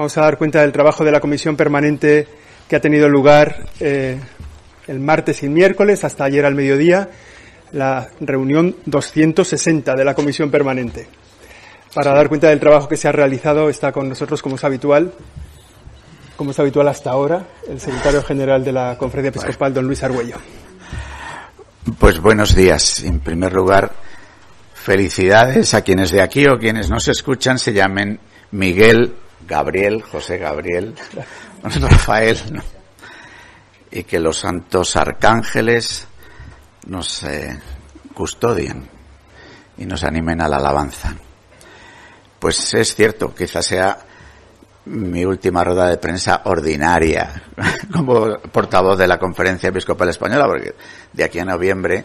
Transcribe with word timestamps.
Vamos 0.00 0.16
a 0.16 0.22
dar 0.22 0.38
cuenta 0.38 0.62
del 0.62 0.72
trabajo 0.72 1.04
de 1.04 1.12
la 1.12 1.20
comisión 1.20 1.56
permanente 1.56 2.26
que 2.66 2.74
ha 2.74 2.80
tenido 2.80 3.06
lugar 3.06 3.66
eh, 3.80 4.18
el 4.86 4.98
martes 4.98 5.42
y 5.42 5.48
miércoles 5.50 6.04
hasta 6.04 6.24
ayer 6.24 6.46
al 6.46 6.54
mediodía, 6.54 7.10
la 7.72 8.08
reunión 8.18 8.76
260 8.86 9.94
de 9.94 10.02
la 10.06 10.14
comisión 10.14 10.50
permanente. 10.50 11.06
Para 11.92 12.14
dar 12.14 12.30
cuenta 12.30 12.48
del 12.48 12.58
trabajo 12.58 12.88
que 12.88 12.96
se 12.96 13.08
ha 13.08 13.12
realizado 13.12 13.68
está 13.68 13.92
con 13.92 14.08
nosotros, 14.08 14.40
como 14.40 14.56
es 14.56 14.64
habitual, 14.64 15.12
como 16.34 16.52
es 16.52 16.58
habitual 16.58 16.88
hasta 16.88 17.10
ahora, 17.10 17.44
el 17.68 17.78
secretario 17.78 18.22
general 18.22 18.64
de 18.64 18.72
la 18.72 18.96
Conferencia 18.96 19.28
Episcopal, 19.28 19.74
don 19.74 19.86
Luis 19.86 20.02
Argüello. 20.02 20.36
Pues 21.98 22.18
buenos 22.20 22.54
días. 22.54 23.04
En 23.04 23.20
primer 23.20 23.52
lugar, 23.52 23.92
felicidades 24.72 25.74
a 25.74 25.82
quienes 25.82 26.10
de 26.10 26.22
aquí 26.22 26.46
o 26.46 26.58
quienes 26.58 26.88
no 26.88 26.98
se 27.00 27.10
escuchan 27.10 27.58
se 27.58 27.74
llamen 27.74 28.18
Miguel, 28.52 29.14
Gabriel, 29.46 30.02
José 30.02 30.38
Gabriel, 30.38 30.94
Rafael, 31.62 32.38
y 33.90 34.04
que 34.04 34.20
los 34.20 34.38
santos 34.38 34.96
arcángeles 34.96 36.06
nos 36.86 37.22
eh, 37.24 37.58
custodien 38.14 38.88
y 39.76 39.86
nos 39.86 40.04
animen 40.04 40.40
a 40.40 40.48
la 40.48 40.56
alabanza. 40.56 41.14
Pues 42.38 42.72
es 42.74 42.94
cierto, 42.94 43.34
quizás 43.34 43.66
sea 43.66 43.98
mi 44.86 45.24
última 45.24 45.62
rueda 45.62 45.88
de 45.88 45.98
prensa 45.98 46.42
ordinaria 46.44 47.42
como 47.92 48.38
portavoz 48.38 48.98
de 48.98 49.06
la 49.06 49.18
Conferencia 49.18 49.68
Episcopal 49.68 50.08
Española, 50.08 50.46
porque 50.46 50.74
de 51.12 51.24
aquí 51.24 51.38
a 51.38 51.44
noviembre, 51.44 52.04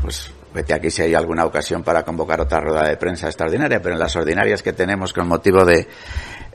pues 0.00 0.30
vete 0.54 0.74
aquí 0.74 0.90
si 0.90 1.02
hay 1.02 1.14
alguna 1.14 1.44
ocasión 1.44 1.82
para 1.82 2.04
convocar 2.04 2.40
otra 2.40 2.60
rueda 2.60 2.88
de 2.88 2.96
prensa 2.96 3.26
extraordinaria, 3.26 3.80
pero 3.82 3.94
en 3.94 4.00
las 4.00 4.14
ordinarias 4.14 4.62
que 4.62 4.72
tenemos 4.72 5.12
con 5.12 5.26
motivo 5.26 5.64
de 5.64 5.88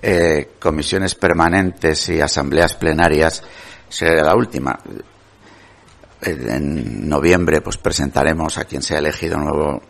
eh, 0.01 0.51
comisiones 0.59 1.15
permanentes 1.15 2.09
y 2.09 2.21
asambleas 2.21 2.75
plenarias 2.75 3.43
será 3.89 4.23
la 4.23 4.35
última. 4.35 4.77
En 6.21 7.07
noviembre 7.07 7.61
pues 7.61 7.77
presentaremos 7.77 8.57
a 8.57 8.65
quien 8.65 8.81
sea 8.81 8.99
elegido 8.99 9.37
nuevo 9.37 9.81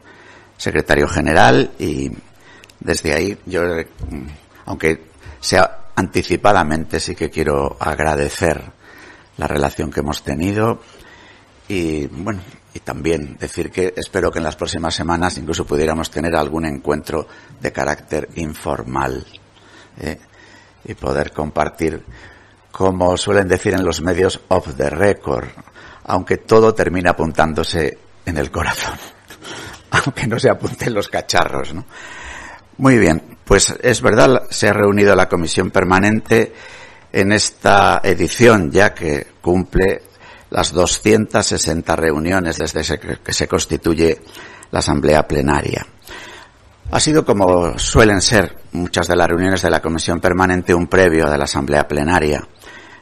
secretario 0.57 1.07
general 1.07 1.71
y 1.79 2.11
desde 2.79 3.13
ahí 3.13 3.37
yo, 3.45 3.61
aunque 4.65 5.07
sea 5.39 5.87
anticipadamente, 5.95 6.99
sí 6.99 7.15
que 7.15 7.29
quiero 7.29 7.77
agradecer 7.79 8.61
la 9.37 9.47
relación 9.47 9.91
que 9.91 10.01
hemos 10.01 10.23
tenido 10.23 10.81
y 11.67 12.07
bueno, 12.07 12.41
y 12.73 12.79
también 12.79 13.37
decir 13.39 13.71
que 13.71 13.93
espero 13.97 14.31
que 14.31 14.39
en 14.39 14.45
las 14.45 14.55
próximas 14.55 14.95
semanas 14.95 15.37
incluso 15.37 15.65
pudiéramos 15.65 16.09
tener 16.09 16.35
algún 16.35 16.65
encuentro 16.65 17.27
de 17.59 17.71
carácter 17.71 18.29
informal 18.35 19.25
¿eh? 19.99 20.19
y 20.85 20.93
poder 20.93 21.31
compartir, 21.31 22.03
como 22.71 23.17
suelen 23.17 23.47
decir 23.47 23.73
en 23.73 23.83
los 23.83 24.01
medios, 24.01 24.39
off 24.47 24.75
the 24.75 24.89
record, 24.89 25.47
aunque 26.05 26.37
todo 26.37 26.73
termina 26.73 27.11
apuntándose 27.11 27.97
en 28.25 28.37
el 28.37 28.51
corazón, 28.51 28.97
aunque 29.91 30.27
no 30.27 30.39
se 30.39 30.49
apunten 30.49 30.93
los 30.93 31.09
cacharros, 31.09 31.73
¿no? 31.73 31.85
Muy 32.77 32.99
bien, 32.99 33.37
pues 33.43 33.75
es 33.81 34.01
verdad, 34.01 34.43
se 34.49 34.69
ha 34.69 34.73
reunido 34.73 35.15
la 35.15 35.27
comisión 35.27 35.71
permanente 35.71 36.53
en 37.11 37.31
esta 37.31 38.01
edición, 38.03 38.71
ya 38.71 38.93
que 38.93 39.25
cumple 39.41 40.03
las 40.51 40.71
260 40.71 41.95
reuniones 41.95 42.57
desde 42.57 42.99
que 42.99 43.33
se 43.33 43.47
constituye 43.47 44.21
la 44.71 44.79
asamblea 44.79 45.27
plenaria. 45.27 45.85
Ha 46.89 46.99
sido 46.99 47.25
como 47.25 47.77
suelen 47.77 48.21
ser 48.21 48.57
muchas 48.71 49.07
de 49.07 49.15
las 49.15 49.27
reuniones 49.27 49.61
de 49.61 49.69
la 49.69 49.81
comisión 49.81 50.19
permanente 50.19 50.73
un 50.73 50.87
previo 50.87 51.29
de 51.29 51.37
la 51.37 51.43
asamblea 51.43 51.87
plenaria, 51.87 52.47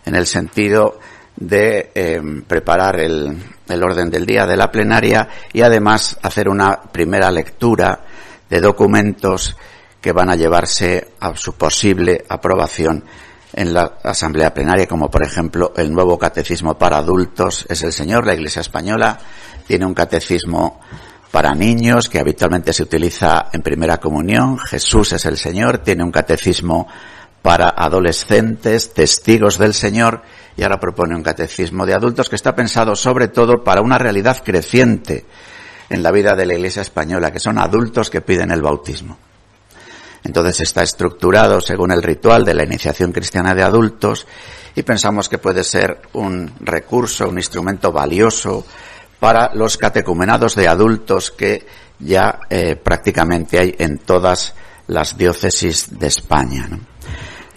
en 0.06 0.16
el 0.16 0.26
sentido 0.26 1.00
de 1.36 1.92
eh, 1.94 2.22
preparar 2.48 3.00
el 3.00 3.84
orden 3.84 4.10
del 4.10 4.26
día 4.26 4.46
de 4.48 4.58
la 4.58 4.72
plenaria 4.72 5.28
y 5.54 5.62
además 5.62 6.18
hacer 6.22 6.50
una 6.50 6.82
primera 6.82 7.30
lectura 7.30 8.06
de 8.50 8.60
documentos 8.60 9.56
que 10.02 10.12
van 10.12 10.30
a 10.30 10.36
llevarse 10.36 11.14
a 11.20 11.36
su 11.36 11.54
posible 11.54 12.24
aprobación 12.30 13.04
en 13.54 13.74
la 13.74 13.98
Asamblea 14.04 14.54
Plenaria, 14.54 14.86
como 14.86 15.10
por 15.10 15.24
ejemplo 15.24 15.74
el 15.76 15.92
nuevo 15.92 16.20
catecismo 16.20 16.78
para 16.78 16.98
adultos. 16.98 17.66
Es 17.70 17.84
el 17.84 17.94
Señor, 17.94 18.28
la 18.28 18.34
Iglesia 18.34 18.60
Española 18.60 19.18
tiene 19.66 19.86
un 19.86 19.94
catecismo 19.94 20.80
para 21.32 21.54
niños 21.54 22.10
que 22.10 22.20
habitualmente 22.20 22.74
se 22.74 22.84
utiliza 22.84 23.50
en 23.52 23.62
primera 23.62 23.98
comunión. 23.98 24.58
Jesús 24.58 25.14
es 25.14 25.26
el 25.26 25.38
Señor, 25.38 25.80
tiene 25.80 26.04
un 26.04 26.12
catecismo 26.12 26.88
para 27.42 27.70
adolescentes, 27.70 28.94
testigos 28.94 29.58
del 29.58 29.74
Señor, 29.74 30.24
y 30.58 30.64
ahora 30.64 30.80
propone 30.80 31.16
un 31.16 31.24
catecismo 31.24 31.86
de 31.86 31.94
adultos 31.94 32.30
que 32.30 32.36
está 32.36 32.56
pensado 32.56 32.96
sobre 32.96 33.28
todo 33.28 33.64
para 33.64 33.82
una 33.82 33.98
realidad 33.98 34.42
creciente 34.44 35.26
en 35.90 36.02
la 36.02 36.12
vida 36.12 36.36
de 36.36 36.46
la 36.46 36.56
Iglesia 36.56 36.82
española, 36.82 37.32
que 37.32 37.40
son 37.40 37.60
adultos 37.60 38.10
que 38.10 38.22
piden 38.22 38.52
el 38.52 38.62
bautismo. 38.62 39.18
Entonces 40.24 40.62
está 40.62 40.82
estructurado 40.82 41.62
según 41.62 41.92
el 41.92 42.02
ritual 42.02 42.44
de 42.44 42.56
la 42.56 42.64
iniciación 42.64 43.12
cristiana 43.12 43.54
de 43.54 43.62
adultos 43.62 44.26
y 44.74 44.82
pensamos 44.82 45.30
que 45.30 45.38
puede 45.38 45.64
ser 45.64 46.02
un 46.14 46.52
recurso, 46.62 47.30
un 47.30 47.38
instrumento 47.38 47.92
valioso 47.92 48.66
para 49.26 49.56
los 49.56 49.80
catecumenados 49.80 50.54
de 50.54 50.68
adultos 50.68 51.32
que 51.32 51.66
ya 51.98 52.42
eh, 52.48 52.76
prácticamente 52.76 53.58
hay 53.58 53.74
en 53.80 53.98
todas 53.98 54.54
las 54.86 55.18
diócesis 55.18 55.98
de 55.98 56.06
España. 56.06 56.70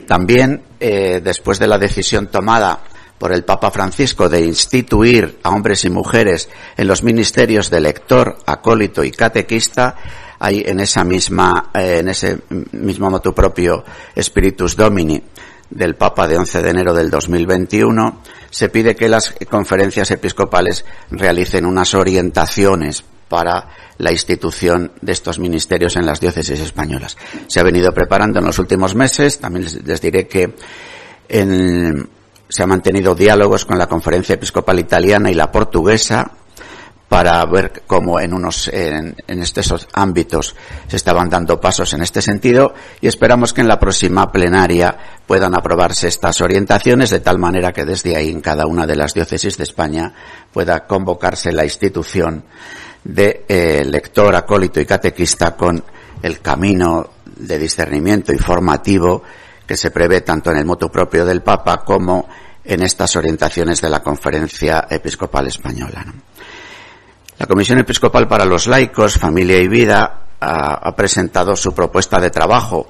También, 0.07 0.63
eh, 0.81 1.21
después 1.23 1.59
de 1.59 1.67
la 1.67 1.77
decisión 1.77 2.29
tomada 2.29 2.81
por 3.19 3.35
el 3.35 3.45
Papa 3.45 3.71
Francisco 3.71 4.31
de 4.31 4.47
instituir 4.47 5.41
a 5.43 5.51
hombres 5.51 5.85
y 5.85 5.91
mujeres 5.91 6.49
en 6.75 6.87
los 6.87 7.03
ministerios 7.03 7.69
de 7.69 7.83
lector, 7.83 8.39
acólito 8.47 9.05
y 9.05 9.11
catequista, 9.11 9.95
hay 10.39 10.63
en 10.65 10.81
esa 10.81 11.05
misma, 11.05 11.69
eh, 11.75 11.99
en 11.99 12.09
ese 12.09 12.39
mismo 12.73 13.11
motu 13.11 13.35
propio 13.35 13.85
Spiritus 14.19 14.75
Domini 14.75 15.23
del 15.71 15.97
Papa 15.97 16.27
de 16.27 16.39
11 16.39 16.63
de 16.63 16.71
enero 16.71 16.95
del 16.95 17.11
2021, 17.11 18.23
se 18.51 18.69
pide 18.69 18.97
que 18.97 19.09
las 19.09 19.35
conferencias 19.51 20.11
episcopales 20.11 20.85
realicen 21.11 21.67
unas 21.67 21.95
orientaciones 21.95 23.05
para 23.29 23.69
la 23.99 24.13
institución 24.13 24.93
de 25.03 25.13
estos 25.13 25.39
ministerios 25.39 25.97
en 25.97 26.07
las 26.07 26.21
diócesis 26.21 26.61
españolas. 26.61 27.17
Se 27.47 27.61
ha 27.61 27.65
venido 27.65 27.93
preparando 27.93 28.39
en 28.39 28.47
los 28.47 28.59
últimos 28.59 28.95
meses, 28.95 29.39
también 29.39 29.67
les, 29.85 30.01
diré 30.01 30.27
que 30.27 30.55
se 31.29 32.63
han 32.63 32.69
mantenido 32.69 33.15
diálogos 33.15 33.67
con 33.67 33.79
la 33.79 33.87
Conferencia 33.87 34.37
Episcopal 34.37 34.79
Italiana 34.79 35.31
y 35.31 35.35
la 35.35 35.53
Portuguesa 35.53 36.38
para 37.09 37.45
ver 37.47 37.83
cómo 37.87 38.21
en 38.21 38.35
unos 38.35 38.69
en, 38.69 39.17
estos 39.27 39.89
ámbitos 39.95 40.55
se 40.87 40.97
estaban 40.97 41.31
dando 41.31 41.61
pasos 41.61 41.95
en 41.95 42.03
este 42.03 42.21
sentido 42.21 42.75
y 43.01 43.07
esperamos 43.07 43.53
que 43.53 43.63
en 43.63 43.69
la 43.69 43.79
próxima 43.79 44.31
plenaria 44.31 44.97
puedan 45.27 45.55
aprobarse 45.55 46.09
estas 46.09 46.41
orientaciones 46.43 47.11
de 47.11 47.21
tal 47.21 47.39
manera 47.39 47.73
que 47.73 47.87
desde 47.87 48.15
ahí 48.15 48.31
en 48.31 48.43
cada 48.43 48.67
una 48.67 48.87
de 48.87 48.97
las 48.97 49.15
diócesis 49.15 49.57
de 49.57 49.65
España 49.65 50.13
pueda 50.53 50.87
convocarse 50.87 51.51
la 51.51 51.65
institución 51.65 52.45
de 53.05 53.45
eh, 53.49 53.85
lector, 53.87 54.35
acólito 54.37 54.81
y 54.81 54.87
catequista 54.87 55.57
con 55.57 55.83
el 56.23 56.41
camino 56.41 57.09
de 57.25 57.59
discernimiento 57.59 58.35
y 58.35 58.39
formativo 58.39 59.23
que 59.67 59.77
se 59.77 59.91
prevé 59.91 60.21
tanto 60.23 60.51
en 60.51 60.59
el 60.59 60.67
moto 60.67 60.91
propio 60.91 61.25
del 61.25 61.43
Papa 61.43 61.85
como 61.85 62.29
en 62.65 62.83
estas 62.83 63.17
orientaciones 63.17 63.81
de 63.81 63.89
la 63.89 64.03
Conferencia 64.03 64.87
Episcopal 64.91 65.47
Española. 65.47 66.05
La 67.39 67.47
Comisión 67.47 67.79
Episcopal 67.79 68.27
para 68.27 68.45
los 68.45 68.67
Laicos, 68.67 69.17
Familia 69.17 69.59
y 69.59 69.69
Vida 69.69 70.23
ha, 70.41 70.97
presentado 70.97 71.55
su 71.55 71.73
propuesta 71.73 72.19
de 72.19 72.31
trabajo 72.31 72.89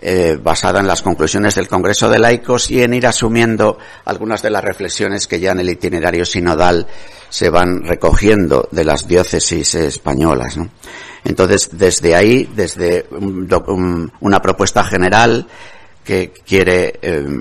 eh, 0.00 0.38
basada 0.40 0.78
en 0.78 0.86
las 0.86 1.02
conclusiones 1.02 1.56
del 1.56 1.66
Congreso 1.66 2.08
de 2.08 2.20
Laicos 2.20 2.70
y 2.70 2.82
en 2.82 2.94
ir 2.94 3.08
asumiendo 3.08 3.78
algunas 4.04 4.42
de 4.42 4.50
las 4.50 4.62
reflexiones 4.62 5.26
que 5.26 5.40
ya 5.40 5.50
en 5.50 5.60
el 5.60 5.70
itinerario 5.70 6.24
sinodal 6.24 6.86
se 7.28 7.50
van 7.50 7.82
recogiendo 7.82 8.68
de 8.70 8.84
las 8.84 9.08
diócesis 9.08 9.74
españolas. 9.74 10.56
Entonces, 11.24 11.70
desde 11.72 12.14
ahí, 12.14 12.48
desde 12.54 13.06
una 13.10 14.40
propuesta 14.40 14.84
general 14.84 15.48
que 16.04 16.32
quiere 16.46 17.00
eh, 17.02 17.40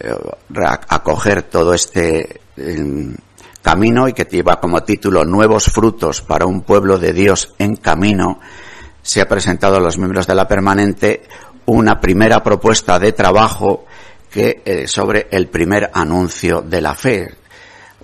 eh, 0.00 0.16
acoger 0.88 1.44
todo 1.44 1.72
este 1.72 2.42
camino 3.62 4.08
y 4.08 4.12
que 4.12 4.24
lleva 4.24 4.60
como 4.60 4.82
título 4.82 5.24
Nuevos 5.24 5.66
frutos 5.66 6.20
para 6.20 6.46
un 6.46 6.62
pueblo 6.62 6.98
de 6.98 7.12
Dios 7.12 7.54
en 7.58 7.76
camino, 7.76 8.40
se 9.00 9.20
ha 9.20 9.28
presentado 9.28 9.76
a 9.76 9.80
los 9.80 9.96
miembros 9.98 10.26
de 10.26 10.34
la 10.34 10.46
permanente 10.46 11.22
una 11.66 12.00
primera 12.00 12.42
propuesta 12.42 12.98
de 12.98 13.12
trabajo 13.12 13.86
que 14.30 14.62
eh, 14.64 14.88
sobre 14.88 15.28
el 15.30 15.48
primer 15.48 15.90
anuncio 15.92 16.62
de 16.62 16.80
la 16.80 16.94
fe. 16.94 17.34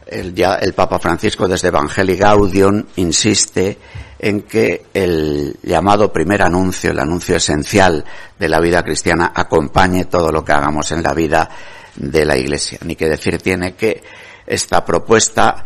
El, 0.06 0.34
ya 0.34 0.54
el 0.54 0.72
Papa 0.72 0.98
Francisco 0.98 1.46
desde 1.46 1.68
Evangelii 1.68 2.16
Gaudium 2.16 2.82
insiste 2.96 3.78
en 4.18 4.42
que 4.42 4.86
el 4.94 5.56
llamado 5.62 6.12
primer 6.12 6.42
anuncio, 6.42 6.90
el 6.90 6.98
anuncio 6.98 7.36
esencial 7.36 8.04
de 8.38 8.48
la 8.48 8.60
vida 8.60 8.82
cristiana, 8.82 9.32
acompañe 9.34 10.06
todo 10.06 10.32
lo 10.32 10.44
que 10.44 10.52
hagamos 10.52 10.90
en 10.92 11.02
la 11.02 11.12
vida 11.12 11.48
de 11.94 12.24
la 12.24 12.36
Iglesia. 12.36 12.78
Ni 12.84 12.96
que 12.96 13.08
decir 13.08 13.40
tiene 13.40 13.74
que 13.74 14.02
esta 14.48 14.84
propuesta 14.84 15.64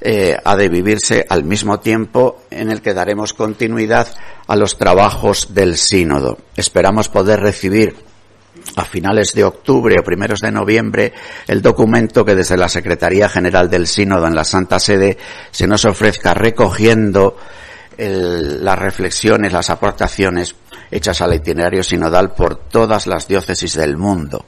eh, 0.00 0.36
ha 0.44 0.56
de 0.56 0.68
vivirse 0.68 1.26
al 1.28 1.44
mismo 1.44 1.80
tiempo 1.80 2.42
en 2.50 2.70
el 2.70 2.80
que 2.80 2.94
daremos 2.94 3.32
continuidad 3.32 4.06
a 4.46 4.54
los 4.54 4.78
trabajos 4.78 5.54
del 5.54 5.76
sínodo. 5.76 6.38
Esperamos 6.56 7.08
poder 7.08 7.40
recibir 7.40 7.96
a 8.76 8.84
finales 8.84 9.32
de 9.34 9.44
octubre 9.44 9.96
o 9.98 10.04
primeros 10.04 10.40
de 10.40 10.52
noviembre 10.52 11.12
el 11.46 11.62
documento 11.62 12.24
que 12.24 12.34
desde 12.34 12.56
la 12.56 12.68
Secretaría 12.68 13.28
General 13.28 13.68
del 13.70 13.86
Sínodo 13.86 14.26
en 14.26 14.34
la 14.34 14.44
Santa 14.44 14.78
Sede 14.78 15.16
se 15.50 15.66
nos 15.66 15.84
ofrezca 15.84 16.34
recogiendo 16.34 17.36
las 17.96 18.78
reflexiones, 18.78 19.52
las 19.52 19.70
aportaciones 19.70 20.54
hechas 20.90 21.20
al 21.20 21.34
itinerario 21.34 21.82
sinodal 21.82 22.30
por 22.30 22.56
todas 22.56 23.08
las 23.08 23.26
diócesis 23.26 23.74
del 23.74 23.96
mundo. 23.96 24.44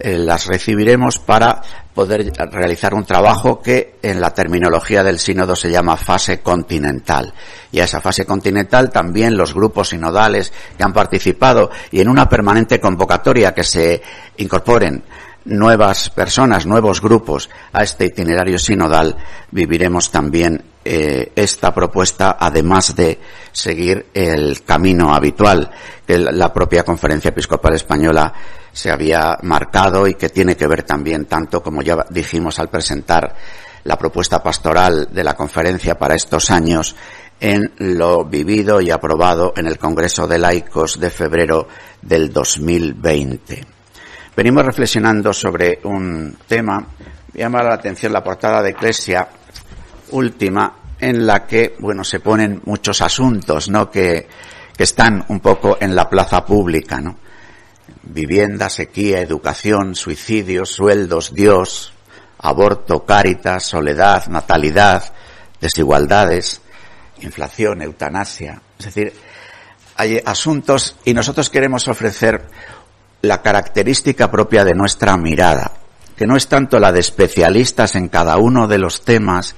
Eh, 0.00 0.16
las 0.16 0.46
recibiremos 0.46 1.18
para 1.18 1.60
poder 1.92 2.32
realizar 2.52 2.94
un 2.94 3.04
trabajo 3.04 3.60
que 3.60 3.96
en 4.00 4.20
la 4.20 4.32
terminología 4.32 5.02
del 5.02 5.18
sínodo 5.18 5.56
se 5.56 5.72
llama 5.72 5.96
fase 5.96 6.40
continental. 6.40 7.34
Y 7.72 7.80
a 7.80 7.84
esa 7.84 8.00
fase 8.00 8.24
continental 8.24 8.90
también 8.90 9.36
los 9.36 9.52
grupos 9.52 9.88
sinodales 9.88 10.52
que 10.76 10.84
han 10.84 10.92
participado 10.92 11.70
y 11.90 12.00
en 12.00 12.08
una 12.08 12.28
permanente 12.28 12.78
convocatoria 12.78 13.52
que 13.52 13.64
se 13.64 14.00
incorporen 14.36 15.02
nuevas 15.48 16.10
personas, 16.10 16.66
nuevos 16.66 17.00
grupos 17.00 17.48
a 17.72 17.82
este 17.82 18.06
itinerario 18.06 18.58
sinodal, 18.58 19.16
viviremos 19.50 20.10
también 20.10 20.62
eh, 20.84 21.32
esta 21.34 21.74
propuesta, 21.74 22.36
además 22.38 22.94
de 22.94 23.18
seguir 23.52 24.06
el 24.14 24.62
camino 24.64 25.14
habitual 25.14 25.70
que 26.06 26.18
la 26.18 26.52
propia 26.52 26.84
Conferencia 26.84 27.30
Episcopal 27.30 27.74
Española 27.74 28.32
se 28.72 28.90
había 28.90 29.38
marcado 29.42 30.06
y 30.06 30.14
que 30.14 30.28
tiene 30.28 30.56
que 30.56 30.66
ver 30.66 30.82
también, 30.82 31.24
tanto 31.24 31.62
como 31.62 31.82
ya 31.82 32.06
dijimos 32.10 32.58
al 32.58 32.68
presentar 32.68 33.34
la 33.84 33.96
propuesta 33.96 34.42
pastoral 34.42 35.08
de 35.10 35.24
la 35.24 35.34
conferencia 35.34 35.98
para 35.98 36.14
estos 36.14 36.50
años, 36.50 36.94
en 37.40 37.72
lo 37.78 38.24
vivido 38.24 38.80
y 38.80 38.90
aprobado 38.90 39.54
en 39.56 39.66
el 39.66 39.78
Congreso 39.78 40.26
de 40.26 40.38
Laicos 40.38 41.00
de 41.00 41.10
febrero 41.10 41.68
del 42.02 42.32
2020. 42.32 43.77
Venimos 44.38 44.64
reflexionando 44.64 45.32
sobre 45.32 45.80
un 45.82 46.38
tema, 46.46 46.86
llama 47.34 47.60
la 47.60 47.74
atención 47.74 48.12
la 48.12 48.22
portada 48.22 48.62
de 48.62 48.70
Eclesia 48.70 49.26
última, 50.12 50.76
en 51.00 51.26
la 51.26 51.44
que, 51.44 51.74
bueno, 51.80 52.04
se 52.04 52.20
ponen 52.20 52.62
muchos 52.64 53.00
asuntos, 53.00 53.68
¿no? 53.68 53.90
Que, 53.90 54.28
que 54.76 54.84
están 54.84 55.24
un 55.26 55.40
poco 55.40 55.78
en 55.80 55.92
la 55.92 56.08
plaza 56.08 56.44
pública, 56.44 57.00
¿no? 57.00 57.18
vivienda, 58.04 58.70
sequía, 58.70 59.20
educación, 59.20 59.96
suicidios, 59.96 60.70
sueldos, 60.70 61.34
Dios, 61.34 61.92
aborto, 62.38 63.04
cáritas, 63.04 63.64
soledad, 63.64 64.28
natalidad, 64.28 65.02
desigualdades, 65.60 66.60
inflación, 67.22 67.82
eutanasia. 67.82 68.62
Es 68.78 68.84
decir, 68.84 69.12
hay 69.96 70.22
asuntos 70.24 70.94
y 71.04 71.12
nosotros 71.12 71.50
queremos 71.50 71.88
ofrecer 71.88 72.46
la 73.22 73.42
característica 73.42 74.30
propia 74.30 74.64
de 74.64 74.74
nuestra 74.74 75.16
mirada, 75.16 75.72
que 76.16 76.26
no 76.26 76.36
es 76.36 76.48
tanto 76.48 76.78
la 76.78 76.92
de 76.92 77.00
especialistas 77.00 77.94
en 77.94 78.08
cada 78.08 78.36
uno 78.36 78.68
de 78.68 78.78
los 78.78 79.02
temas, 79.02 79.54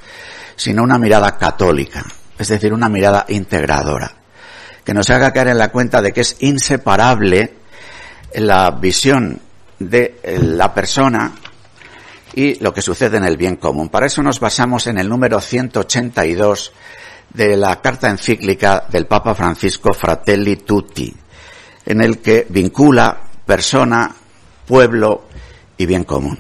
sino 0.56 0.82
una 0.82 0.98
mirada 0.98 1.36
católica, 1.38 2.04
es 2.38 2.48
decir, 2.48 2.72
una 2.72 2.88
mirada 2.88 3.24
integradora, 3.28 4.12
que 4.84 4.94
nos 4.94 5.10
haga 5.10 5.32
caer 5.32 5.48
en 5.48 5.58
la 5.58 5.70
cuenta 5.70 6.02
de 6.02 6.12
que 6.12 6.22
es 6.22 6.36
inseparable 6.40 7.54
la 8.34 8.70
visión 8.70 9.40
de 9.78 10.20
la 10.40 10.72
persona 10.72 11.32
y 12.34 12.62
lo 12.62 12.72
que 12.72 12.82
sucede 12.82 13.16
en 13.16 13.24
el 13.24 13.36
bien 13.36 13.56
común. 13.56 13.88
Para 13.88 14.06
eso 14.06 14.22
nos 14.22 14.40
basamos 14.40 14.86
en 14.86 14.98
el 14.98 15.08
número 15.08 15.40
182 15.40 16.72
de 17.32 17.56
la 17.56 17.80
carta 17.80 18.08
encíclica 18.08 18.84
del 18.88 19.06
Papa 19.06 19.34
Francisco 19.34 19.92
Fratelli 19.92 20.56
Tutti, 20.56 21.14
en 21.86 22.00
el 22.00 22.18
que 22.18 22.46
vincula 22.48 23.29
persona, 23.50 24.14
pueblo 24.64 25.24
y 25.76 25.84
bien 25.84 26.04
común. 26.04 26.38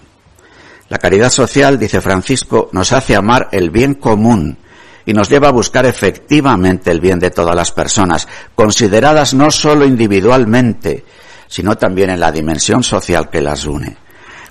La 0.88 0.98
caridad 0.98 1.28
social, 1.28 1.76
dice 1.76 2.00
Francisco, 2.00 2.68
nos 2.70 2.92
hace 2.92 3.16
amar 3.16 3.48
el 3.50 3.70
bien 3.70 3.94
común 3.94 4.56
y 5.04 5.12
nos 5.12 5.28
lleva 5.28 5.48
a 5.48 5.52
buscar 5.52 5.86
efectivamente 5.86 6.92
el 6.92 7.00
bien 7.00 7.18
de 7.18 7.32
todas 7.32 7.56
las 7.56 7.72
personas, 7.72 8.28
consideradas 8.54 9.34
no 9.34 9.50
solo 9.50 9.86
individualmente, 9.86 11.04
sino 11.48 11.76
también 11.76 12.10
en 12.10 12.20
la 12.20 12.30
dimensión 12.30 12.84
social 12.84 13.28
que 13.28 13.40
las 13.40 13.66
une. 13.66 13.96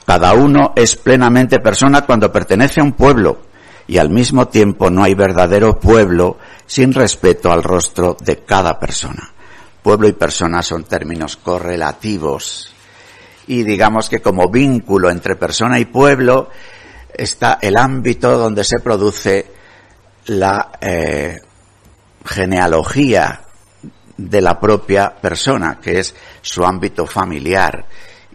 Cada 0.05 0.33
uno 0.33 0.73
es 0.75 0.97
plenamente 0.97 1.59
persona 1.59 2.01
cuando 2.01 2.29
pertenece 2.29 2.81
a 2.81 2.83
un 2.83 2.91
pueblo 2.91 3.39
y 3.87 3.99
al 3.99 4.09
mismo 4.09 4.49
tiempo 4.49 4.89
no 4.89 5.05
hay 5.05 5.13
verdadero 5.13 5.79
pueblo 5.79 6.37
sin 6.65 6.91
respeto 6.91 7.53
al 7.53 7.63
rostro 7.63 8.17
de 8.19 8.43
cada 8.43 8.77
persona. 8.77 9.31
Pueblo 9.81 10.07
y 10.07 10.13
persona 10.13 10.61
son 10.61 10.83
términos 10.83 11.37
correlativos 11.37 12.73
y 13.49 13.63
digamos 13.63 14.09
que 14.09 14.21
como 14.21 14.49
vínculo 14.49 15.09
entre 15.09 15.35
persona 15.35 15.79
y 15.79 15.85
pueblo 15.85 16.49
está 17.11 17.57
el 17.61 17.77
ámbito 17.77 18.37
donde 18.37 18.63
se 18.63 18.79
produce 18.79 19.51
la 20.27 20.71
eh, 20.79 21.41
genealogía 22.23 23.41
de 24.17 24.41
la 24.41 24.59
propia 24.59 25.15
persona, 25.15 25.79
que 25.81 25.99
es 25.99 26.13
su 26.41 26.63
ámbito 26.63 27.07
familiar 27.07 27.85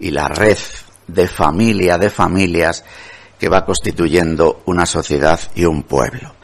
y 0.00 0.11
la 0.11 0.26
red 0.26 0.58
de 1.06 1.29
familia, 1.29 1.96
de 1.96 2.11
familias 2.11 2.85
que 3.38 3.49
va 3.49 3.64
constituyendo 3.64 4.62
una 4.67 4.85
sociedad 4.85 5.38
y 5.55 5.64
un 5.64 5.85
pueblo. 5.85 6.35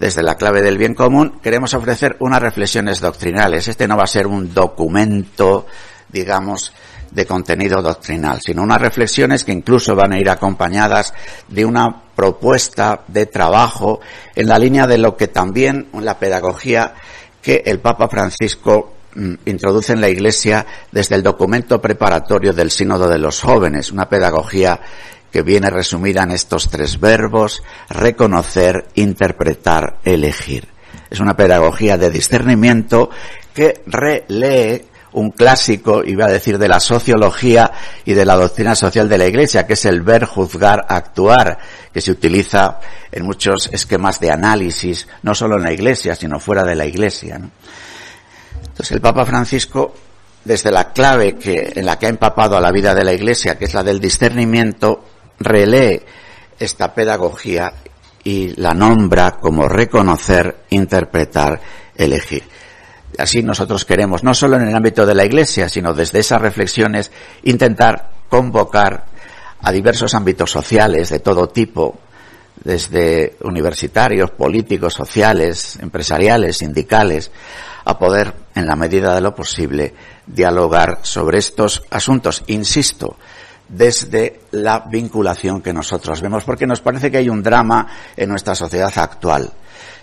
Desde 0.00 0.22
la 0.22 0.36
clave 0.36 0.62
del 0.62 0.78
bien 0.78 0.94
común 0.94 1.40
queremos 1.42 1.74
ofrecer 1.74 2.16
unas 2.20 2.40
reflexiones 2.40 3.00
doctrinales. 3.00 3.68
Este 3.68 3.86
no 3.86 3.98
va 3.98 4.04
a 4.04 4.06
ser 4.06 4.26
un 4.26 4.54
documento, 4.54 5.66
digamos, 6.08 6.72
de 7.10 7.26
contenido 7.26 7.82
doctrinal, 7.82 8.40
sino 8.42 8.62
unas 8.62 8.80
reflexiones 8.80 9.44
que 9.44 9.52
incluso 9.52 9.94
van 9.94 10.14
a 10.14 10.18
ir 10.18 10.30
acompañadas 10.30 11.12
de 11.48 11.66
una 11.66 12.02
propuesta 12.16 13.02
de 13.08 13.26
trabajo 13.26 14.00
en 14.34 14.48
la 14.48 14.58
línea 14.58 14.86
de 14.86 14.96
lo 14.96 15.18
que 15.18 15.28
también 15.28 15.88
la 15.92 16.18
pedagogía 16.18 16.94
que 17.42 17.62
el 17.66 17.80
Papa 17.80 18.08
Francisco 18.08 18.94
mm, 19.14 19.34
introduce 19.44 19.92
en 19.92 20.00
la 20.00 20.08
Iglesia 20.08 20.64
desde 20.90 21.16
el 21.16 21.22
documento 21.22 21.78
preparatorio 21.78 22.54
del 22.54 22.70
Sínodo 22.70 23.06
de 23.06 23.18
los 23.18 23.42
Jóvenes, 23.42 23.92
una 23.92 24.08
pedagogía 24.08 24.80
que 25.30 25.42
viene 25.42 25.70
resumida 25.70 26.22
en 26.22 26.32
estos 26.32 26.68
tres 26.68 26.98
verbos, 26.98 27.62
reconocer, 27.88 28.86
interpretar, 28.94 29.98
elegir. 30.04 30.68
Es 31.08 31.20
una 31.20 31.36
pedagogía 31.36 31.96
de 31.98 32.10
discernimiento 32.10 33.10
que 33.52 33.82
relee 33.86 34.86
un 35.12 35.30
clásico, 35.30 36.04
iba 36.04 36.26
a 36.26 36.30
decir, 36.30 36.58
de 36.58 36.68
la 36.68 36.80
sociología 36.80 37.72
y 38.04 38.12
de 38.12 38.24
la 38.24 38.36
doctrina 38.36 38.74
social 38.74 39.08
de 39.08 39.18
la 39.18 39.26
Iglesia, 39.26 39.66
que 39.66 39.72
es 39.72 39.84
el 39.84 40.02
ver, 40.02 40.24
juzgar, 40.24 40.86
actuar, 40.88 41.58
que 41.92 42.00
se 42.00 42.12
utiliza 42.12 42.78
en 43.10 43.24
muchos 43.24 43.68
esquemas 43.72 44.20
de 44.20 44.30
análisis, 44.30 45.08
no 45.22 45.34
solo 45.34 45.56
en 45.56 45.64
la 45.64 45.72
Iglesia, 45.72 46.14
sino 46.14 46.38
fuera 46.38 46.64
de 46.64 46.76
la 46.76 46.86
Iglesia. 46.86 47.40
Entonces 48.62 48.92
el 48.92 49.00
Papa 49.00 49.24
Francisco, 49.24 49.94
desde 50.44 50.70
la 50.70 50.92
clave 50.92 51.36
que, 51.36 51.72
en 51.74 51.86
la 51.86 51.98
que 51.98 52.06
ha 52.06 52.10
empapado 52.10 52.56
a 52.56 52.60
la 52.60 52.70
vida 52.70 52.94
de 52.94 53.04
la 53.04 53.12
Iglesia, 53.12 53.58
que 53.58 53.64
es 53.64 53.74
la 53.74 53.82
del 53.82 54.00
discernimiento, 54.00 55.04
relee 55.40 56.04
esta 56.58 56.94
pedagogía 56.94 57.72
y 58.22 58.54
la 58.60 58.74
nombra 58.74 59.38
como 59.40 59.68
reconocer, 59.68 60.64
interpretar, 60.70 61.60
elegir. 61.96 62.44
Así 63.18 63.42
nosotros 63.42 63.84
queremos, 63.84 64.22
no 64.22 64.34
solo 64.34 64.56
en 64.56 64.68
el 64.68 64.76
ámbito 64.76 65.04
de 65.04 65.14
la 65.14 65.24
Iglesia, 65.24 65.68
sino 65.68 65.94
desde 65.94 66.20
esas 66.20 66.40
reflexiones, 66.40 67.10
intentar 67.42 68.10
convocar 68.28 69.06
a 69.62 69.72
diversos 69.72 70.14
ámbitos 70.14 70.50
sociales 70.50 71.08
de 71.08 71.20
todo 71.20 71.48
tipo, 71.48 71.98
desde 72.62 73.36
universitarios, 73.42 74.30
políticos, 74.30 74.94
sociales, 74.94 75.78
empresariales, 75.80 76.58
sindicales, 76.58 77.30
a 77.84 77.98
poder, 77.98 78.34
en 78.54 78.66
la 78.66 78.76
medida 78.76 79.14
de 79.14 79.20
lo 79.22 79.34
posible, 79.34 79.94
dialogar 80.26 81.00
sobre 81.02 81.38
estos 81.38 81.82
asuntos. 81.90 82.44
Insisto, 82.46 83.16
desde 83.70 84.40
la 84.50 84.80
vinculación 84.80 85.62
que 85.62 85.72
nosotros 85.72 86.20
vemos, 86.20 86.44
porque 86.44 86.66
nos 86.66 86.80
parece 86.80 87.10
que 87.10 87.18
hay 87.18 87.28
un 87.28 87.42
drama 87.42 87.86
en 88.16 88.28
nuestra 88.28 88.54
sociedad 88.54 88.92
actual. 88.96 89.50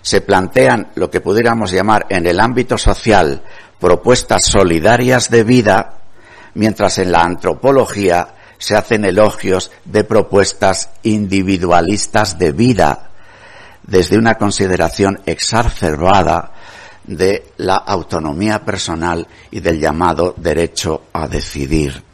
Se 0.00 0.22
plantean 0.22 0.88
lo 0.94 1.10
que 1.10 1.20
pudiéramos 1.20 1.70
llamar 1.70 2.06
en 2.08 2.26
el 2.26 2.40
ámbito 2.40 2.78
social 2.78 3.42
propuestas 3.78 4.44
solidarias 4.46 5.30
de 5.30 5.44
vida, 5.44 5.98
mientras 6.54 6.98
en 6.98 7.12
la 7.12 7.22
antropología 7.22 8.34
se 8.58 8.74
hacen 8.74 9.04
elogios 9.04 9.70
de 9.84 10.02
propuestas 10.02 10.90
individualistas 11.02 12.38
de 12.38 12.52
vida, 12.52 13.10
desde 13.82 14.18
una 14.18 14.34
consideración 14.34 15.20
exacerbada 15.26 16.52
de 17.04 17.52
la 17.58 17.76
autonomía 17.76 18.64
personal 18.64 19.26
y 19.50 19.60
del 19.60 19.78
llamado 19.78 20.34
derecho 20.36 21.04
a 21.12 21.28
decidir. 21.28 22.07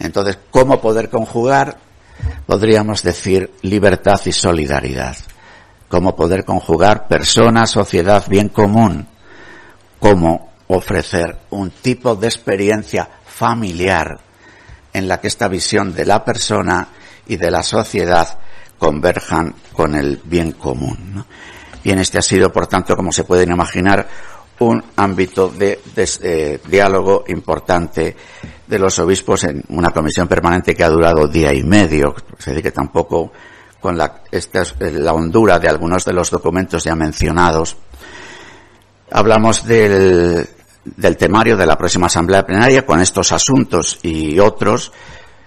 Entonces, 0.00 0.38
¿cómo 0.50 0.80
poder 0.80 1.08
conjugar? 1.08 1.78
Podríamos 2.46 3.02
decir 3.04 3.52
libertad 3.62 4.20
y 4.24 4.32
solidaridad. 4.32 5.16
¿Cómo 5.88 6.16
poder 6.16 6.44
conjugar 6.44 7.06
persona, 7.06 7.66
sociedad, 7.66 8.26
bien 8.28 8.48
común? 8.48 9.06
¿Cómo 10.00 10.50
ofrecer 10.66 11.36
un 11.50 11.70
tipo 11.70 12.16
de 12.16 12.26
experiencia 12.26 13.08
familiar 13.26 14.18
en 14.92 15.08
la 15.08 15.20
que 15.20 15.28
esta 15.28 15.48
visión 15.48 15.94
de 15.94 16.06
la 16.06 16.24
persona 16.24 16.88
y 17.26 17.36
de 17.36 17.50
la 17.50 17.62
sociedad 17.62 18.38
converjan 18.78 19.54
con 19.72 19.94
el 19.94 20.20
bien 20.24 20.52
común. 20.52 21.24
Y 21.84 21.90
en 21.90 21.98
este 21.98 22.18
ha 22.18 22.22
sido, 22.22 22.52
por 22.52 22.66
tanto, 22.66 22.96
como 22.96 23.12
se 23.12 23.24
pueden 23.24 23.50
imaginar, 23.50 24.08
un 24.58 24.82
ámbito 24.96 25.48
de, 25.48 25.80
eh, 25.96 26.60
diálogo 26.66 27.24
importante 27.28 28.14
de 28.70 28.78
los 28.78 28.98
obispos 29.00 29.42
en 29.44 29.64
una 29.70 29.90
comisión 29.90 30.28
permanente 30.28 30.76
que 30.76 30.84
ha 30.84 30.88
durado 30.88 31.26
día 31.26 31.52
y 31.52 31.64
medio. 31.64 32.14
Es 32.38 32.44
decir, 32.44 32.62
que 32.62 32.70
tampoco 32.70 33.32
con 33.80 33.98
la, 33.98 34.22
esta, 34.30 34.62
la 34.78 35.12
hondura 35.12 35.58
de 35.58 35.68
algunos 35.68 36.04
de 36.04 36.12
los 36.12 36.30
documentos 36.30 36.84
ya 36.84 36.94
mencionados. 36.94 37.76
Hablamos 39.10 39.66
del, 39.66 40.48
del 40.84 41.16
temario 41.16 41.56
de 41.56 41.66
la 41.66 41.76
próxima 41.76 42.06
asamblea 42.06 42.46
plenaria 42.46 42.86
con 42.86 43.00
estos 43.00 43.32
asuntos 43.32 43.98
y 44.02 44.38
otros 44.38 44.92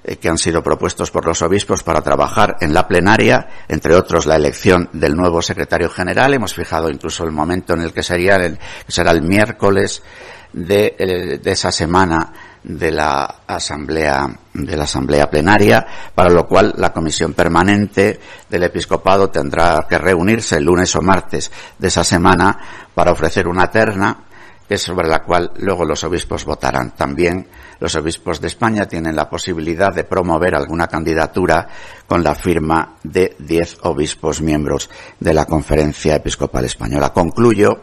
eh, 0.03 0.17
que 0.17 0.27
han 0.27 0.37
sido 0.37 0.61
propuestos 0.61 1.09
por 1.09 1.25
los 1.25 1.41
obispos 1.43 1.81
para 1.81 2.01
trabajar 2.01 2.57
en 2.59 2.73
la 2.73 2.89
plenaria, 2.89 3.47
entre 3.69 3.95
otros 3.95 4.25
la 4.25 4.35
elección 4.35 4.89
del 4.91 5.15
nuevo 5.15 5.41
secretario 5.41 5.89
general. 5.89 6.33
Hemos 6.33 6.53
fijado 6.53 6.89
incluso 6.89 7.23
el 7.23 7.31
momento 7.31 7.73
en 7.73 7.83
el 7.83 7.93
que 7.93 8.03
sería 8.03 8.35
el, 8.35 8.59
será 8.85 9.11
el 9.11 9.21
miércoles 9.21 10.03
de, 10.51 10.95
eh, 10.99 11.39
de 11.41 11.51
esa 11.51 11.71
semana 11.71 12.33
de 12.63 12.91
la 12.91 13.41
asamblea 13.47 14.27
de 14.53 14.77
la 14.77 14.83
asamblea 14.83 15.29
plenaria 15.29 15.85
para 16.13 16.29
lo 16.29 16.47
cual 16.47 16.73
la 16.77 16.93
comisión 16.93 17.33
permanente 17.33 18.19
del 18.49 18.63
episcopado 18.63 19.29
tendrá 19.29 19.85
que 19.89 19.97
reunirse 19.97 20.57
el 20.57 20.63
lunes 20.63 20.95
o 20.95 21.01
martes 21.01 21.51
de 21.77 21.87
esa 21.87 22.03
semana 22.03 22.57
para 22.93 23.11
ofrecer 23.11 23.47
una 23.47 23.69
terna 23.69 24.25
que 24.67 24.75
es 24.75 24.81
sobre 24.81 25.07
la 25.07 25.23
cual 25.23 25.51
luego 25.57 25.83
los 25.83 26.03
obispos 26.05 26.45
votarán. 26.45 26.91
También 26.91 27.47
los 27.79 27.95
obispos 27.95 28.39
de 28.39 28.47
España 28.47 28.85
tienen 28.85 29.15
la 29.15 29.29
posibilidad 29.29 29.93
de 29.93 30.05
promover 30.05 30.55
alguna 30.55 30.87
candidatura 30.87 31.67
con 32.07 32.23
la 32.23 32.33
firma 32.33 32.95
de 33.03 33.35
diez 33.39 33.77
obispos 33.81 34.41
miembros 34.41 34.89
de 35.19 35.33
la 35.33 35.45
Conferencia 35.45 36.15
Episcopal 36.15 36.63
Española. 36.63 37.11
Concluyo 37.11 37.81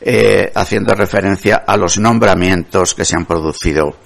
eh, 0.00 0.52
haciendo 0.54 0.94
referencia 0.94 1.64
a 1.66 1.76
los 1.76 1.98
nombramientos 1.98 2.94
que 2.94 3.04
se 3.04 3.16
han 3.16 3.26
producido 3.26 3.96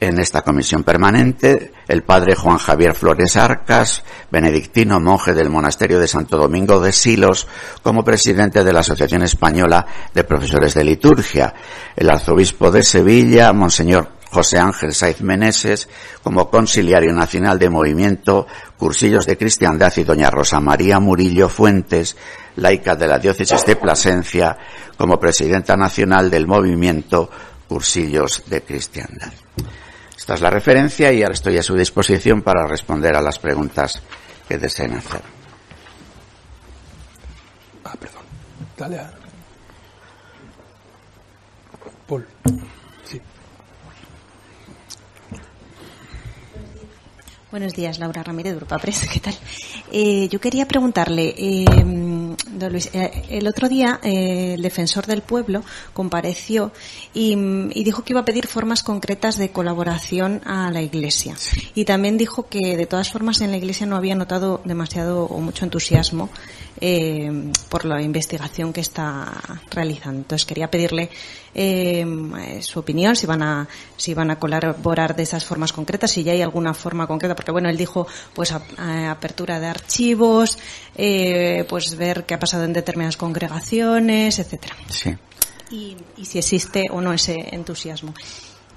en 0.00 0.18
esta 0.18 0.42
comisión 0.42 0.82
permanente. 0.82 1.72
El 1.86 2.02
padre 2.02 2.34
Juan 2.34 2.58
Javier 2.58 2.94
Flores 2.94 3.36
Arcas, 3.36 4.02
benedictino 4.30 4.98
monje 4.98 5.34
del 5.34 5.50
monasterio 5.50 6.00
de 6.00 6.08
Santo 6.08 6.38
Domingo 6.38 6.80
de 6.80 6.92
Silos, 6.92 7.46
como 7.82 8.02
presidente 8.02 8.64
de 8.64 8.72
la 8.72 8.80
Asociación 8.80 9.22
Española 9.22 9.86
de 10.14 10.24
Profesores 10.24 10.74
de 10.74 10.84
Liturgia, 10.84 11.54
el 11.94 12.08
arzobispo 12.08 12.70
de 12.70 12.82
Sevilla, 12.82 13.52
monseñor 13.52 14.20
José 14.30 14.58
Ángel 14.58 14.94
Saiz 14.94 15.20
Meneses, 15.20 15.88
como 16.22 16.48
conciliario 16.50 17.12
nacional 17.12 17.58
de 17.58 17.68
movimiento 17.68 18.46
Cursillos 18.78 19.26
de 19.26 19.36
Cristiandad 19.36 19.92
y 19.96 20.04
doña 20.04 20.30
Rosa 20.30 20.60
María 20.60 21.00
Murillo 21.00 21.48
Fuentes, 21.48 22.16
laica 22.56 22.96
de 22.96 23.06
la 23.06 23.18
diócesis 23.18 23.64
de 23.64 23.76
Plasencia, 23.76 24.56
como 24.96 25.18
presidenta 25.18 25.76
nacional 25.76 26.30
del 26.30 26.46
movimiento 26.46 27.30
Cursillos 27.68 28.42
de 28.46 28.62
Cristiandad. 28.62 29.32
Esta 30.16 30.34
es 30.34 30.40
la 30.40 30.50
referencia 30.50 31.12
y 31.12 31.22
ahora 31.22 31.34
estoy 31.34 31.56
a 31.56 31.62
su 31.62 31.74
disposición 31.74 32.42
para 32.42 32.66
responder 32.66 33.16
a 33.16 33.22
las 33.22 33.38
preguntas 33.38 34.02
que 34.48 34.58
deseen 34.58 34.94
hacer. 34.94 35.22
Ah, 37.84 37.94
perdón. 37.98 38.22
Dale 38.76 38.98
a... 38.98 39.12
Paul. 42.06 42.26
Sí. 43.04 43.20
Buenos 47.50 47.74
días, 47.74 47.98
Laura 47.98 48.22
Ramírez 48.22 48.52
Europa 48.52 48.78
Press. 48.78 49.08
¿Qué 49.12 49.18
tal? 49.18 49.34
Eh, 49.90 50.28
yo 50.28 50.40
quería 50.40 50.68
preguntarle, 50.68 51.34
eh, 51.36 51.64
don 51.64 52.70
Luis, 52.70 52.90
eh, 52.92 53.24
el 53.28 53.48
otro 53.48 53.68
día 53.68 53.98
eh, 54.04 54.54
el 54.54 54.62
defensor 54.62 55.04
del 55.06 55.22
pueblo 55.22 55.64
compareció 55.92 56.70
y, 57.12 57.32
y, 57.72 57.82
dijo 57.82 58.04
que 58.04 58.12
iba 58.12 58.20
a 58.20 58.24
pedir 58.24 58.46
formas 58.46 58.84
concretas 58.84 59.36
de 59.36 59.50
colaboración 59.50 60.42
a 60.44 60.70
la 60.70 60.80
Iglesia. 60.80 61.34
Sí. 61.36 61.72
Y 61.74 61.84
también 61.84 62.16
dijo 62.16 62.46
que 62.48 62.76
de 62.76 62.86
todas 62.86 63.10
formas 63.10 63.40
en 63.40 63.50
la 63.50 63.56
Iglesia 63.56 63.84
no 63.84 63.96
había 63.96 64.14
notado 64.14 64.60
demasiado 64.64 65.24
o 65.24 65.40
mucho 65.40 65.64
entusiasmo 65.64 66.30
eh, 66.80 67.52
por 67.68 67.84
la 67.84 68.00
investigación 68.00 68.72
que 68.72 68.80
está 68.80 69.60
realizando. 69.70 70.20
Entonces 70.20 70.46
quería 70.46 70.70
pedirle 70.70 71.10
eh, 71.54 72.60
su 72.62 72.78
opinión, 72.78 73.16
si 73.16 73.26
van 73.26 73.42
a 73.42 73.68
si 73.96 74.14
van 74.14 74.30
a 74.30 74.38
colaborar 74.38 75.14
de 75.14 75.24
esas 75.24 75.44
formas 75.44 75.74
concretas, 75.74 76.12
si 76.12 76.22
ya 76.22 76.32
hay 76.32 76.40
alguna 76.40 76.72
forma 76.72 77.06
concreta, 77.06 77.34
porque 77.40 77.52
bueno, 77.52 77.70
él 77.70 77.78
dijo 77.78 78.06
pues 78.34 78.52
a, 78.52 78.60
a 78.76 79.10
apertura 79.12 79.58
de 79.58 79.66
archivos, 79.66 80.58
eh, 80.94 81.64
pues 81.70 81.96
ver 81.96 82.26
qué 82.26 82.34
ha 82.34 82.38
pasado 82.38 82.64
en 82.64 82.74
determinadas 82.74 83.16
congregaciones, 83.16 84.38
etcétera. 84.38 84.76
Sí. 84.90 85.16
Y, 85.70 85.96
y 86.18 86.26
si 86.26 86.36
existe 86.36 86.88
o 86.90 87.00
no 87.00 87.14
ese 87.14 87.36
entusiasmo. 87.52 88.12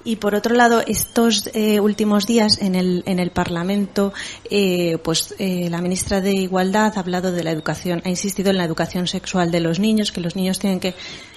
Y 0.04 0.16
por 0.16 0.34
otro 0.34 0.54
lado, 0.54 0.82
estos 0.86 1.48
eh, 1.54 1.80
últimos 1.80 2.26
días 2.26 2.58
en 2.60 2.74
el, 2.74 3.02
en 3.06 3.18
el 3.18 3.30
Parlamento, 3.30 4.12
eh, 4.50 4.98
pues 5.02 5.34
eh, 5.38 5.68
la 5.70 5.80
ministra 5.80 6.20
de 6.20 6.32
Igualdad 6.32 6.92
ha 6.96 7.00
hablado 7.00 7.32
de 7.32 7.42
la 7.42 7.50
educación, 7.50 8.02
ha 8.04 8.10
insistido 8.10 8.50
en 8.50 8.58
la 8.58 8.64
educación 8.64 9.06
sexual 9.06 9.50
de 9.50 9.60
los 9.60 9.78
niños, 9.78 10.12
que 10.12 10.20
los 10.20 10.36
niños 10.36 10.58
tienen 10.58 10.78
que 10.78 10.94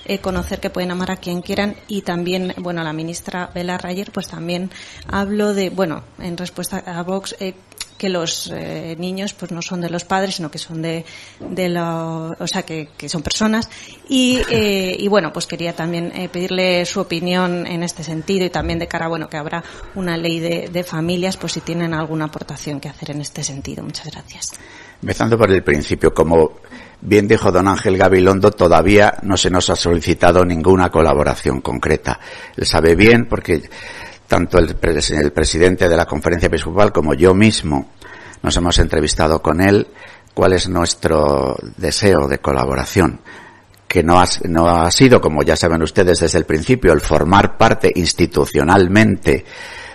eh, 0.09 0.19
conocer 0.19 0.61
que 0.61 0.69
pueden 0.69 0.91
amar 0.91 1.11
a 1.11 1.17
quien 1.17 1.41
quieran. 1.41 1.75
Y 1.87 2.01
también, 2.01 2.53
bueno, 2.57 2.81
la 2.83 2.93
ministra 2.93 3.51
Bela 3.53 3.77
Rayer 3.77 4.11
pues 4.11 4.29
también 4.29 4.71
habló 5.07 5.53
de, 5.53 5.69
bueno, 5.69 6.03
en 6.19 6.37
respuesta 6.37 6.77
a 6.77 7.03
Vox, 7.03 7.35
eh, 7.39 7.55
que 7.97 8.09
los 8.09 8.51
eh, 8.53 8.95
niños 8.97 9.33
pues 9.33 9.51
no 9.51 9.61
son 9.61 9.81
de 9.81 9.89
los 9.89 10.05
padres 10.05 10.35
sino 10.35 10.51
que 10.51 10.57
son 10.57 10.81
de, 10.81 11.05
de 11.39 11.69
lo, 11.69 12.29
o 12.39 12.47
sea 12.47 12.63
que, 12.63 12.89
que 12.97 13.09
son 13.09 13.21
personas. 13.21 13.69
Y, 14.07 14.41
eh, 14.49 14.95
y, 14.97 15.07
bueno 15.07 15.33
pues 15.33 15.47
quería 15.47 15.75
también 15.75 16.11
eh, 16.15 16.29
pedirle 16.29 16.85
su 16.85 16.99
opinión 16.99 17.65
en 17.67 17.83
este 17.83 18.03
sentido 18.03 18.45
y 18.45 18.49
también 18.49 18.79
de 18.79 18.87
cara 18.87 19.07
bueno 19.07 19.29
que 19.29 19.37
habrá 19.37 19.63
una 19.95 20.17
ley 20.17 20.39
de, 20.39 20.83
familias 20.83 21.35
pues 21.35 21.53
si 21.53 21.61
tienen 21.61 21.93
alguna 21.93 22.25
aportación 22.25 22.79
que 22.79 22.87
hacer 22.87 23.11
en 23.11 23.21
este 23.21 23.43
sentido. 23.43 23.83
Muchas 23.83 24.11
gracias. 24.11 24.53
Empezando 25.01 25.37
por 25.37 25.51
el 25.51 25.63
principio 25.63 26.13
como 26.13 26.61
bien 27.01 27.27
dijo 27.27 27.51
don 27.51 27.67
Ángel 27.67 27.97
Gabilondo 27.97 28.51
todavía 28.51 29.15
no 29.23 29.37
se 29.37 29.49
nos 29.49 29.69
ha 29.69 29.75
solicitado 29.75 30.45
ninguna 30.45 30.89
colaboración 30.89 31.61
concreta. 31.61 32.19
Él 32.55 32.65
sabe 32.65 32.95
bien 32.95 33.27
porque 33.27 33.69
tanto 34.27 34.59
el, 34.59 34.75
presidente 34.75 35.89
de 35.89 35.97
la 35.97 36.05
conferencia 36.05 36.47
episcopal 36.47 36.91
como 36.91 37.13
yo 37.13 37.33
mismo 37.33 37.91
nos 38.43 38.55
hemos 38.57 38.77
entrevistado 38.79 39.41
con 39.41 39.61
él 39.61 39.87
cuál 40.33 40.53
es 40.53 40.69
nuestro 40.69 41.57
deseo 41.77 42.27
de 42.27 42.39
colaboración 42.39 43.21
que 43.87 44.03
no 44.03 44.19
ha, 44.19 44.25
no 44.43 44.67
ha 44.67 44.91
sido, 44.91 45.21
como 45.21 45.43
ya 45.43 45.55
saben 45.55 45.81
ustedes 45.81 46.19
desde 46.19 46.37
el 46.37 46.45
principio, 46.45 46.91
el 46.91 46.99
formar 46.99 47.57
parte 47.57 47.91
institucionalmente 47.95 49.45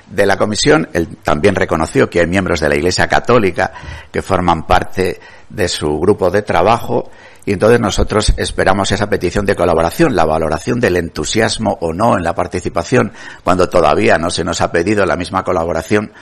de 0.08 0.26
la 0.26 0.38
comisión. 0.38 0.88
Él 0.94 1.18
también 1.22 1.54
reconoció 1.54 2.08
que 2.08 2.20
hay 2.20 2.26
miembros 2.26 2.60
de 2.60 2.70
la 2.70 2.76
Iglesia 2.76 3.06
Católica 3.06 3.72
que 4.10 4.22
forman 4.22 4.66
parte 4.66 5.20
de 5.48 5.68
su 5.68 5.98
grupo 5.98 6.30
de 6.30 6.42
trabajo 6.42 7.10
y 7.44 7.52
entonces 7.52 7.80
nosotros 7.80 8.32
esperamos 8.36 8.92
esa 8.92 9.08
petición 9.08 9.44
de 9.44 9.56
colaboración, 9.56 10.14
la 10.14 10.24
valoración 10.24 10.78
del 10.78 10.96
entusiasmo 10.96 11.76
o 11.80 11.92
no 11.92 12.16
en 12.16 12.22
la 12.22 12.34
participación, 12.34 13.12
cuando 13.42 13.68
todavía 13.68 14.16
no 14.18 14.30
se 14.30 14.44
nos 14.44 14.60
ha 14.60 14.70
pedido 14.70 15.04
la 15.04 15.16
misma 15.16 15.42
colaboración, 15.42 16.12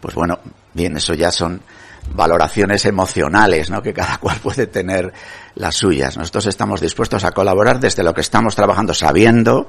pues 0.00 0.14
bueno, 0.14 0.38
bien, 0.74 0.96
eso 0.96 1.14
ya 1.14 1.32
son 1.32 1.60
valoraciones 2.14 2.86
emocionales, 2.86 3.70
¿no? 3.70 3.82
Que 3.82 3.92
cada 3.92 4.18
cual 4.18 4.38
puede 4.42 4.66
tener 4.66 5.12
las 5.56 5.74
suyas. 5.74 6.16
Nosotros 6.16 6.46
estamos 6.46 6.80
dispuestos 6.80 7.24
a 7.24 7.32
colaborar 7.32 7.80
desde 7.80 8.02
lo 8.02 8.14
que 8.14 8.20
estamos 8.20 8.54
trabajando, 8.54 8.94
sabiendo 8.94 9.68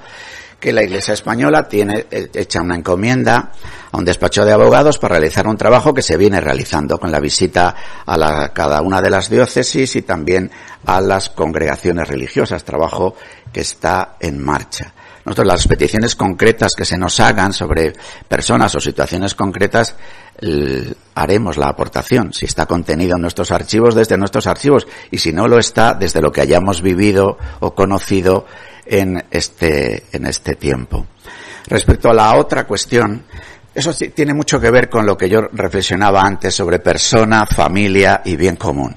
que 0.60 0.74
la 0.74 0.84
Iglesia 0.84 1.13
española 1.13 1.68
tiene 1.68 2.06
hecha 2.12 2.62
una 2.62 2.75
encomienda 2.75 3.51
a 3.92 3.98
un 3.98 4.06
despacho 4.06 4.44
de 4.44 4.51
abogados 4.51 5.00
para 5.00 5.16
realizar 5.16 5.48
un 5.48 5.58
trabajo 5.58 5.94
que 5.94 6.01
se 6.01 6.18
viene 6.18 6.42
realizando 6.42 7.00
con 7.00 7.12
la 7.12 7.20
visita 7.20 7.75
a 8.06 8.50
cada 8.54 8.82
una 8.82 9.01
de 9.01 9.10
las 9.10 9.30
diócesis 9.30 9.96
y 9.96 10.01
también 10.01 10.51
a 10.86 11.01
las 11.01 11.30
congregaciones 11.30 12.08
religiosas, 12.08 12.63
trabajo 12.63 13.16
que 13.51 13.62
está 13.62 14.18
en 14.20 14.44
marcha. 14.44 14.94
Nosotros 15.25 15.48
las 15.48 15.68
peticiones 15.68 16.16
concretas 16.16 16.74
que 16.75 16.86
se 16.86 16.98
nos 16.98 17.20
hagan 17.20 17.54
sobre 17.54 17.94
personas 18.28 18.74
o 18.75 18.80
situaciones 18.80 19.36
concretas 19.36 19.96
haremos 21.13 21.58
la 21.58 21.68
aportación, 21.68 22.34
si 22.34 22.46
está 22.46 22.66
contenido 22.66 23.16
en 23.16 23.22
nuestros 23.22 23.51
archivos, 23.51 23.94
desde 23.94 24.18
nuestros 24.18 24.48
archivos, 24.48 24.88
y 25.12 25.18
si 25.18 25.34
no 25.34 25.48
lo 25.48 25.60
está, 25.60 25.94
desde 25.94 26.22
lo 26.22 26.32
que 26.32 26.42
hayamos 26.42 26.82
vivido 26.82 27.38
o 27.60 27.75
conocido 27.75 28.46
en 28.89 29.24
este, 29.29 30.03
en 30.12 30.25
este 30.25 30.55
tiempo. 30.55 31.05
Respecto 31.67 32.10
a 32.10 32.13
la 32.13 32.36
otra 32.36 32.65
cuestión, 32.65 33.24
eso 33.74 33.93
sí, 33.93 34.10
tiene 34.10 34.34
mucho 34.34 34.60
que 34.60 34.72
ver 34.72 34.89
con 34.89 35.05
lo 35.05 35.15
que 35.15 35.29
yo 35.29 35.41
reflexionaba 35.53 36.24
antes 36.24 36.55
sobre 36.55 36.79
persona, 36.79 37.46
familia 37.46 38.22
y 38.25 38.36
bien 38.36 38.55
común. 38.55 38.96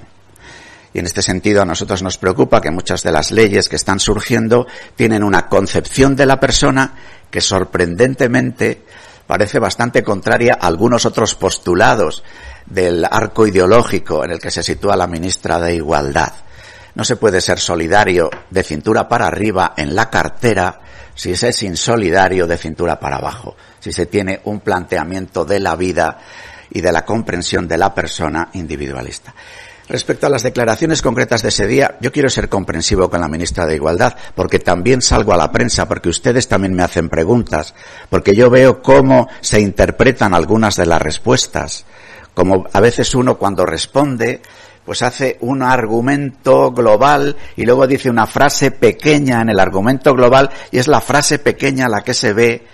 Y 0.93 0.99
en 0.99 1.05
este 1.05 1.21
sentido 1.21 1.61
a 1.61 1.65
nosotros 1.65 2.03
nos 2.03 2.17
preocupa 2.17 2.61
que 2.61 2.71
muchas 2.71 3.03
de 3.03 3.11
las 3.11 3.31
leyes 3.31 3.69
que 3.69 3.75
están 3.75 3.99
surgiendo 3.99 4.67
tienen 4.95 5.23
una 5.23 5.47
concepción 5.47 6.15
de 6.15 6.25
la 6.25 6.39
persona 6.39 6.93
que 7.29 7.41
sorprendentemente 7.41 8.81
parece 9.25 9.59
bastante 9.59 10.03
contraria 10.03 10.57
a 10.59 10.67
algunos 10.67 11.05
otros 11.05 11.35
postulados 11.35 12.23
del 12.65 13.05
arco 13.05 13.47
ideológico 13.47 14.23
en 14.23 14.31
el 14.31 14.39
que 14.39 14.51
se 14.51 14.63
sitúa 14.63 14.95
la 14.95 15.07
ministra 15.07 15.59
de 15.59 15.75
Igualdad. 15.75 16.33
No 16.95 17.03
se 17.03 17.15
puede 17.15 17.41
ser 17.41 17.59
solidario 17.59 18.29
de 18.49 18.63
cintura 18.63 19.07
para 19.07 19.27
arriba 19.27 19.73
en 19.77 19.95
la 19.95 20.09
cartera 20.09 20.79
si 21.15 21.35
se 21.35 21.49
es 21.49 21.63
insolidario 21.63 22.47
de 22.47 22.57
cintura 22.57 22.99
para 22.99 23.17
abajo, 23.17 23.55
si 23.79 23.91
se 23.91 24.05
tiene 24.05 24.41
un 24.45 24.59
planteamiento 24.59 25.45
de 25.45 25.59
la 25.59 25.75
vida 25.75 26.19
y 26.71 26.81
de 26.81 26.91
la 26.91 27.05
comprensión 27.05 27.67
de 27.67 27.77
la 27.77 27.93
persona 27.93 28.49
individualista. 28.53 29.33
Respecto 29.89 30.27
a 30.27 30.29
las 30.29 30.43
declaraciones 30.43 31.01
concretas 31.01 31.41
de 31.41 31.49
ese 31.49 31.67
día, 31.67 31.97
yo 31.99 32.11
quiero 32.11 32.29
ser 32.29 32.47
comprensivo 32.47 33.09
con 33.09 33.19
la 33.19 33.27
ministra 33.27 33.65
de 33.65 33.75
Igualdad, 33.75 34.15
porque 34.33 34.59
también 34.59 35.01
salgo 35.01 35.33
a 35.33 35.37
la 35.37 35.51
prensa, 35.51 35.87
porque 35.87 36.09
ustedes 36.09 36.47
también 36.47 36.73
me 36.73 36.83
hacen 36.83 37.09
preguntas, 37.09 37.75
porque 38.09 38.33
yo 38.33 38.49
veo 38.49 38.81
cómo 38.81 39.27
se 39.41 39.59
interpretan 39.59 40.33
algunas 40.33 40.77
de 40.77 40.85
las 40.85 41.01
respuestas, 41.01 41.85
como 42.33 42.65
a 42.71 42.79
veces 42.79 43.13
uno 43.13 43.37
cuando 43.37 43.65
responde, 43.65 44.41
pues 44.85 45.01
hace 45.01 45.37
un 45.41 45.61
argumento 45.61 46.71
global 46.71 47.35
y 47.55 47.65
luego 47.65 47.87
dice 47.87 48.09
una 48.09 48.27
frase 48.27 48.71
pequeña 48.71 49.41
en 49.41 49.49
el 49.49 49.59
argumento 49.59 50.13
global 50.13 50.49
y 50.71 50.79
es 50.79 50.87
la 50.87 51.01
frase 51.01 51.39
pequeña 51.39 51.87
la 51.87 52.01
que 52.01 52.13
se 52.13 52.33
ve 52.33 52.67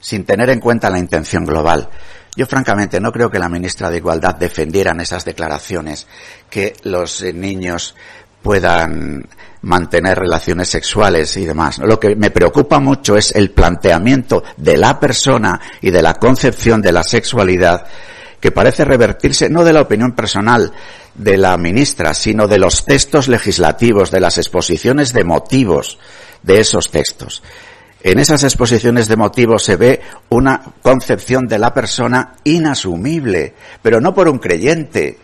sin 0.00 0.24
tener 0.24 0.50
en 0.50 0.60
cuenta 0.60 0.90
la 0.90 0.98
intención 0.98 1.44
global. 1.44 1.88
Yo 2.36 2.46
francamente 2.46 3.00
no 3.00 3.12
creo 3.12 3.30
que 3.30 3.38
la 3.38 3.48
ministra 3.48 3.90
de 3.90 3.98
Igualdad 3.98 4.36
defendiera 4.36 4.92
en 4.92 5.00
esas 5.00 5.24
declaraciones 5.24 6.06
que 6.48 6.74
los 6.84 7.22
eh, 7.22 7.32
niños 7.32 7.94
puedan 8.40 9.28
mantener 9.62 10.18
relaciones 10.18 10.68
sexuales 10.68 11.36
y 11.36 11.44
demás. 11.44 11.78
Lo 11.78 12.00
que 12.00 12.16
me 12.16 12.30
preocupa 12.30 12.78
mucho 12.78 13.16
es 13.16 13.34
el 13.34 13.50
planteamiento 13.50 14.42
de 14.56 14.78
la 14.78 14.98
persona 14.98 15.60
y 15.82 15.90
de 15.90 16.00
la 16.00 16.14
concepción 16.14 16.80
de 16.80 16.92
la 16.92 17.02
sexualidad 17.02 17.86
que 18.40 18.50
parece 18.50 18.84
revertirse 18.84 19.48
no 19.48 19.64
de 19.64 19.72
la 19.72 19.82
opinión 19.82 20.12
personal 20.12 20.72
de 21.14 21.36
la 21.36 21.56
ministra, 21.56 22.14
sino 22.14 22.48
de 22.48 22.58
los 22.58 22.84
textos 22.84 23.28
legislativos, 23.28 24.10
de 24.10 24.20
las 24.20 24.38
exposiciones 24.38 25.12
de 25.12 25.24
motivos 25.24 25.98
de 26.42 26.60
esos 26.60 26.90
textos. 26.90 27.42
En 28.02 28.18
esas 28.18 28.42
exposiciones 28.44 29.08
de 29.08 29.16
motivos 29.16 29.62
se 29.62 29.76
ve 29.76 30.00
una 30.30 30.62
concepción 30.80 31.46
de 31.46 31.58
la 31.58 31.74
persona 31.74 32.36
inasumible, 32.44 33.54
pero 33.82 34.00
no 34.00 34.14
por 34.14 34.28
un 34.28 34.38
creyente, 34.38 35.18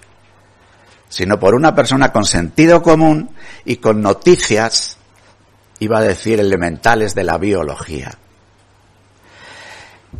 sino 1.08 1.40
por 1.40 1.54
una 1.54 1.74
persona 1.74 2.12
con 2.12 2.26
sentido 2.26 2.82
común 2.82 3.30
y 3.64 3.76
con 3.76 4.02
noticias, 4.02 4.98
iba 5.78 5.98
a 5.98 6.02
decir, 6.02 6.38
elementales 6.38 7.14
de 7.14 7.24
la 7.24 7.38
biología. 7.38 8.12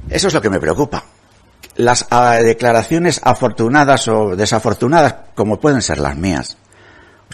Eso 0.09 0.29
es 0.29 0.35
lo 0.35 0.41
que 0.41 0.51
me 0.51 0.61
preocupa. 0.61 1.05
Las 1.77 2.07
ah, 2.11 2.37
declaraciones 2.43 3.21
afortunadas 3.23 4.09
o 4.09 4.35
desafortunadas, 4.35 5.15
como 5.35 5.61
pueden 5.61 5.83
ser 5.83 5.99
las 5.99 6.17
mías, 6.17 6.57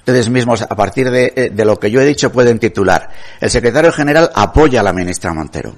Ustedes 0.02 0.30
mismos, 0.30 0.62
a 0.62 0.75
partir 0.75 1.06
eh, 1.14 1.50
de, 1.52 1.64
lo 1.64 1.78
que 1.78 1.88
yo 1.88 2.00
he 2.00 2.04
dicho, 2.04 2.32
pueden 2.32 2.58
titular. 2.58 3.08
El 3.40 3.50
secretario 3.50 3.92
general 3.92 4.32
apoya 4.34 4.80
a 4.80 4.82
la 4.82 4.93
ministra 4.93 5.32
Montero. 5.32 5.76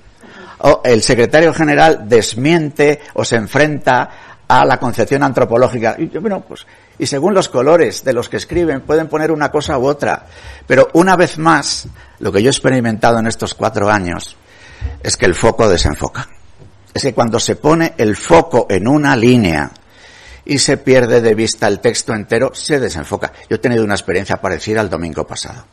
O 0.60 0.80
el 0.82 1.02
secretario 1.02 1.52
general 1.52 2.08
desmiente 2.08 3.02
o 3.12 3.22
se 3.22 3.36
enfrenta 3.36 4.10
a 4.48 4.64
la 4.64 4.78
concepción 4.78 5.22
antropológica. 5.22 5.96
Y, 5.98 6.06
bueno, 6.06 6.40
pues, 6.40 6.66
y 6.98 7.04
según 7.04 7.34
los 7.34 7.50
colores 7.50 8.02
de 8.02 8.14
los 8.14 8.30
que 8.30 8.38
escriben, 8.38 8.80
pueden 8.80 9.08
poner 9.08 9.30
una 9.30 9.50
cosa 9.50 9.76
u 9.76 9.86
otra. 9.86 10.24
Pero 10.66 10.88
una 10.94 11.16
vez 11.16 11.36
más, 11.36 11.86
lo 12.20 12.32
que 12.32 12.42
yo 12.42 12.48
he 12.48 12.50
experimentado 12.50 13.18
en 13.18 13.26
estos 13.26 13.52
cuatro 13.52 13.90
años 13.90 14.38
es 15.02 15.18
que 15.18 15.26
el 15.26 15.34
foco 15.34 15.68
desenfoca. 15.68 16.26
Es 16.94 17.02
que 17.02 17.12
cuando 17.12 17.40
se 17.40 17.56
pone 17.56 17.94
el 17.98 18.16
foco 18.16 18.66
en 18.70 18.88
una 18.88 19.16
línea, 19.16 19.70
y 20.44 20.58
se 20.58 20.76
pierde 20.76 21.20
de 21.20 21.34
vista 21.34 21.66
el 21.66 21.80
texto 21.80 22.12
entero, 22.12 22.54
se 22.54 22.78
desenfoca. 22.78 23.32
Yo 23.48 23.56
he 23.56 23.58
tenido 23.58 23.84
una 23.84 23.94
experiencia 23.94 24.36
parecida 24.36 24.80
el 24.80 24.90
domingo 24.90 25.26
pasado. 25.26 25.64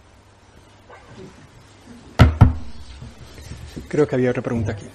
Creo 3.88 4.08
que 4.08 4.16
había 4.16 4.30
otra 4.30 4.42
pregunta 4.42 4.72
aquí. 4.72 4.88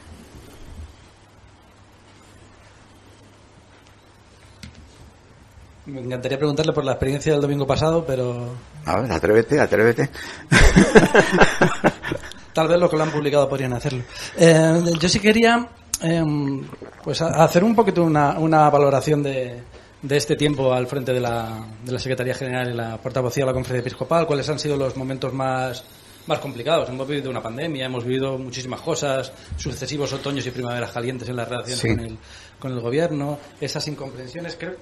Me 5.87 6.01
encantaría 6.01 6.39
preguntarle 6.39 6.73
por 6.73 6.85
la 6.85 6.93
experiencia 6.93 7.33
del 7.33 7.43
domingo 7.43 7.67
pasado, 7.67 8.05
pero... 8.05 8.57
A 8.87 9.01
ver, 9.01 9.13
atrévete, 9.13 9.61
atrévete. 9.61 10.11
Tal 12.53 12.67
vez 12.67 12.81
los 12.81 12.91
que 12.91 12.97
lo 12.97 13.05
han 13.05 13.11
publicado 13.11 13.49
podrían 13.49 13.75
hacerlo. 13.75 14.03
Eh, 14.37 14.83
yo 14.99 15.09
sí 15.09 15.21
quería 15.21 15.69
Em, 16.03 16.63
pues 17.03 17.23
hacer 17.23 17.65
un 17.65 17.75
poquito 17.75 18.05
una, 18.05 18.39
una 18.39 18.69
valoración 18.69 19.23
de, 19.23 19.63
de, 20.03 20.17
este 20.17 20.37
tiempo 20.37 20.73
al 20.73 20.87
frente 20.87 21.13
de 21.13 21.21
la, 21.21 21.67
de 21.83 21.93
la 21.93 21.99
Secretaría 21.99 22.35
General 22.35 22.71
y 22.71 22.75
la 22.75 23.01
portavocía 23.01 23.45
de 23.45 23.47
la 23.47 23.55
Conferencia 23.55 23.81
Episcopal, 23.89 24.27
cuáles 24.27 24.49
han 24.49 24.59
sido 24.59 24.77
los 24.77 24.97
momentos 24.97 25.33
más, 25.33 25.85
más 26.27 26.39
complicados. 26.39 26.89
Hemos 26.89 27.09
vivido 27.09 27.31
una 27.31 27.43
pandemia, 27.43 27.87
hemos 27.87 28.05
vivido 28.05 28.37
muchísimas 28.37 28.81
cosas, 28.81 29.33
sucesivos 29.57 30.13
otoños 30.13 30.47
y 30.47 30.51
primaveras 30.51 30.91
calientes 30.91 31.29
en 31.29 31.37
la 31.37 31.45
relación 31.45 31.97
con, 31.97 32.05
el, 32.05 32.19
con 32.59 32.73
el 32.73 32.81
gobierno, 32.81 33.39
esas 33.61 33.87
incomprensiones, 33.89 34.57
creo, 34.59 34.77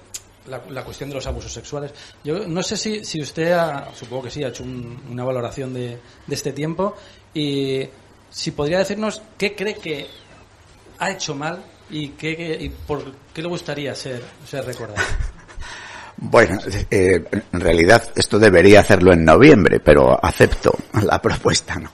la, 0.48 0.62
la, 0.68 0.84
cuestión 0.84 1.08
de 1.10 1.14
los 1.14 1.26
abusos 1.26 1.52
sexuales. 1.52 1.92
Yo 2.24 2.46
no 2.46 2.62
sé 2.62 2.76
si, 2.76 3.04
si 3.04 3.22
usted, 3.22 3.52
ha, 3.52 3.90
supongo 3.94 4.24
que 4.24 4.30
sí, 4.30 4.42
ha 4.42 4.48
hecho 4.48 4.64
una 4.64 5.24
valoración 5.24 5.72
de, 5.72 5.98
de 6.26 6.34
este 6.34 6.52
tiempo 6.52 6.96
y 7.32 7.88
si 8.30 8.50
podría 8.50 8.78
decirnos 8.78 9.22
qué 9.38 9.54
cree 9.54 9.76
que 9.76 10.08
ha 10.98 11.10
hecho 11.10 11.34
mal 11.34 11.64
y, 11.90 12.08
qué, 12.10 12.58
y 12.60 12.68
por 12.68 13.04
qué 13.32 13.42
le 13.42 13.48
gustaría 13.48 13.94
ser, 13.94 14.22
ser 14.46 14.64
recordado? 14.64 15.02
Bueno, 16.16 16.58
eh, 16.90 17.24
en 17.52 17.60
realidad 17.60 18.04
esto 18.14 18.38
debería 18.38 18.80
hacerlo 18.80 19.12
en 19.12 19.24
noviembre, 19.24 19.80
pero 19.80 20.24
acepto 20.24 20.72
la 21.02 21.20
propuesta. 21.20 21.74
¿no? 21.74 21.90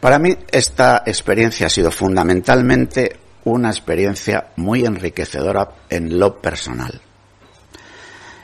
Para 0.00 0.18
mí 0.18 0.36
esta 0.50 1.02
experiencia 1.06 1.68
ha 1.68 1.70
sido 1.70 1.90
fundamentalmente 1.90 3.16
una 3.44 3.70
experiencia 3.70 4.48
muy 4.56 4.84
enriquecedora 4.84 5.68
en 5.88 6.18
lo 6.18 6.40
personal. 6.40 7.00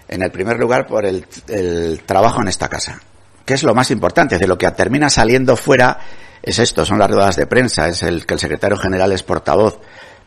En 0.07 0.23
el 0.23 0.31
primer 0.31 0.59
lugar, 0.59 0.87
por 0.87 1.05
el, 1.05 1.27
el 1.49 2.03
trabajo 2.05 2.41
en 2.41 2.49
esta 2.49 2.69
casa, 2.69 3.01
que 3.45 3.55
es 3.55 3.63
lo 3.65 3.75
más 3.75 3.91
importante, 3.91 4.39
de 4.39 4.47
lo 4.47 4.57
que 4.57 4.71
termina 4.71 5.11
saliendo 5.11 5.57
fuera 5.57 5.99
es 6.43 6.59
esto, 6.59 6.85
son 6.85 6.99
las 6.99 7.11
ruedas 7.11 7.37
de 7.37 7.47
prensa, 7.47 7.89
es 7.89 8.03
el 8.03 8.27
que 8.27 8.35
el 8.35 8.41
secretario 8.41 8.77
general 8.77 9.13
es 9.13 9.23
portavoz, 9.23 9.79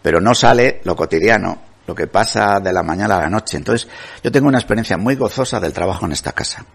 pero 0.02 0.22
no 0.22 0.34
sale 0.34 0.82
lo 0.84 0.96
cotidiano, 0.96 1.60
lo 1.88 1.94
que 1.94 2.08
pasa 2.08 2.60
de 2.60 2.72
la 2.72 2.84
mañana 2.84 3.18
a 3.18 3.22
la 3.22 3.30
noche. 3.30 3.58
Entonces, 3.58 3.88
yo 4.24 4.32
tengo 4.32 4.48
una 4.48 4.60
experiencia 4.60 4.98
muy 4.98 5.16
gozosa 5.16 5.60
del 5.60 5.74
trabajo 5.74 6.06
en 6.06 6.14
esta 6.14 6.32
casa. 6.32 6.66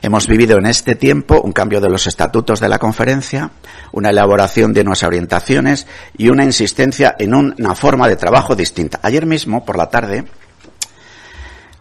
Hemos 0.00 0.28
vivido 0.28 0.58
en 0.58 0.66
este 0.66 0.94
tiempo 0.94 1.40
un 1.40 1.52
cambio 1.52 1.80
de 1.80 1.88
los 1.88 2.06
estatutos 2.06 2.60
de 2.60 2.68
la 2.68 2.78
conferencia, 2.78 3.50
una 3.90 4.10
elaboración 4.10 4.72
de 4.72 4.84
nuestras 4.84 5.08
orientaciones 5.08 5.88
y 6.16 6.28
una 6.28 6.44
insistencia 6.44 7.16
en 7.18 7.34
una 7.34 7.74
forma 7.74 8.06
de 8.06 8.14
trabajo 8.14 8.54
distinta. 8.54 9.00
Ayer 9.02 9.26
mismo, 9.26 9.64
por 9.64 9.76
la 9.76 9.90
tarde, 9.90 10.24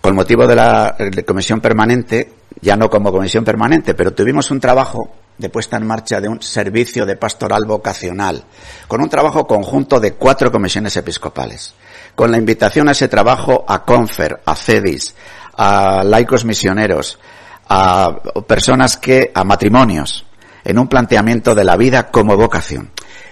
con 0.07 0.15
motivo 0.15 0.47
de 0.47 0.55
la 0.55 0.95
comisión 1.25 1.59
permanente, 1.59 2.31
ya 2.61 2.77
no 2.77 2.89
como 2.89 3.11
comisión 3.11 3.43
permanente, 3.43 3.93
pero 3.93 4.13
tuvimos 4.13 4.49
un 4.51 4.61
trabajo 4.61 5.11
de 5.37 5.49
puesta 5.49 5.75
en 5.75 5.85
marcha 5.85 6.21
de 6.21 6.29
un 6.29 6.41
servicio 6.41 7.05
de 7.05 7.17
pastoral 7.17 7.65
vocacional, 7.65 8.41
con 8.87 9.01
un 9.01 9.09
trabajo 9.09 9.45
conjunto 9.45 9.99
de 9.99 10.13
cuatro 10.13 10.49
comisiones 10.49 10.95
episcopales, 10.95 11.73
con 12.15 12.31
la 12.31 12.37
invitación 12.37 12.87
a 12.87 12.93
ese 12.93 13.09
trabajo 13.09 13.65
a 13.67 13.83
Confer, 13.83 14.39
a 14.45 14.55
CEDIS, 14.55 15.13
a 15.57 16.05
laicos 16.05 16.45
misioneros, 16.45 17.19
a 17.67 18.15
personas 18.47 18.95
que, 18.95 19.33
a 19.35 19.43
matrimonios, 19.43 20.25
en 20.63 20.79
un 20.79 20.87
planteamiento 20.87 21.53
de 21.53 21.65
la 21.65 21.75
vida 21.75 22.11
como 22.11 22.37
vocación. 22.37 22.91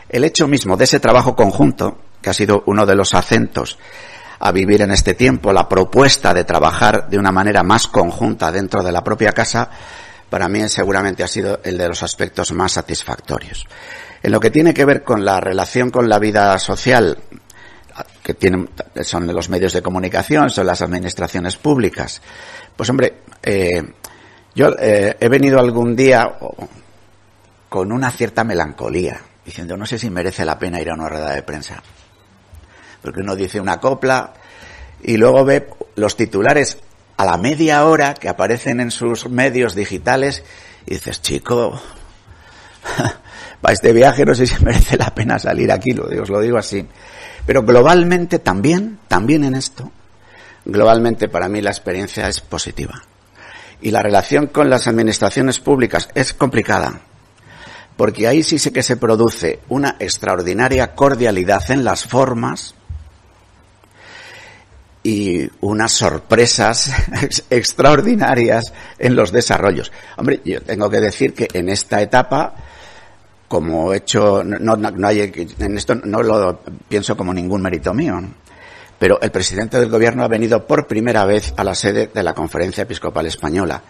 El 0.09 0.25
hecho 0.25 0.45
mismo 0.49 0.75
de 0.75 0.83
ese 0.83 0.99
trabajo 0.99 1.37
conjunto, 1.37 1.99
que 2.21 2.31
ha 2.31 2.33
sido 2.33 2.63
uno 2.65 2.85
de 2.85 2.95
los 2.97 3.13
acentos 3.13 3.77
a 4.39 4.51
vivir 4.51 4.81
en 4.81 4.91
este 4.91 5.13
tiempo, 5.13 5.53
la 5.53 5.67
propuesta 5.67 6.33
de 6.33 6.43
trabajar 6.43 7.09
de 7.09 7.17
una 7.17 7.31
manera 7.31 7.63
más 7.63 7.87
conjunta 7.87 8.51
dentro 8.51 8.83
de 8.83 8.91
la 8.91 9.03
propia 9.03 9.31
casa, 9.31 9.69
para 10.29 10.47
mí 10.47 10.67
seguramente 10.67 11.23
ha 11.23 11.27
sido 11.27 11.59
el 11.63 11.77
de 11.77 11.87
los 11.87 12.03
aspectos 12.03 12.51
más 12.51 12.73
satisfactorios. 12.73 13.65
En 14.21 14.31
lo 14.31 14.39
que 14.39 14.51
tiene 14.51 14.73
que 14.73 14.85
ver 14.85 15.03
con 15.03 15.23
la 15.23 15.39
relación 15.39 15.91
con 15.91 16.09
la 16.09 16.19
vida 16.19 16.57
social, 16.59 17.17
que 18.23 18.33
tienen, 18.33 18.69
son 19.01 19.27
los 19.27 19.49
medios 19.49 19.73
de 19.73 19.81
comunicación, 19.81 20.49
son 20.49 20.65
las 20.65 20.81
administraciones 20.81 21.55
públicas, 21.57 22.21
pues 22.75 22.89
hombre, 22.89 23.21
eh, 23.41 23.83
yo 24.55 24.69
eh, 24.79 25.15
he 25.19 25.29
venido 25.29 25.59
algún 25.59 25.95
día 25.95 26.37
con 27.69 27.91
una 27.91 28.09
cierta 28.09 28.43
melancolía, 28.43 29.21
diciendo, 29.45 29.77
no 29.77 29.85
sé 29.85 29.99
si 29.99 30.09
merece 30.09 30.45
la 30.45 30.57
pena 30.57 30.81
ir 30.81 30.89
a 30.89 30.93
una 30.93 31.09
rueda 31.09 31.33
de 31.33 31.43
prensa. 31.43 31.81
Porque 33.05 33.21
uno 33.21 33.35
dice 33.35 33.61
una 33.61 33.79
copla 33.79 34.33
y 35.03 35.17
luego 35.17 35.45
ve 35.45 35.69
los 35.95 36.17
titulares 36.17 36.79
a 37.17 37.23
la 37.23 37.37
media 37.37 37.85
hora 37.85 38.15
que 38.15 38.27
aparecen 38.27 38.79
en 38.79 38.89
sus 38.89 39.29
medios 39.29 39.75
digitales 39.75 40.43
y 40.87 40.95
dices, 40.95 41.21
chico, 41.21 41.79
para 43.61 43.73
este 43.73 43.93
viaje 43.93 44.25
no 44.25 44.33
sé 44.33 44.47
si 44.47 44.63
merece 44.65 44.97
la 44.97 45.13
pena 45.13 45.37
salir 45.37 45.71
aquí, 45.71 45.91
lo 45.91 46.05
os 46.05 46.29
lo 46.29 46.41
digo 46.41 46.57
así. 46.57 46.83
Pero 47.45 47.61
globalmente 47.61 48.39
también, 48.39 48.97
también 49.07 49.43
en 49.43 49.53
esto, 49.53 49.91
globalmente 50.65 51.29
para 51.29 51.47
mí 51.47 51.61
la 51.61 51.69
experiencia 51.69 52.27
es 52.27 52.41
positiva. 52.41 53.03
Y 53.81 53.91
la 53.91 54.01
relación 54.01 54.47
con 54.47 54.69
las 54.71 54.87
administraciones 54.87 55.59
públicas 55.59 56.09
es 56.15 56.33
complicada, 56.33 57.01
porque 57.97 58.27
ahí 58.27 58.41
sí 58.41 58.57
sé 58.57 58.73
que 58.73 58.81
se 58.81 58.97
produce 58.97 59.59
una 59.69 59.95
extraordinaria 59.99 60.95
cordialidad 60.95 61.69
en 61.69 61.83
las 61.83 62.03
formas 62.05 62.74
y 65.05 65.47
unas 65.61 65.91
sorpresas 65.91 66.91
extraordinarias 67.51 68.73
en 68.97 69.15
los 69.15 69.31
desarrollos. 69.31 69.91
Hombre, 70.17 70.41
yo 70.43 70.61
tengo 70.61 70.89
que 70.89 70.99
decir 70.99 71.35
que 71.35 71.47
en 71.53 71.69
esta 71.69 72.01
etapa 72.01 72.55
como 73.47 73.93
hecho, 73.93 74.43
no, 74.43 74.75
no, 74.75 75.07
hay, 75.07 75.31
en 75.59 75.77
esto 75.77 75.93
no 75.93 76.23
lo 76.23 76.59
pienso 76.89 77.15
como 77.15 77.31
ningún 77.31 77.61
mérito 77.61 77.93
mío, 77.93 78.19
pero 78.97 79.21
el 79.21 79.29
presidente 79.29 79.79
del 79.79 79.91
gobierno 79.91 80.23
ha 80.23 80.27
venido 80.27 80.65
por 80.65 80.87
primera 80.87 81.23
vez 81.25 81.53
a 81.55 81.63
la 81.63 81.75
sede 81.75 82.09
de 82.11 82.23
la 82.23 82.33
Conferencia 82.33 82.81
Episcopal 82.81 83.27
Española 83.27 83.83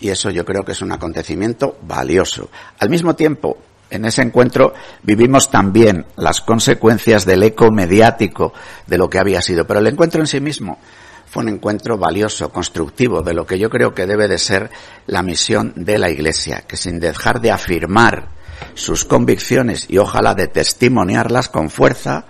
y 0.00 0.08
eso 0.08 0.30
yo 0.30 0.46
creo 0.46 0.64
que 0.64 0.72
es 0.72 0.80
un 0.80 0.92
acontecimiento 0.92 1.76
valioso. 1.82 2.48
Al 2.78 2.88
mismo 2.88 3.14
tiempo, 3.14 3.58
en 3.92 4.06
ese 4.06 4.22
encuentro 4.22 4.72
vivimos 5.02 5.50
también 5.50 6.06
las 6.16 6.40
consecuencias 6.40 7.26
del 7.26 7.42
eco 7.42 7.70
mediático 7.70 8.52
de 8.86 8.98
lo 8.98 9.08
que 9.08 9.18
había 9.18 9.42
sido, 9.42 9.66
pero 9.66 9.80
el 9.80 9.86
encuentro 9.86 10.20
en 10.20 10.26
sí 10.26 10.40
mismo 10.40 10.78
fue 11.26 11.42
un 11.44 11.50
encuentro 11.50 11.96
valioso, 11.96 12.50
constructivo, 12.50 13.22
de 13.22 13.34
lo 13.34 13.46
que 13.46 13.58
yo 13.58 13.70
creo 13.70 13.94
que 13.94 14.06
debe 14.06 14.28
de 14.28 14.38
ser 14.38 14.70
la 15.06 15.22
misión 15.22 15.72
de 15.76 15.98
la 15.98 16.10
Iglesia, 16.10 16.64
que 16.66 16.76
sin 16.76 17.00
dejar 17.00 17.40
de 17.40 17.50
afirmar 17.50 18.28
sus 18.74 19.04
convicciones 19.04 19.86
y 19.88 19.98
ojalá 19.98 20.34
de 20.34 20.48
testimoniarlas 20.48 21.48
con 21.48 21.70
fuerza, 21.70 22.24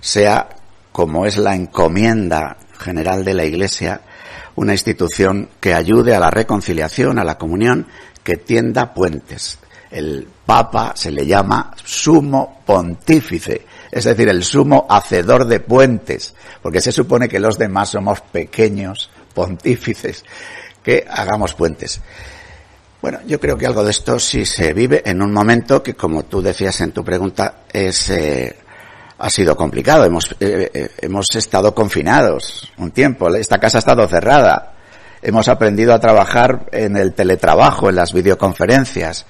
sea 0.00 0.48
como 0.92 1.26
es 1.26 1.36
la 1.36 1.54
encomienda 1.54 2.56
general 2.78 3.24
de 3.24 3.34
la 3.34 3.44
Iglesia, 3.44 4.02
una 4.56 4.72
institución 4.72 5.48
que 5.60 5.74
ayude 5.74 6.14
a 6.14 6.20
la 6.20 6.30
reconciliación, 6.30 7.18
a 7.18 7.24
la 7.24 7.38
comunión, 7.38 7.86
que 8.24 8.36
tienda 8.36 8.94
puentes. 8.94 9.58
El 9.90 10.28
Papa 10.44 10.92
se 10.94 11.10
le 11.10 11.26
llama 11.26 11.72
sumo 11.84 12.60
pontífice, 12.64 13.66
es 13.90 14.04
decir, 14.04 14.28
el 14.28 14.44
sumo 14.44 14.86
hacedor 14.88 15.46
de 15.46 15.60
puentes, 15.60 16.34
porque 16.62 16.80
se 16.80 16.92
supone 16.92 17.28
que 17.28 17.40
los 17.40 17.58
demás 17.58 17.90
somos 17.90 18.20
pequeños 18.20 19.10
pontífices, 19.34 20.24
que 20.82 21.06
hagamos 21.08 21.54
puentes. 21.54 22.00
Bueno, 23.00 23.20
yo 23.26 23.38
creo 23.38 23.56
que 23.56 23.66
algo 23.66 23.84
de 23.84 23.92
esto 23.92 24.18
sí 24.18 24.44
se 24.44 24.72
vive 24.72 25.02
en 25.04 25.22
un 25.22 25.32
momento 25.32 25.82
que, 25.82 25.94
como 25.94 26.24
tú 26.24 26.42
decías 26.42 26.80
en 26.80 26.90
tu 26.90 27.04
pregunta, 27.04 27.60
es, 27.72 28.10
eh, 28.10 28.56
ha 29.18 29.30
sido 29.30 29.56
complicado. 29.56 30.04
Hemos, 30.04 30.32
eh, 30.40 30.70
eh, 30.72 30.90
hemos 31.02 31.26
estado 31.34 31.74
confinados 31.74 32.72
un 32.78 32.90
tiempo. 32.90 33.32
Esta 33.34 33.58
casa 33.58 33.78
ha 33.78 33.80
estado 33.80 34.06
cerrada. 34.08 34.74
Hemos 35.22 35.48
aprendido 35.48 35.92
a 35.94 36.00
trabajar 36.00 36.66
en 36.72 36.96
el 36.96 37.12
teletrabajo, 37.14 37.88
en 37.88 37.96
las 37.96 38.12
videoconferencias. 38.12 39.26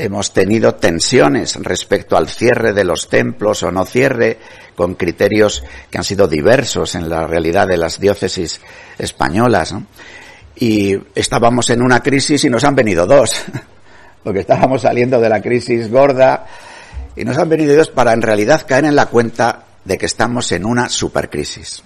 Hemos 0.00 0.32
tenido 0.32 0.76
tensiones 0.76 1.56
respecto 1.56 2.16
al 2.16 2.28
cierre 2.28 2.72
de 2.72 2.84
los 2.84 3.08
templos 3.08 3.64
o 3.64 3.72
no 3.72 3.84
cierre, 3.84 4.38
con 4.76 4.94
criterios 4.94 5.64
que 5.90 5.98
han 5.98 6.04
sido 6.04 6.28
diversos 6.28 6.94
en 6.94 7.08
la 7.08 7.26
realidad 7.26 7.66
de 7.66 7.78
las 7.78 7.98
diócesis 7.98 8.60
españolas. 8.96 9.74
y 10.54 10.96
estábamos 11.16 11.70
en 11.70 11.82
una 11.82 12.00
crisis 12.00 12.44
y 12.44 12.48
nos 12.48 12.62
han 12.62 12.76
venido 12.76 13.06
dos, 13.06 13.44
porque 14.22 14.38
estábamos 14.38 14.82
saliendo 14.82 15.20
de 15.20 15.28
la 15.28 15.42
crisis 15.42 15.90
gorda 15.90 16.46
y 17.16 17.24
nos 17.24 17.36
han 17.36 17.48
venido 17.48 17.74
dos 17.74 17.88
para 17.88 18.12
en 18.12 18.22
realidad 18.22 18.64
caer 18.68 18.84
en 18.84 18.94
la 18.94 19.06
cuenta 19.06 19.64
de 19.84 19.98
que 19.98 20.06
estamos 20.06 20.52
en 20.52 20.64
una 20.64 20.88
supercrisis, 20.88 21.82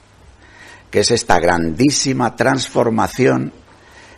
que 0.90 1.01
es 1.01 1.11
esta 1.11 1.40
grandísima 1.40 2.37
transformación 2.37 3.55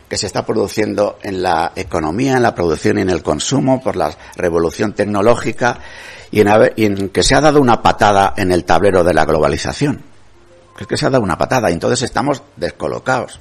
que 0.07 0.17
se 0.17 0.27
está 0.27 0.45
produciendo 0.45 1.17
en 1.23 1.41
la 1.41 1.71
economía, 1.75 2.37
en 2.37 2.43
la 2.43 2.55
producción 2.55 2.97
y 2.97 3.01
en 3.01 3.09
el 3.09 3.23
consumo 3.23 3.81
por 3.81 3.95
la 3.95 4.15
revolución 4.35 4.93
tecnológica 4.93 5.79
y 6.31 6.41
en, 6.41 6.49
y 6.75 6.85
en 6.85 7.09
que 7.09 7.23
se 7.23 7.35
ha 7.35 7.41
dado 7.41 7.59
una 7.59 7.81
patada 7.81 8.33
en 8.37 8.51
el 8.51 8.65
tablero 8.65 9.03
de 9.03 9.13
la 9.13 9.25
globalización. 9.25 10.03
Es 10.79 10.87
que 10.87 10.97
se 10.97 11.05
ha 11.05 11.09
dado 11.09 11.23
una 11.23 11.37
patada 11.37 11.69
y 11.69 11.73
entonces 11.73 12.03
estamos 12.03 12.43
descolocados 12.55 13.39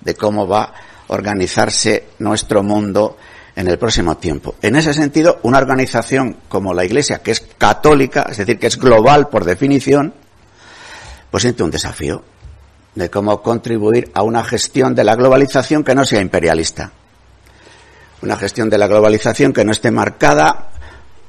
de 0.00 0.14
cómo 0.14 0.46
va 0.46 0.62
a 0.62 0.72
organizarse 1.08 2.08
nuestro 2.18 2.62
mundo 2.62 3.16
en 3.56 3.66
el 3.66 3.78
próximo 3.78 4.16
tiempo. 4.16 4.54
En 4.62 4.76
ese 4.76 4.94
sentido, 4.94 5.40
una 5.42 5.58
organización 5.58 6.36
como 6.48 6.72
la 6.72 6.84
Iglesia, 6.84 7.18
que 7.22 7.32
es 7.32 7.40
católica, 7.58 8.26
es 8.30 8.36
decir, 8.36 8.58
que 8.58 8.68
es 8.68 8.78
global 8.78 9.28
por 9.28 9.44
definición, 9.44 10.14
pues 11.30 11.42
siente 11.42 11.64
un 11.64 11.70
desafío 11.70 12.22
de 12.98 13.10
cómo 13.10 13.40
contribuir 13.42 14.10
a 14.12 14.22
una 14.22 14.42
gestión 14.42 14.92
de 14.92 15.04
la 15.04 15.14
globalización 15.14 15.84
que 15.84 15.94
no 15.94 16.04
sea 16.04 16.20
imperialista. 16.20 16.90
Una 18.22 18.36
gestión 18.36 18.68
de 18.68 18.76
la 18.76 18.88
globalización 18.88 19.52
que 19.52 19.64
no 19.64 19.70
esté 19.70 19.92
marcada 19.92 20.70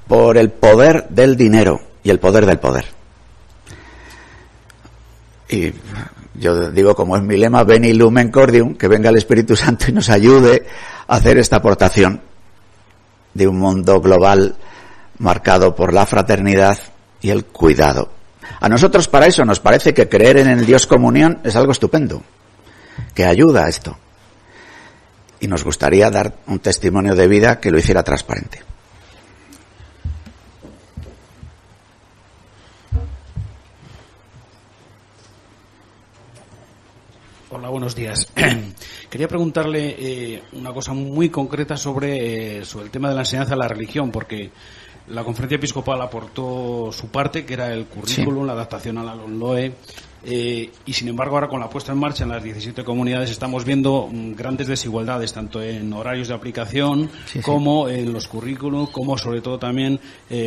por 0.08 0.38
el 0.38 0.49
poder 0.49 1.08
del 1.10 1.38
dinero 1.38 1.79
y 2.01 2.10
el 2.10 2.19
poder 2.19 2.47
del 2.47 2.58
poder. 2.58 2.86
Y 5.47 5.71
yo 6.34 6.71
digo, 6.71 6.95
como 6.95 7.15
es 7.15 7.21
mi 7.21 7.38
lema, 7.38 7.63
Veni 7.63 7.93
Lumen 7.93 8.32
Cordium, 8.32 8.73
que 8.73 8.88
venga 8.88 9.12
el 9.12 9.17
Espíritu 9.17 9.55
Santo 9.55 9.86
y 9.89 9.91
nos 9.91 10.10
ayude 10.10 10.65
a 11.08 11.17
hacer 11.17 11.38
esta 11.38 11.58
aportación 11.58 12.21
de 13.36 13.47
un 13.47 13.60
mundo 13.60 14.01
global 14.01 14.55
marcado 15.19 15.75
por 15.75 15.93
la 15.93 16.08
fraternidad 16.08 16.79
y 17.21 17.29
el 17.29 17.45
cuidado. 17.45 18.18
A 18.59 18.67
nosotros 18.69 19.07
para 19.07 19.27
eso 19.27 19.45
nos 19.45 19.59
parece 19.59 19.93
que 19.93 20.09
creer 20.09 20.38
en 20.38 20.49
el 20.49 20.65
Dios 20.65 20.88
comunión 20.88 21.39
es 21.43 21.55
algo 21.55 21.71
estupendo, 21.71 22.21
que 23.13 23.25
ayuda 23.25 23.65
a 23.65 23.69
esto. 23.69 23.97
Y 25.39 25.47
nos 25.47 25.63
gustaría 25.63 26.09
dar 26.09 26.35
un 26.47 26.59
testimonio 26.59 27.15
de 27.15 27.27
vida 27.27 27.59
que 27.59 27.71
lo 27.71 27.79
hiciera 27.79 28.03
transparente. 28.03 28.62
Hola, 37.51 37.69
buenos 37.69 37.95
días. 37.95 38.31
Quería 39.09 39.27
preguntarle 39.27 39.95
eh, 39.97 40.43
una 40.53 40.71
cosa 40.71 40.93
muy 40.93 41.29
concreta 41.29 41.77
sobre, 41.77 42.59
eh, 42.59 42.65
sobre 42.65 42.85
el 42.85 42.91
tema 42.91 43.09
de 43.09 43.15
la 43.15 43.21
enseñanza 43.21 43.55
de 43.55 43.59
la 43.59 43.67
religión, 43.67 44.12
porque 44.12 44.51
la 45.09 45.23
conferencia 45.23 45.55
episcopal 45.55 46.01
aportó 46.01 46.91
su 46.91 47.07
parte, 47.09 47.45
que 47.45 47.53
era 47.53 47.73
el 47.73 47.85
currículum, 47.85 48.45
la 48.45 48.53
adaptación 48.53 48.97
a 48.97 49.03
la 49.03 49.15
LOE, 49.15 49.73
eh, 50.23 50.69
y 50.85 50.93
sin 50.93 51.07
embargo 51.07 51.35
ahora 51.35 51.47
con 51.47 51.61
la 51.61 51.69
puesta 51.69 51.93
en 51.93 51.97
marcha 51.97 52.25
en 52.25 52.29
las 52.29 52.43
17 52.43 52.83
comunidades 52.83 53.29
estamos 53.29 53.63
viendo 53.63 54.09
mm, 54.11 54.33
grandes 54.33 54.67
desigualdades, 54.67 55.31
tanto 55.31 55.61
en 55.61 55.91
horarios 55.93 56.27
de 56.27 56.33
aplicación 56.33 57.09
como 57.41 57.87
en 57.87 58.11
los 58.11 58.27
currículums, 58.27 58.89
como 58.89 59.17
sobre 59.17 59.41
todo 59.41 59.57
también 59.57 59.99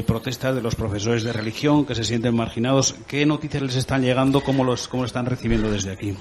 protestas 0.07 0.55
de 0.55 0.63
los 0.63 0.75
profesores 0.75 1.23
de 1.23 1.33
religión 1.33 1.87
que 1.87 1.95
se 1.95 2.05
sienten 2.05 2.37
marginados. 2.37 2.95
¿Qué 3.07 3.25
noticias 3.25 3.63
les 3.63 3.77
están 3.77 4.03
llegando? 4.03 4.43
¿Cómo 4.43 4.63
los, 4.63 4.89
cómo 4.89 5.05
están 5.05 5.27
recibiendo 5.27 5.71
desde 5.71 5.93
aquí? 5.93 6.15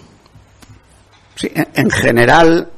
Sí, 1.35 1.51
en 1.55 1.89
general, 1.89 2.69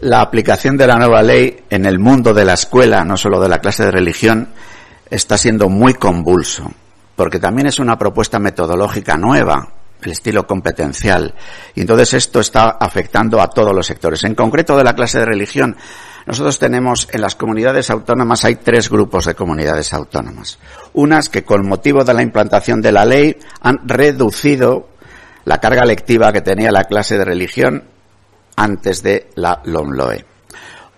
la 0.00 0.20
aplicación 0.20 0.76
de 0.76 0.86
la 0.86 0.96
nueva 0.96 1.22
ley 1.22 1.64
en 1.70 1.84
el 1.84 1.98
mundo 1.98 2.32
de 2.32 2.44
la 2.44 2.54
escuela, 2.54 3.04
no 3.04 3.16
solo 3.16 3.40
de 3.40 3.48
la 3.48 3.58
clase 3.58 3.84
de 3.84 3.90
religión, 3.90 4.48
está 5.10 5.38
siendo 5.38 5.68
muy 5.68 5.94
convulso, 5.94 6.70
porque 7.16 7.38
también 7.38 7.66
es 7.66 7.78
una 7.78 7.98
propuesta 7.98 8.38
metodológica 8.38 9.16
nueva, 9.16 9.72
el 10.02 10.12
estilo 10.12 10.46
competencial, 10.46 11.34
y 11.74 11.80
entonces 11.80 12.14
esto 12.14 12.40
está 12.40 12.76
afectando 12.80 13.40
a 13.40 13.48
todos 13.48 13.74
los 13.74 13.86
sectores. 13.86 14.22
En 14.24 14.34
concreto 14.34 14.76
de 14.76 14.84
la 14.84 14.94
clase 14.94 15.18
de 15.18 15.26
religión, 15.26 15.76
nosotros 16.26 16.58
tenemos 16.58 17.08
en 17.10 17.22
las 17.22 17.34
comunidades 17.34 17.88
autónomas 17.90 18.44
hay 18.44 18.56
tres 18.56 18.90
grupos 18.90 19.24
de 19.24 19.34
comunidades 19.34 19.92
autónomas. 19.94 20.58
Unas 20.92 21.28
que 21.28 21.42
con 21.42 21.66
motivo 21.66 22.04
de 22.04 22.14
la 22.14 22.22
implantación 22.22 22.82
de 22.82 22.92
la 22.92 23.04
ley 23.04 23.36
han 23.62 23.80
reducido 23.88 24.90
la 25.46 25.58
carga 25.58 25.86
lectiva 25.86 26.30
que 26.30 26.42
tenía 26.42 26.70
la 26.70 26.84
clase 26.84 27.16
de 27.16 27.24
religión 27.24 27.84
antes 28.56 29.02
de 29.02 29.30
la 29.36 29.62
LOMLOE. 29.64 30.37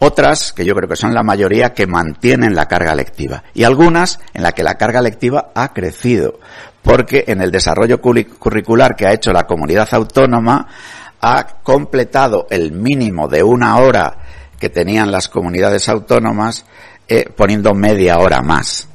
Otras, 0.03 0.55
que 0.55 0.65
yo 0.65 0.75
creo 0.75 0.89
que 0.89 0.97
son 0.97 1.13
la 1.13 1.23
mayoría, 1.23 1.75
que 1.75 1.87
mantienen 1.87 2.55
la 2.55 2.67
carga 2.67 2.95
lectiva. 2.95 3.45
Y 3.53 3.65
algunas 3.65 4.19
en 4.33 4.43
la 4.43 4.53
que 4.53 4.63
la 4.63 4.77
carga 4.77 5.03
lectiva 5.03 5.53
ha 5.55 5.75
crecido. 5.75 6.41
Porque 6.83 7.25
en 7.27 7.43
el 7.43 7.51
desarrollo 7.51 8.01
curricular 8.01 8.97
que 8.97 9.07
ha 9.07 9.13
hecho 9.13 9.31
la 9.31 9.47
comunidad 9.47 9.89
autónoma 9.93 10.67
ha 11.21 11.47
completado 11.63 12.47
el 12.49 12.73
mínimo 12.73 13.29
de 13.29 13.43
una 13.43 13.77
hora 13.77 14.17
que 14.59 14.71
tenían 14.71 15.13
las 15.13 15.29
comunidades 15.29 15.87
autónomas 15.91 16.65
eh, 17.07 17.27
poniendo 17.37 17.75
media 17.75 18.19
hora 18.19 18.41
más. 18.41 18.89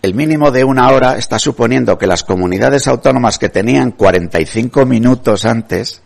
El 0.00 0.14
mínimo 0.14 0.52
de 0.52 0.62
una 0.62 0.90
hora 0.90 1.16
está 1.16 1.40
suponiendo 1.40 1.98
que 1.98 2.06
las 2.06 2.22
comunidades 2.22 2.86
autónomas 2.86 3.36
que 3.36 3.48
tenían 3.48 3.90
45 3.90 4.86
minutos 4.86 5.44
antes 5.44 6.02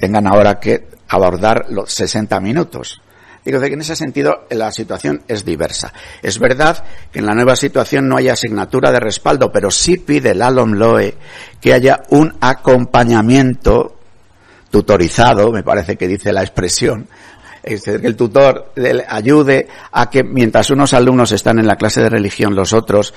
tengan 0.00 0.26
ahora 0.26 0.58
que 0.58 0.88
abordar 1.08 1.66
los 1.70 1.92
60 1.92 2.40
minutos. 2.40 3.00
Digo 3.44 3.58
que 3.60 3.66
en 3.66 3.80
ese 3.80 3.96
sentido 3.96 4.46
la 4.50 4.70
situación 4.70 5.22
es 5.26 5.44
diversa. 5.44 5.92
Es 6.22 6.38
verdad 6.38 6.84
que 7.10 7.20
en 7.20 7.26
la 7.26 7.34
nueva 7.34 7.56
situación 7.56 8.06
no 8.08 8.16
hay 8.16 8.28
asignatura 8.28 8.92
de 8.92 9.00
respaldo, 9.00 9.50
pero 9.50 9.70
sí 9.70 9.96
pide 9.96 10.32
el 10.32 10.42
ALOMLOE 10.42 11.14
que 11.60 11.72
haya 11.72 12.02
un 12.10 12.36
acompañamiento 12.40 13.96
tutorizado, 14.70 15.50
me 15.50 15.62
parece 15.62 15.96
que 15.96 16.06
dice 16.06 16.32
la 16.32 16.42
expresión, 16.42 17.08
es 17.62 17.82
decir, 17.82 18.00
que 18.00 18.06
el 18.06 18.16
tutor 18.16 18.72
ayude 19.08 19.68
a 19.92 20.08
que 20.08 20.22
mientras 20.22 20.70
unos 20.70 20.94
alumnos 20.94 21.32
están 21.32 21.58
en 21.58 21.66
la 21.66 21.76
clase 21.76 22.02
de 22.02 22.08
religión, 22.08 22.54
los 22.54 22.72
otros 22.72 23.12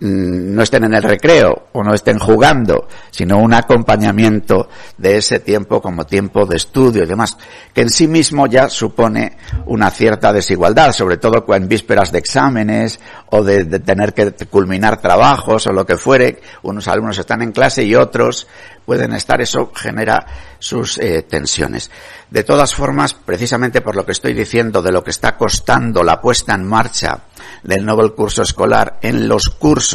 no 0.00 0.62
estén 0.62 0.84
en 0.84 0.94
el 0.94 1.02
recreo 1.02 1.68
o 1.72 1.82
no 1.82 1.94
estén 1.94 2.18
jugando, 2.18 2.86
sino 3.10 3.38
un 3.38 3.54
acompañamiento 3.54 4.68
de 4.98 5.16
ese 5.16 5.40
tiempo 5.40 5.80
como 5.80 6.04
tiempo 6.04 6.44
de 6.44 6.56
estudio 6.56 7.04
y 7.04 7.06
demás, 7.06 7.38
que 7.72 7.82
en 7.82 7.90
sí 7.90 8.06
mismo 8.06 8.46
ya 8.46 8.68
supone 8.68 9.38
una 9.66 9.90
cierta 9.90 10.32
desigualdad, 10.32 10.92
sobre 10.92 11.16
todo 11.16 11.44
en 11.54 11.68
vísperas 11.68 12.12
de 12.12 12.18
exámenes 12.18 13.00
o 13.30 13.42
de, 13.42 13.64
de 13.64 13.78
tener 13.80 14.12
que 14.12 14.32
culminar 14.46 15.00
trabajos 15.00 15.66
o 15.66 15.72
lo 15.72 15.86
que 15.86 15.96
fuere. 15.96 16.40
Unos 16.62 16.88
alumnos 16.88 17.18
están 17.18 17.40
en 17.42 17.52
clase 17.52 17.82
y 17.82 17.94
otros 17.94 18.46
pueden 18.84 19.14
estar, 19.14 19.40
eso 19.40 19.72
genera 19.74 20.24
sus 20.60 20.98
eh, 20.98 21.22
tensiones. 21.22 21.90
De 22.30 22.44
todas 22.44 22.72
formas, 22.74 23.14
precisamente 23.14 23.80
por 23.80 23.96
lo 23.96 24.06
que 24.06 24.12
estoy 24.12 24.32
diciendo 24.32 24.80
de 24.80 24.92
lo 24.92 25.02
que 25.02 25.10
está 25.10 25.36
costando 25.36 26.04
la 26.04 26.20
puesta 26.20 26.54
en 26.54 26.64
marcha 26.64 27.24
del 27.64 27.84
nuevo 27.84 28.14
curso 28.14 28.42
escolar 28.42 28.98
en 29.02 29.28
los 29.28 29.48
cursos 29.48 29.85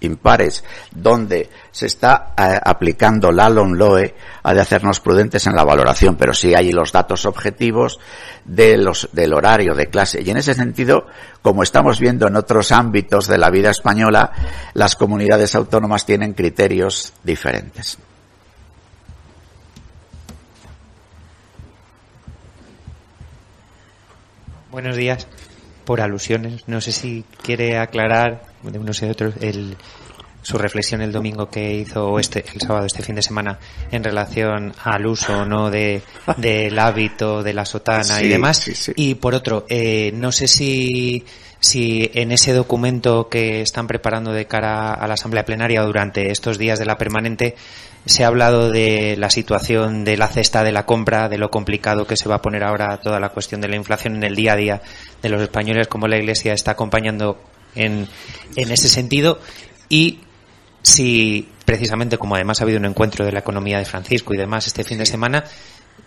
impares 0.00 0.64
donde 0.90 1.48
se 1.70 1.86
está 1.86 2.34
eh, 2.36 2.58
aplicando 2.62 3.30
la 3.30 3.48
LONLOE, 3.48 4.14
ha 4.42 4.54
de 4.54 4.60
hacernos 4.60 5.00
prudentes 5.00 5.46
en 5.46 5.54
la 5.54 5.64
valoración, 5.64 6.16
pero 6.16 6.34
sí 6.34 6.54
hay 6.54 6.72
los 6.72 6.92
datos 6.92 7.26
objetivos 7.26 7.98
de 8.44 8.76
los, 8.76 9.08
del 9.12 9.34
horario 9.34 9.74
de 9.74 9.86
clase. 9.86 10.22
Y 10.22 10.30
en 10.30 10.38
ese 10.38 10.54
sentido, 10.54 11.06
como 11.42 11.62
estamos 11.62 12.00
viendo 12.00 12.26
en 12.26 12.36
otros 12.36 12.72
ámbitos 12.72 13.26
de 13.26 13.38
la 13.38 13.50
vida 13.50 13.70
española, 13.70 14.32
las 14.74 14.96
comunidades 14.96 15.54
autónomas 15.54 16.06
tienen 16.06 16.32
criterios 16.34 17.12
diferentes. 17.22 17.98
Buenos 24.70 24.96
días. 24.96 25.26
Por 25.84 26.02
alusiones, 26.02 26.68
no 26.68 26.80
sé 26.82 26.92
si 26.92 27.24
quiere 27.42 27.78
aclarar 27.78 28.42
de 28.62 28.78
unos 28.78 29.02
y 29.02 29.06
de 29.06 29.12
otros 29.12 29.34
el, 29.40 29.76
su 30.42 30.58
reflexión 30.58 31.00
el 31.02 31.12
domingo 31.12 31.48
que 31.50 31.74
hizo 31.74 32.18
este 32.18 32.44
el 32.54 32.60
sábado 32.60 32.86
este 32.86 33.02
fin 33.02 33.14
de 33.14 33.22
semana 33.22 33.58
en 33.90 34.04
relación 34.04 34.72
al 34.84 35.06
uso 35.06 35.44
no 35.44 35.70
de 35.70 36.02
del 36.36 36.78
hábito 36.78 37.42
de 37.42 37.54
la 37.54 37.64
sotana 37.64 38.22
y 38.22 38.28
demás. 38.28 38.90
y 38.96 39.14
por 39.16 39.34
otro 39.34 39.66
eh, 39.68 40.10
no 40.14 40.32
sé 40.32 40.48
si 40.48 41.24
si 41.60 42.08
en 42.14 42.30
ese 42.30 42.52
documento 42.52 43.28
que 43.28 43.62
están 43.62 43.88
preparando 43.88 44.32
de 44.32 44.46
cara 44.46 44.94
a 44.94 45.08
la 45.08 45.14
asamblea 45.14 45.44
plenaria 45.44 45.82
durante 45.82 46.30
estos 46.30 46.56
días 46.56 46.78
de 46.78 46.86
la 46.86 46.96
permanente 46.96 47.56
se 48.06 48.24
ha 48.24 48.28
hablado 48.28 48.70
de 48.70 49.16
la 49.18 49.28
situación 49.28 50.04
de 50.04 50.16
la 50.16 50.28
cesta 50.28 50.62
de 50.62 50.72
la 50.72 50.86
compra, 50.86 51.28
de 51.28 51.36
lo 51.36 51.50
complicado 51.50 52.06
que 52.06 52.16
se 52.16 52.28
va 52.28 52.36
a 52.36 52.42
poner 52.42 52.64
ahora 52.64 53.00
toda 53.00 53.20
la 53.20 53.30
cuestión 53.30 53.60
de 53.60 53.68
la 53.68 53.76
inflación 53.76 54.16
en 54.16 54.22
el 54.22 54.34
día 54.34 54.52
a 54.52 54.56
día 54.56 54.82
de 55.20 55.28
los 55.28 55.42
españoles, 55.42 55.88
como 55.88 56.06
la 56.06 56.16
Iglesia 56.16 56.52
está 56.52 56.70
acompañando 56.70 57.38
en, 57.78 58.08
en 58.56 58.70
ese 58.70 58.88
sentido 58.88 59.40
y 59.88 60.20
si 60.82 61.48
precisamente 61.64 62.18
como 62.18 62.34
además 62.34 62.60
ha 62.60 62.64
habido 62.64 62.78
un 62.78 62.86
encuentro 62.86 63.24
de 63.24 63.32
la 63.32 63.40
economía 63.40 63.78
de 63.78 63.84
Francisco 63.84 64.34
y 64.34 64.36
demás 64.36 64.66
este 64.66 64.84
fin 64.84 64.98
de 64.98 65.06
semana, 65.06 65.44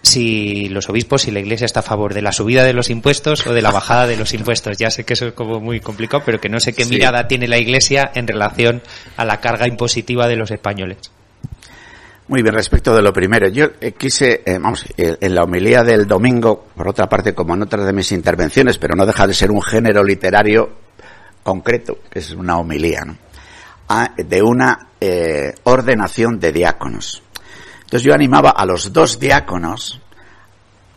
si 0.01 0.69
los 0.69 0.89
obispos 0.89 1.27
y 1.27 1.31
la 1.31 1.39
Iglesia 1.39 1.65
está 1.65 1.81
a 1.81 1.83
favor 1.83 2.13
de 2.13 2.21
la 2.21 2.31
subida 2.31 2.63
de 2.63 2.73
los 2.73 2.89
impuestos 2.89 3.45
o 3.45 3.53
de 3.53 3.61
la 3.61 3.71
bajada 3.71 4.07
de 4.07 4.17
los 4.17 4.33
impuestos. 4.39 4.77
Ya 4.77 4.89
sé 4.89 5.03
que 5.03 5.13
eso 5.13 5.27
es 5.27 5.33
como 5.33 5.59
muy 5.59 5.79
complicado, 5.79 6.23
pero 6.25 6.39
que 6.39 6.49
no 6.49 6.59
sé 6.59 6.73
qué 6.73 6.85
mirada 6.85 7.27
tiene 7.27 7.47
la 7.47 7.59
Iglesia 7.59 8.11
en 8.15 8.27
relación 8.27 8.81
a 9.17 9.25
la 9.25 9.39
carga 9.39 9.67
impositiva 9.67 10.27
de 10.27 10.35
los 10.35 10.51
españoles. 10.51 10.97
Muy 12.27 12.43
bien, 12.43 12.55
respecto 12.55 12.95
de 12.95 13.01
lo 13.01 13.11
primero, 13.11 13.49
yo 13.49 13.71
eh, 13.81 13.91
quise, 13.91 14.41
eh, 14.45 14.57
vamos, 14.57 14.85
eh, 14.95 15.17
en 15.19 15.35
la 15.35 15.43
homilía 15.43 15.83
del 15.83 16.07
domingo, 16.07 16.67
por 16.75 16.87
otra 16.87 17.09
parte, 17.09 17.33
como 17.33 17.55
en 17.55 17.63
otras 17.63 17.85
de 17.85 17.91
mis 17.91 18.11
intervenciones, 18.13 18.77
pero 18.77 18.95
no 18.95 19.05
deja 19.05 19.27
de 19.27 19.33
ser 19.33 19.51
un 19.51 19.61
género 19.61 20.01
literario 20.01 20.69
concreto, 21.43 21.99
que 22.09 22.19
es 22.19 22.31
una 22.31 22.57
homilía, 22.57 23.01
¿no? 23.05 23.17
A, 23.89 24.11
de 24.15 24.41
una 24.41 24.87
ordenación 25.63 26.39
de 26.39 26.51
diáconos. 26.51 27.23
Entonces 27.81 28.03
yo 28.03 28.13
animaba 28.13 28.51
a 28.51 28.65
los 28.65 28.93
dos 28.93 29.19
diáconos 29.19 29.99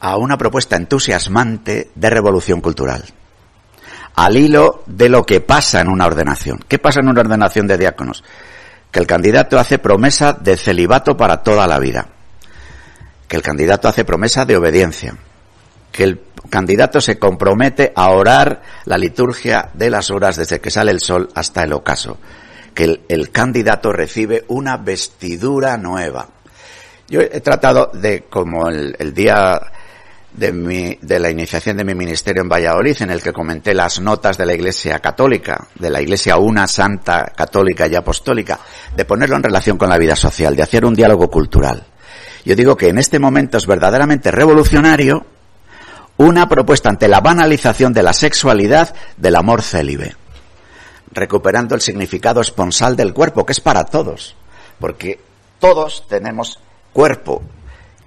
a 0.01 0.17
una 0.17 0.37
propuesta 0.37 0.77
entusiasmante 0.77 1.91
de 1.95 2.11
revolución 2.11 2.61
cultural. 2.61 3.03
Al 4.17 4.37
hilo 4.37 4.83
de 4.87 5.09
lo 5.09 5.25
que 5.25 5.41
pasa 5.41 5.81
en 5.81 5.89
una 5.89 6.07
ordenación. 6.07 6.61
¿Qué 6.69 6.79
pasa 6.79 7.01
en 7.01 7.09
una 7.09 7.23
ordenación 7.23 7.67
de 7.67 7.79
diáconos? 7.79 8.23
que 8.95 9.01
el 9.01 9.09
candidato 9.09 9.59
hace 9.59 9.81
promesa 9.81 10.35
de 10.35 10.57
celibato 10.57 11.17
para 11.17 11.43
toda 11.43 11.67
la 11.67 11.81
vida, 11.81 12.07
que 13.27 13.35
el 13.35 13.43
candidato 13.43 13.89
hace 13.89 14.05
promesa 14.05 14.45
de 14.45 14.57
obediencia, 14.57 15.17
que 15.91 16.05
el 16.05 16.21
candidato 16.51 17.01
se 17.01 17.19
compromete 17.19 17.93
a 17.95 18.11
orar 18.11 18.63
la 18.85 18.99
liturgia 18.99 19.71
de 19.75 19.91
las 19.91 20.11
horas 20.11 20.37
desde 20.37 20.61
que 20.61 20.71
sale 20.71 20.91
el 20.91 21.01
sol 21.01 21.29
hasta 21.35 21.63
el 21.63 21.73
ocaso, 21.73 22.19
que 22.75 23.01
el, 23.09 23.31
candidato 23.31 23.93
recibe 23.93 24.45
una 24.49 24.77
vestidura 24.77 25.77
nueva. 25.77 26.29
Yo 27.09 27.21
he 27.21 27.41
tratado 27.41 27.91
de, 27.93 28.25
como 28.25 28.69
el, 28.69 28.97
el 28.99 29.13
día 29.13 29.61
de, 30.35 30.53
mi, 30.53 30.99
de 31.01 31.19
la 31.19 31.31
iniciación 31.31 31.77
de 31.77 31.85
mi 31.85 31.95
ministerio 31.95 32.43
en 32.43 32.49
Valladolid, 32.49 33.01
en 33.01 33.11
el 33.11 33.23
que 33.23 33.33
comenté 33.33 33.75
las 33.75 34.01
notas 34.01 34.37
de 34.37 34.47
la 34.47 34.55
Iglesia 34.55 34.99
Católica, 34.99 35.69
de 35.77 35.91
la 35.91 36.03
Iglesia 36.03 36.37
una 36.37 36.67
santa, 36.67 37.33
católica 37.37 37.87
y 37.87 37.95
apostólica, 37.95 38.59
de 38.97 39.05
ponerlo 39.05 39.37
en 39.37 39.45
relación 39.45 39.79
con 39.79 39.89
la 39.89 39.99
vida 39.99 40.17
social, 40.17 40.57
de 40.57 40.63
hacer 40.63 40.85
un 40.85 40.95
diálogo 40.95 41.31
cultural. 41.31 41.85
Yo 42.45 42.55
digo 42.55 42.77
que 42.77 42.89
en 42.89 42.99
este 42.99 43.19
momento 43.19 43.57
es 43.57 43.67
verdaderamente 43.67 44.31
revolucionario 44.31 45.25
una 46.17 46.49
propuesta 46.49 46.89
ante 46.89 47.09
la 47.09 47.21
banalización 47.21 47.93
de 47.93 48.03
la 48.03 48.13
sexualidad 48.13 48.95
del 49.17 49.37
amor 49.37 49.63
célibe, 49.63 50.17
recuperando 51.13 51.75
el 51.75 51.81
significado 51.81 52.41
esponsal 52.41 52.97
del 52.97 53.13
cuerpo, 53.13 53.45
que 53.45 53.53
es 53.53 53.61
para 53.61 53.85
todos, 53.85 54.37
porque 54.79 55.21
todos 55.59 56.07
tenemos 56.09 56.59
cuerpo 56.93 57.43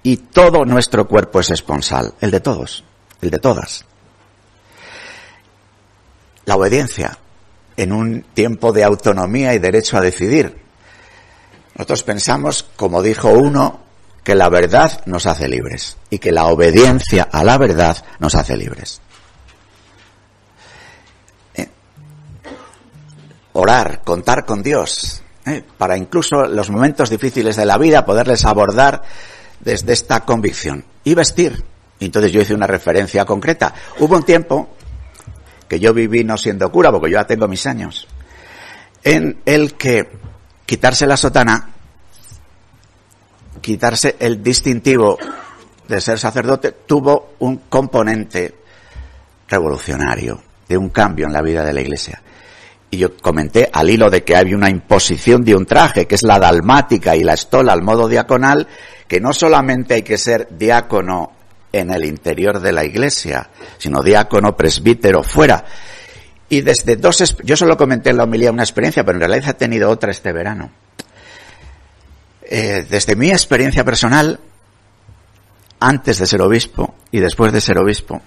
y 0.02 0.16
todo 0.16 0.64
nuestro 0.64 1.06
cuerpo 1.06 1.40
es 1.40 1.50
esponsal, 1.50 2.14
el 2.20 2.30
de 2.30 2.40
todos, 2.40 2.84
el 3.20 3.30
de 3.30 3.38
todas. 3.38 3.84
La 6.46 6.56
obediencia 6.56 7.18
en 7.76 7.92
un 7.92 8.22
tiempo 8.34 8.72
de 8.72 8.84
autonomía 8.84 9.54
y 9.54 9.58
derecho 9.58 9.98
a 9.98 10.00
decidir. 10.00 10.56
Nosotros 11.74 12.02
pensamos, 12.02 12.64
como 12.74 13.02
dijo 13.02 13.28
uno, 13.28 13.80
que 14.28 14.34
la 14.34 14.50
verdad 14.50 15.00
nos 15.06 15.24
hace 15.24 15.48
libres 15.48 15.96
y 16.10 16.18
que 16.18 16.32
la 16.32 16.48
obediencia 16.48 17.30
a 17.32 17.42
la 17.42 17.56
verdad 17.56 17.96
nos 18.18 18.34
hace 18.34 18.58
libres. 18.58 19.00
Eh, 21.54 21.66
orar, 23.54 24.02
contar 24.04 24.44
con 24.44 24.62
Dios, 24.62 25.22
eh, 25.46 25.64
para 25.78 25.96
incluso 25.96 26.44
los 26.46 26.68
momentos 26.68 27.08
difíciles 27.08 27.56
de 27.56 27.64
la 27.64 27.78
vida 27.78 28.04
poderles 28.04 28.44
abordar 28.44 29.00
desde 29.60 29.94
esta 29.94 30.20
convicción. 30.26 30.84
Y 31.04 31.14
vestir. 31.14 31.64
Entonces 31.98 32.30
yo 32.30 32.42
hice 32.42 32.52
una 32.52 32.66
referencia 32.66 33.24
concreta. 33.24 33.72
Hubo 33.98 34.14
un 34.14 34.24
tiempo 34.24 34.76
que 35.66 35.80
yo 35.80 35.94
viví 35.94 36.22
no 36.22 36.36
siendo 36.36 36.70
cura, 36.70 36.92
porque 36.92 37.12
yo 37.12 37.18
ya 37.18 37.26
tengo 37.26 37.48
mis 37.48 37.64
años, 37.64 38.06
en 39.02 39.40
el 39.46 39.72
que 39.72 40.06
quitarse 40.66 41.06
la 41.06 41.16
sotana, 41.16 41.76
quitarse 43.60 44.16
el 44.18 44.42
distintivo 44.42 45.18
de 45.86 46.00
ser 46.00 46.18
sacerdote, 46.18 46.72
tuvo 46.86 47.34
un 47.38 47.56
componente 47.68 48.54
revolucionario, 49.48 50.42
de 50.68 50.76
un 50.76 50.90
cambio 50.90 51.26
en 51.26 51.32
la 51.32 51.42
vida 51.42 51.64
de 51.64 51.72
la 51.72 51.80
iglesia. 51.80 52.22
Y 52.90 52.98
yo 52.98 53.16
comenté 53.16 53.68
al 53.72 53.90
hilo 53.90 54.10
de 54.10 54.22
que 54.22 54.36
había 54.36 54.56
una 54.56 54.70
imposición 54.70 55.42
de 55.44 55.54
un 55.54 55.66
traje, 55.66 56.06
que 56.06 56.14
es 56.14 56.22
la 56.22 56.38
dalmática 56.38 57.16
y 57.16 57.24
la 57.24 57.34
estola 57.34 57.72
al 57.72 57.82
modo 57.82 58.08
diaconal, 58.08 58.66
que 59.06 59.20
no 59.20 59.32
solamente 59.32 59.94
hay 59.94 60.02
que 60.02 60.18
ser 60.18 60.48
diácono 60.50 61.32
en 61.72 61.90
el 61.90 62.04
interior 62.04 62.60
de 62.60 62.72
la 62.72 62.84
iglesia, 62.84 63.50
sino 63.76 64.02
diácono, 64.02 64.56
presbítero, 64.56 65.22
fuera. 65.22 65.64
Y 66.48 66.62
desde 66.62 66.96
dos, 66.96 67.36
yo 67.44 67.56
solo 67.56 67.76
comenté 67.76 68.10
en 68.10 68.16
la 68.16 68.24
homilía 68.24 68.50
una 68.50 68.62
experiencia, 68.62 69.04
pero 69.04 69.16
en 69.16 69.28
realidad 69.28 69.50
he 69.50 69.54
tenido 69.54 69.90
otra 69.90 70.10
este 70.10 70.32
verano. 70.32 70.70
Eh, 72.50 72.86
desde 72.88 73.14
mi 73.14 73.30
experiencia 73.30 73.84
personal, 73.84 74.40
antes 75.80 76.18
de 76.18 76.26
ser 76.26 76.40
obispo 76.40 76.94
y 77.12 77.20
después 77.20 77.52
de 77.52 77.60
ser 77.60 77.78
obispo, 77.78 78.22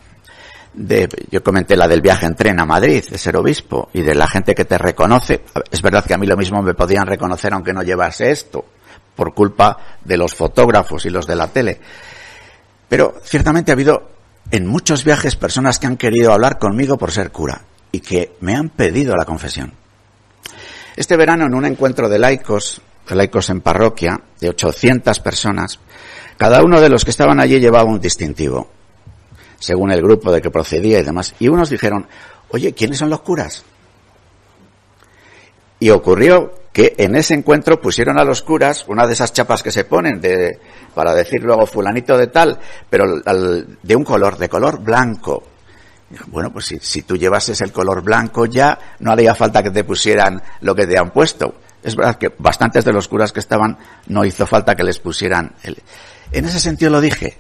yo 1.32 1.44
comenté 1.44 1.76
la 1.76 1.88
del 1.88 2.02
viaje 2.02 2.28
en 2.28 2.36
tren 2.36 2.60
a 2.60 2.66
Madrid, 2.66 3.04
de 3.10 3.18
ser 3.18 3.36
obispo, 3.36 3.90
y 3.94 4.02
de 4.02 4.14
la 4.14 4.28
gente 4.28 4.54
que 4.54 4.66
te 4.66 4.78
reconoce. 4.78 5.42
Es 5.72 5.82
verdad 5.82 6.06
que 6.06 6.14
a 6.14 6.18
mí 6.18 6.28
lo 6.28 6.38
mismo 6.38 6.62
me 6.62 6.76
podían 6.76 7.08
reconocer 7.08 7.52
aunque 7.52 7.74
no 7.74 7.82
llevase 7.82 8.30
esto, 8.30 8.64
por 9.16 9.34
culpa 9.34 9.98
de 10.06 10.18
los 10.18 10.36
fotógrafos 10.36 11.06
y 11.06 11.10
los 11.10 11.26
de 11.26 11.36
la 11.36 11.48
tele. 11.48 11.80
Pero 12.88 13.16
ciertamente 13.24 13.72
ha 13.72 13.74
habido 13.74 14.12
en 14.52 14.68
muchos 14.68 15.04
viajes 15.04 15.36
personas 15.36 15.80
que 15.80 15.88
han 15.88 15.98
querido 15.98 16.32
hablar 16.32 16.60
conmigo 16.60 16.98
por 16.98 17.12
ser 17.12 17.32
cura 17.32 17.62
y 17.92 18.02
que 18.02 18.36
me 18.42 18.56
han 18.56 18.70
pedido 18.70 19.16
la 19.16 19.26
confesión. 19.26 19.74
Este 20.96 21.18
verano 21.18 21.46
en 21.46 21.56
un 21.56 21.66
encuentro 21.66 22.08
de 22.08 22.20
laicos, 22.20 22.82
laicos 23.10 23.50
en 23.50 23.62
parroquia, 23.62 24.22
de 24.40 24.50
800 24.50 25.20
personas, 25.20 25.80
cada 26.38 26.64
uno 26.64 26.80
de 26.80 26.90
los 26.90 27.04
que 27.04 27.12
estaban 27.12 27.40
allí 27.40 27.60
llevaba 27.60 27.90
un 27.90 28.00
distintivo 28.00 28.70
según 29.62 29.92
el 29.92 30.02
grupo 30.02 30.32
de 30.32 30.42
que 30.42 30.50
procedía 30.50 31.00
y 31.00 31.04
demás. 31.04 31.36
Y 31.40 31.48
unos 31.48 31.70
dijeron, 31.70 32.08
oye, 32.50 32.74
¿quiénes 32.74 32.98
son 32.98 33.10
los 33.10 33.22
curas? 33.22 33.64
Y 35.80 35.90
ocurrió 35.92 36.54
que 36.74 36.96
en 36.98 37.16
ese 37.16 37.34
encuentro 37.34 37.80
pusieron 37.80 38.20
a 38.20 38.24
los 38.24 38.42
curas 38.42 38.86
una 38.88 39.06
de 39.06 39.14
esas 39.14 39.34
chapas 39.34 39.62
que 39.62 39.72
se 39.72 39.86
ponen 39.86 40.20
de, 40.20 40.60
para 40.96 41.14
decir 41.14 41.44
luego 41.44 41.66
fulanito 41.66 42.18
de 42.18 42.28
tal, 42.28 42.60
pero 42.90 43.22
de 43.22 43.96
un 43.96 44.04
color, 44.04 44.38
de 44.38 44.50
color 44.50 44.80
blanco. 44.80 45.44
Bueno, 46.28 46.52
pues 46.52 46.66
si, 46.66 46.80
si 46.80 47.04
tú 47.04 47.16
llevases 47.16 47.62
el 47.62 47.72
color 47.72 48.02
blanco 48.02 48.46
ya 48.46 48.78
no 49.00 49.12
haría 49.12 49.34
falta 49.34 49.64
que 49.64 49.72
te 49.72 49.84
pusieran 49.84 50.42
lo 50.62 50.76
que 50.76 50.88
te 50.88 50.98
han 50.98 51.12
puesto. 51.12 51.56
Es 51.84 51.96
verdad 51.96 52.18
que 52.18 52.32
bastantes 52.38 52.86
de 52.86 52.94
los 52.94 53.08
curas 53.08 53.32
que 53.32 53.40
estaban 53.40 53.78
no 54.08 54.24
hizo 54.24 54.46
falta 54.46 54.76
que 54.76 54.84
les 54.84 55.00
pusieran. 55.00 55.54
El... 55.64 55.78
En 56.32 56.46
ese 56.46 56.60
sentido 56.60 56.92
lo 56.92 57.02
dije 57.02 57.38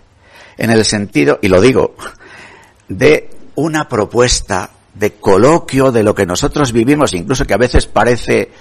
en 0.58 0.70
el 0.70 0.86
sentido, 0.86 1.40
y 1.42 1.48
lo 1.48 1.60
digo, 1.60 1.96
de 2.88 3.32
una 3.56 3.88
propuesta 3.88 4.70
de 4.94 5.14
coloquio 5.14 5.92
de 5.92 6.04
lo 6.04 6.14
que 6.14 6.26
nosotros 6.26 6.72
vivimos, 6.72 7.14
incluso 7.14 7.46
que 7.46 7.56
a 7.56 7.58
veces 7.58 7.88
parece 7.88 8.52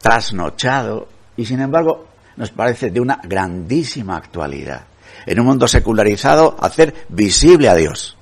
trasnochado, 0.00 1.08
y 1.36 1.44
sin 1.46 1.60
embargo 1.60 2.06
nos 2.36 2.50
parece 2.50 2.90
de 2.90 3.00
una 3.00 3.20
grandísima 3.24 4.16
actualidad. 4.16 4.84
En 5.26 5.40
un 5.40 5.46
mundo 5.46 5.66
secularizado, 5.66 6.56
hacer 6.60 7.06
visible 7.08 7.68
a 7.68 7.74
Dios. 7.74 8.16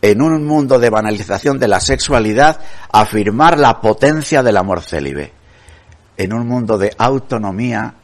En 0.00 0.22
un 0.22 0.46
mundo 0.46 0.78
de 0.78 0.90
banalización 0.90 1.58
de 1.58 1.66
la 1.66 1.80
sexualidad, 1.80 2.60
afirmar 2.92 3.58
la 3.58 3.80
potencia 3.80 4.42
del 4.42 4.56
amor 4.56 4.82
célibe. 4.82 5.32
En 6.16 6.32
un 6.32 6.46
mundo 6.46 6.78
de 6.78 6.94
autonomía, 6.96 7.94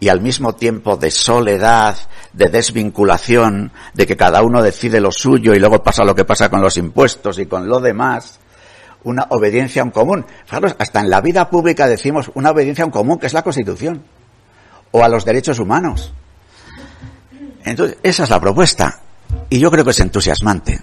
y 0.00 0.08
al 0.08 0.22
mismo 0.22 0.54
tiempo 0.54 0.96
de 0.96 1.10
soledad, 1.10 1.96
de 2.32 2.48
desvinculación, 2.48 3.70
de 3.92 4.06
que 4.06 4.16
cada 4.16 4.42
uno 4.42 4.62
decide 4.62 5.00
lo 5.00 5.12
suyo 5.12 5.52
y 5.52 5.58
luego 5.58 5.82
pasa 5.82 6.04
lo 6.04 6.14
que 6.14 6.24
pasa 6.24 6.48
con 6.48 6.62
los 6.62 6.78
impuestos 6.78 7.38
y 7.38 7.46
con 7.46 7.68
lo 7.68 7.80
demás, 7.80 8.40
una 9.04 9.26
obediencia 9.28 9.82
a 9.82 9.84
un 9.84 9.90
común. 9.90 10.24
Fijaros, 10.46 10.74
hasta 10.78 11.00
en 11.00 11.10
la 11.10 11.20
vida 11.20 11.50
pública 11.50 11.86
decimos 11.86 12.30
una 12.34 12.50
obediencia 12.50 12.82
a 12.82 12.86
un 12.86 12.92
común, 12.92 13.18
que 13.18 13.26
es 13.26 13.34
la 13.34 13.42
Constitución, 13.42 14.02
o 14.90 15.04
a 15.04 15.08
los 15.08 15.26
derechos 15.26 15.58
humanos. 15.58 16.12
Entonces, 17.64 17.98
esa 18.02 18.24
es 18.24 18.30
la 18.30 18.40
propuesta. 18.40 19.00
Y 19.50 19.58
yo 19.58 19.70
creo 19.70 19.84
que 19.84 19.90
es 19.90 20.00
entusiasmante. 20.00 20.80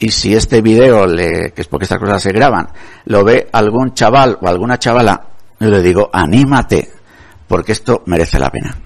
Y 0.00 0.10
si 0.10 0.34
este 0.34 0.62
video, 0.62 1.06
le, 1.06 1.52
que 1.52 1.62
es 1.62 1.68
porque 1.68 1.84
estas 1.84 1.98
cosas 1.98 2.22
se 2.22 2.32
graban, 2.32 2.68
lo 3.06 3.24
ve 3.24 3.48
algún 3.52 3.94
chaval 3.94 4.38
o 4.40 4.48
alguna 4.48 4.78
chavala, 4.78 5.28
yo 5.58 5.68
le 5.68 5.82
digo, 5.82 6.08
anímate, 6.12 6.88
porque 7.48 7.72
esto 7.72 8.02
merece 8.06 8.38
la 8.38 8.50
pena. 8.50 8.78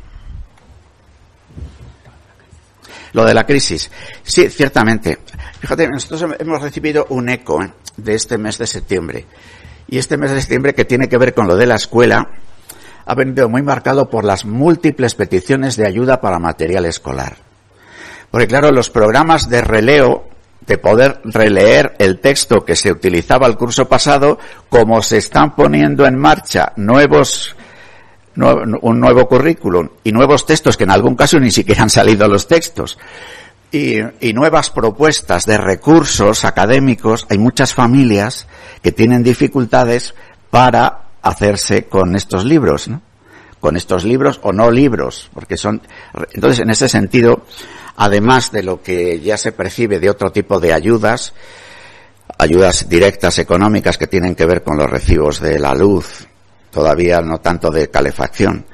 Lo 3.12 3.24
de 3.24 3.34
la 3.34 3.44
crisis. 3.44 3.90
Sí, 4.22 4.48
ciertamente. 4.48 5.18
Fíjate, 5.60 5.88
nosotros 5.88 6.34
hemos 6.38 6.62
recibido 6.62 7.06
un 7.10 7.28
eco 7.28 7.62
¿eh? 7.62 7.70
de 7.96 8.14
este 8.14 8.38
mes 8.38 8.56
de 8.56 8.66
septiembre. 8.66 9.26
Y 9.88 9.98
este 9.98 10.16
mes 10.16 10.30
de 10.30 10.40
septiembre 10.40 10.74
que 10.74 10.86
tiene 10.86 11.08
que 11.08 11.18
ver 11.18 11.34
con 11.34 11.46
lo 11.46 11.56
de 11.56 11.66
la 11.66 11.74
escuela, 11.74 12.26
ha 13.04 13.14
venido 13.14 13.48
muy 13.48 13.62
marcado 13.62 14.08
por 14.08 14.24
las 14.24 14.44
múltiples 14.44 15.14
peticiones 15.14 15.76
de 15.76 15.86
ayuda 15.86 16.20
para 16.20 16.38
material 16.38 16.86
escolar. 16.86 17.36
Porque 18.30 18.46
claro, 18.46 18.70
los 18.70 18.88
programas 18.88 19.50
de 19.50 19.60
releo, 19.60 20.28
de 20.66 20.78
poder 20.78 21.20
releer 21.24 21.94
el 21.98 22.20
texto 22.20 22.64
que 22.64 22.76
se 22.76 22.92
utilizaba 22.92 23.46
el 23.46 23.56
curso 23.56 23.88
pasado, 23.88 24.38
como 24.68 25.02
se 25.02 25.18
están 25.18 25.54
poniendo 25.54 26.06
en 26.06 26.18
marcha 26.18 26.72
nuevos 26.76 27.56
un 28.34 28.98
nuevo 28.98 29.28
currículum 29.28 29.90
y 30.02 30.10
nuevos 30.10 30.46
textos 30.46 30.78
que 30.78 30.84
en 30.84 30.90
algún 30.90 31.16
caso 31.16 31.38
ni 31.38 31.50
siquiera 31.50 31.82
han 31.82 31.90
salido 31.90 32.26
los 32.28 32.48
textos 32.48 32.98
y, 33.72 34.32
nuevas 34.34 34.70
propuestas 34.70 35.46
de 35.46 35.56
recursos 35.56 36.44
académicos, 36.44 37.26
hay 37.30 37.38
muchas 37.38 37.74
familias 37.74 38.46
que 38.82 38.92
tienen 38.92 39.22
dificultades 39.22 40.14
para 40.50 41.04
hacerse 41.22 41.86
con 41.86 42.14
estos 42.14 42.44
libros, 42.44 42.88
¿no? 42.88 43.00
Con 43.62 43.76
estos 43.76 44.02
libros 44.02 44.40
o 44.42 44.52
no 44.52 44.72
libros, 44.72 45.30
porque 45.32 45.56
son, 45.56 45.80
entonces 46.32 46.58
en 46.58 46.70
ese 46.70 46.88
sentido, 46.88 47.46
además 47.94 48.50
de 48.50 48.64
lo 48.64 48.82
que 48.82 49.20
ya 49.20 49.36
se 49.36 49.52
percibe 49.52 50.00
de 50.00 50.10
otro 50.10 50.32
tipo 50.32 50.58
de 50.58 50.72
ayudas, 50.72 51.32
ayudas 52.38 52.88
directas 52.88 53.38
económicas 53.38 53.96
que 53.96 54.08
tienen 54.08 54.34
que 54.34 54.46
ver 54.46 54.64
con 54.64 54.76
los 54.76 54.90
recibos 54.90 55.40
de 55.40 55.60
la 55.60 55.76
luz, 55.76 56.26
todavía 56.72 57.20
no 57.20 57.38
tanto 57.38 57.70
de 57.70 57.88
calefacción. 57.88 58.66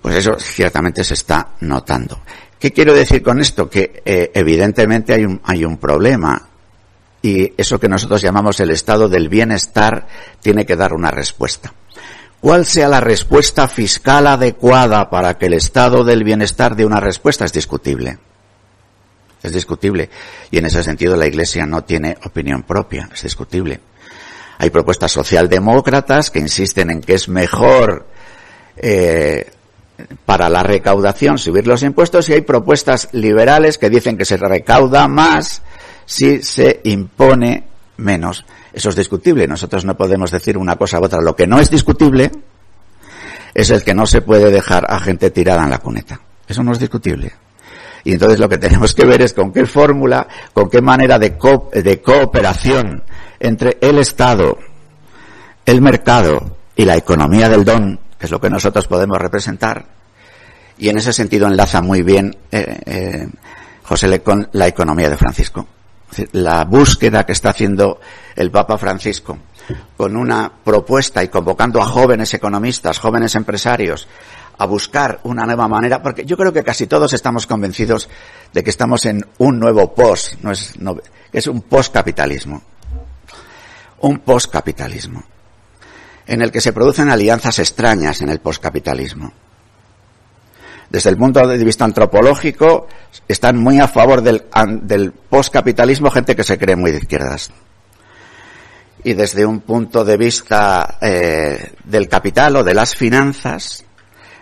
Pues 0.00 0.14
eso 0.14 0.38
ciertamente 0.38 1.02
se 1.02 1.14
está 1.14 1.54
notando. 1.62 2.20
¿Qué 2.60 2.70
quiero 2.70 2.94
decir 2.94 3.24
con 3.24 3.40
esto? 3.40 3.68
Que 3.68 4.02
eh, 4.04 4.30
evidentemente 4.32 5.14
hay 5.14 5.24
un, 5.24 5.40
hay 5.42 5.64
un 5.64 5.78
problema 5.78 6.48
y 7.22 7.52
eso 7.56 7.80
que 7.80 7.88
nosotros 7.88 8.22
llamamos 8.22 8.60
el 8.60 8.70
estado 8.70 9.08
del 9.08 9.28
bienestar 9.28 10.06
tiene 10.40 10.64
que 10.64 10.76
dar 10.76 10.94
una 10.94 11.10
respuesta. 11.10 11.72
¿Cuál 12.40 12.66
sea 12.66 12.88
la 12.88 13.00
respuesta 13.00 13.66
fiscal 13.66 14.26
adecuada 14.26 15.10
para 15.10 15.38
que 15.38 15.46
el 15.46 15.54
estado 15.54 16.04
del 16.04 16.22
bienestar 16.22 16.76
dé 16.76 16.84
una 16.84 17.00
respuesta? 17.00 17.44
Es 17.44 17.52
discutible. 17.52 18.18
Es 19.42 19.52
discutible. 19.52 20.10
Y 20.50 20.58
en 20.58 20.66
ese 20.66 20.82
sentido 20.82 21.16
la 21.16 21.26
Iglesia 21.26 21.66
no 21.66 21.84
tiene 21.84 22.16
opinión 22.24 22.62
propia. 22.62 23.08
Es 23.12 23.22
discutible. 23.22 23.80
Hay 24.58 24.70
propuestas 24.70 25.12
socialdemócratas 25.12 26.30
que 26.30 26.38
insisten 26.38 26.90
en 26.90 27.00
que 27.00 27.14
es 27.14 27.28
mejor 27.28 28.06
eh, 28.76 29.50
para 30.24 30.48
la 30.48 30.62
recaudación 30.62 31.38
subir 31.38 31.66
los 31.66 31.82
impuestos 31.82 32.28
y 32.28 32.34
hay 32.34 32.40
propuestas 32.42 33.08
liberales 33.12 33.78
que 33.78 33.90
dicen 33.90 34.16
que 34.16 34.24
se 34.24 34.36
recauda 34.36 35.08
más 35.08 35.62
si 36.04 36.42
se 36.42 36.80
impone 36.84 37.64
menos. 37.96 38.44
Eso 38.72 38.88
es 38.88 38.96
discutible. 38.96 39.46
Nosotros 39.46 39.84
no 39.84 39.96
podemos 39.96 40.30
decir 40.30 40.58
una 40.58 40.76
cosa 40.76 41.00
u 41.00 41.04
otra. 41.04 41.20
Lo 41.20 41.36
que 41.36 41.46
no 41.46 41.58
es 41.58 41.70
discutible 41.70 42.30
es 43.54 43.70
el 43.70 43.82
que 43.82 43.94
no 43.94 44.06
se 44.06 44.20
puede 44.20 44.50
dejar 44.50 44.86
a 44.88 45.00
gente 45.00 45.30
tirada 45.30 45.64
en 45.64 45.70
la 45.70 45.78
cuneta. 45.78 46.20
Eso 46.46 46.62
no 46.62 46.72
es 46.72 46.78
discutible. 46.78 47.32
Y 48.04 48.12
entonces 48.12 48.38
lo 48.38 48.48
que 48.48 48.58
tenemos 48.58 48.94
que 48.94 49.04
ver 49.04 49.22
es 49.22 49.32
con 49.32 49.52
qué 49.52 49.66
fórmula, 49.66 50.28
con 50.52 50.70
qué 50.70 50.80
manera 50.80 51.18
de, 51.18 51.36
de 51.72 52.02
cooperación 52.02 53.02
entre 53.40 53.78
el 53.80 53.98
Estado, 53.98 54.58
el 55.64 55.82
mercado 55.82 56.56
y 56.76 56.84
la 56.84 56.96
economía 56.96 57.48
del 57.48 57.64
don, 57.64 57.98
que 58.18 58.26
es 58.26 58.30
lo 58.30 58.40
que 58.40 58.48
nosotros 58.48 58.86
podemos 58.86 59.18
representar, 59.18 59.86
y 60.78 60.88
en 60.88 60.98
ese 60.98 61.12
sentido 61.12 61.46
enlaza 61.46 61.82
muy 61.82 62.02
bien 62.02 62.36
eh, 62.52 62.78
eh, 62.86 63.28
José 63.82 64.08
Le 64.08 64.20
con 64.20 64.48
la 64.52 64.66
economía 64.66 65.08
de 65.08 65.16
Francisco. 65.16 65.66
La 66.32 66.64
búsqueda 66.64 67.24
que 67.24 67.32
está 67.32 67.50
haciendo 67.50 68.00
el 68.34 68.50
Papa 68.50 68.78
Francisco 68.78 69.38
con 69.96 70.16
una 70.16 70.50
propuesta 70.64 71.24
y 71.24 71.28
convocando 71.28 71.82
a 71.82 71.86
jóvenes 71.86 72.32
economistas, 72.34 72.98
jóvenes 72.98 73.34
empresarios, 73.34 74.06
a 74.58 74.64
buscar 74.64 75.20
una 75.24 75.44
nueva 75.44 75.66
manera, 75.68 76.00
porque 76.00 76.24
yo 76.24 76.36
creo 76.36 76.52
que 76.52 76.62
casi 76.62 76.86
todos 76.86 77.12
estamos 77.12 77.46
convencidos 77.46 78.08
de 78.52 78.62
que 78.62 78.70
estamos 78.70 79.04
en 79.06 79.26
un 79.38 79.58
nuevo 79.58 79.92
post, 79.92 80.34
no 80.42 80.52
es, 80.52 80.78
no, 80.78 80.96
es 81.32 81.46
un 81.48 81.62
postcapitalismo 81.62 82.62
un 84.00 84.18
postcapitalismo, 84.20 85.24
en 86.26 86.42
el 86.42 86.50
que 86.50 86.60
se 86.60 86.72
producen 86.72 87.08
alianzas 87.08 87.58
extrañas 87.58 88.20
en 88.22 88.28
el 88.28 88.40
postcapitalismo. 88.40 89.32
Desde 90.90 91.10
el 91.10 91.16
punto 91.16 91.46
de 91.46 91.64
vista 91.64 91.84
antropológico, 91.84 92.86
están 93.26 93.58
muy 93.58 93.80
a 93.80 93.88
favor 93.88 94.22
del, 94.22 95.12
postcapitalismo 95.28 96.10
gente 96.10 96.36
que 96.36 96.44
se 96.44 96.58
cree 96.58 96.76
muy 96.76 96.92
de 96.92 96.98
izquierdas. 96.98 97.50
Y 99.02 99.14
desde 99.14 99.44
un 99.44 99.60
punto 99.60 100.04
de 100.04 100.16
vista 100.16 100.98
eh, 101.00 101.72
del 101.84 102.08
capital 102.08 102.56
o 102.56 102.64
de 102.64 102.74
las 102.74 102.94
finanzas, 102.94 103.84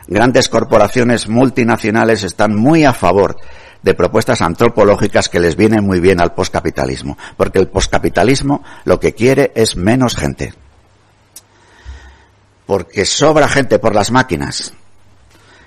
grandes 0.07 0.49
corporaciones 0.49 1.29
multinacionales 1.29 2.23
están 2.25 2.55
muy 2.55 2.85
a 2.85 2.93
favor 2.93 3.37
de 3.83 3.95
propuestas 3.95 4.41
antropológicas 4.41 5.29
que 5.29 5.41
les 5.41 5.57
vienen 5.57 5.85
muy 5.85 6.01
bien 6.01 6.21
al 6.21 6.35
poscapitalismo, 6.35 7.19
porque 7.37 7.59
el 7.59 7.69
poscapitalismo 7.69 8.63
lo 8.85 9.01
que 9.01 9.15
quiere 9.15 9.53
es 9.55 9.77
menos 9.77 10.17
gente. 10.17 10.55
Porque 12.65 13.05
sobra 13.05 13.49
gente 13.49 13.79
por 13.79 13.95
las 13.95 14.11
máquinas 14.11 14.73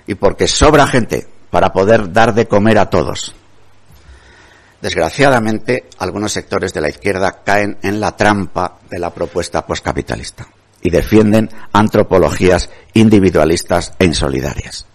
y 0.08 0.14
porque 0.14 0.48
sobra 0.48 0.86
gente 0.86 1.28
para 1.50 1.72
poder 1.72 2.10
dar 2.12 2.34
de 2.34 2.48
comer 2.48 2.78
a 2.78 2.88
todos. 2.88 3.34
Desgraciadamente, 4.80 5.90
algunos 5.98 6.32
sectores 6.32 6.72
de 6.72 6.80
la 6.80 6.88
izquierda 6.88 7.42
caen 7.44 7.76
en 7.82 8.00
la 8.00 8.16
trampa 8.16 8.78
de 8.88 8.98
la 8.98 9.10
propuesta 9.10 9.66
postcapitalista 9.66 10.48
y 10.80 10.88
defienden 10.88 11.50
antropologías 11.72 12.70
individualistas 12.94 13.92
e 13.98 14.06
insolidarias. 14.06 14.86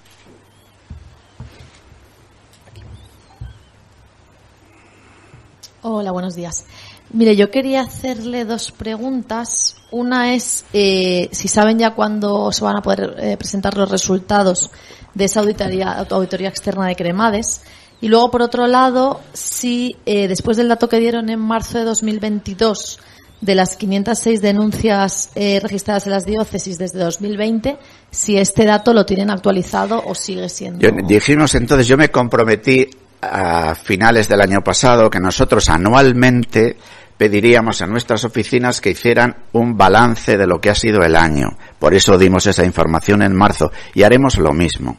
Hola, 5.83 6.11
buenos 6.11 6.33
días. 6.33 6.65
Mire, 7.13 7.35
yo 7.35 7.51
quería 7.51 7.81
hacerle 7.81 8.43
dos 8.43 8.71
preguntas. 8.71 9.77
Una 9.91 10.33
es 10.33 10.65
eh, 10.73 11.29
si 11.31 11.47
saben 11.47 11.77
ya 11.77 11.91
cuándo 11.91 12.51
se 12.51 12.63
van 12.63 12.77
a 12.77 12.81
poder 12.81 13.15
eh, 13.19 13.37
presentar 13.37 13.77
los 13.77 13.89
resultados 13.89 14.71
de 15.13 15.25
esa 15.25 15.41
auditoría, 15.41 16.49
externa 16.49 16.87
de 16.87 16.95
Cremades. 16.95 17.61
Y 18.01 18.07
luego, 18.09 18.31
por 18.31 18.41
otro 18.41 18.67
lado, 18.67 19.21
si 19.31 19.95
eh, 20.05 20.27
después 20.27 20.57
del 20.57 20.67
dato 20.67 20.89
que 20.89 20.99
dieron 20.99 21.29
en 21.29 21.39
marzo 21.39 21.77
de 21.77 21.85
2022 21.85 22.99
de 23.41 23.55
las 23.55 23.75
506 23.75 24.41
denuncias 24.41 25.31
eh, 25.35 25.59
registradas 25.61 26.05
en 26.07 26.13
las 26.13 26.25
diócesis 26.25 26.77
desde 26.77 26.99
2020, 26.99 27.77
si 28.09 28.37
este 28.37 28.65
dato 28.65 28.93
lo 28.93 29.05
tienen 29.05 29.29
actualizado 29.29 30.01
o 30.05 30.15
sigue 30.15 30.49
siendo. 30.49 30.79
Yo, 30.79 30.91
dijimos 31.05 31.53
entonces, 31.55 31.87
yo 31.87 31.97
me 31.97 32.09
comprometí 32.09 32.89
a 33.21 33.75
finales 33.75 34.27
del 34.27 34.41
año 34.41 34.61
pasado 34.61 35.09
que 35.09 35.19
nosotros 35.19 35.69
anualmente 35.69 36.77
pediríamos 37.23 37.81
a 37.81 37.87
nuestras 37.87 38.25
oficinas 38.25 38.81
que 38.81 38.89
hicieran 38.89 39.45
un 39.53 39.77
balance 39.77 40.37
de 40.37 40.45
lo 40.45 40.59
que 40.59 40.69
ha 40.69 40.75
sido 40.75 41.03
el 41.03 41.15
año. 41.15 41.57
Por 41.79 41.93
eso 41.93 42.17
dimos 42.17 42.47
esa 42.47 42.65
información 42.65 43.21
en 43.21 43.33
marzo 43.33 43.71
y 43.93 44.03
haremos 44.03 44.37
lo 44.37 44.51
mismo. 44.51 44.97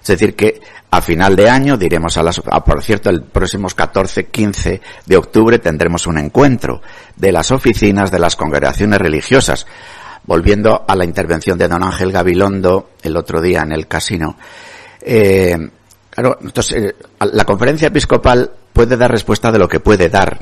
Es 0.00 0.08
decir, 0.08 0.34
que 0.34 0.60
a 0.90 1.00
final 1.00 1.36
de 1.36 1.48
año 1.48 1.76
diremos 1.76 2.16
a 2.16 2.24
las, 2.24 2.40
por 2.40 2.82
cierto, 2.82 3.08
el 3.08 3.22
próximo 3.22 3.68
14-15 3.68 4.80
de 5.06 5.16
octubre 5.16 5.60
tendremos 5.60 6.08
un 6.08 6.18
encuentro 6.18 6.82
de 7.14 7.30
las 7.30 7.52
oficinas 7.52 8.10
de 8.10 8.18
las 8.18 8.34
congregaciones 8.34 8.98
religiosas. 8.98 9.64
Volviendo 10.24 10.84
a 10.88 10.96
la 10.96 11.04
intervención 11.04 11.56
de 11.56 11.68
don 11.68 11.84
Ángel 11.84 12.10
Gabilondo 12.10 12.90
el 13.00 13.16
otro 13.16 13.40
día 13.40 13.62
en 13.62 13.70
el 13.70 13.86
casino. 13.86 14.36
Eh, 15.00 15.56
eh, 16.16 16.94
la 17.20 17.44
conferencia 17.44 17.86
episcopal 17.86 18.50
puede 18.72 18.96
dar 18.96 19.12
respuesta 19.12 19.52
de 19.52 19.60
lo 19.60 19.68
que 19.68 19.78
puede 19.78 20.08
dar. 20.08 20.36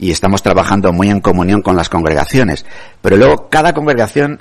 Y 0.00 0.10
estamos 0.10 0.42
trabajando 0.42 0.94
muy 0.94 1.10
en 1.10 1.20
comunión 1.20 1.60
con 1.60 1.76
las 1.76 1.90
congregaciones. 1.90 2.64
Pero 3.02 3.18
luego 3.18 3.50
cada 3.50 3.74
congregación 3.74 4.40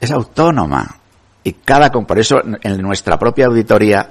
es 0.00 0.10
autónoma. 0.10 0.96
Y 1.44 1.52
cada, 1.52 1.90
por 1.90 2.18
eso 2.18 2.42
en 2.62 2.82
nuestra 2.82 3.16
propia 3.16 3.46
auditoría 3.46 4.08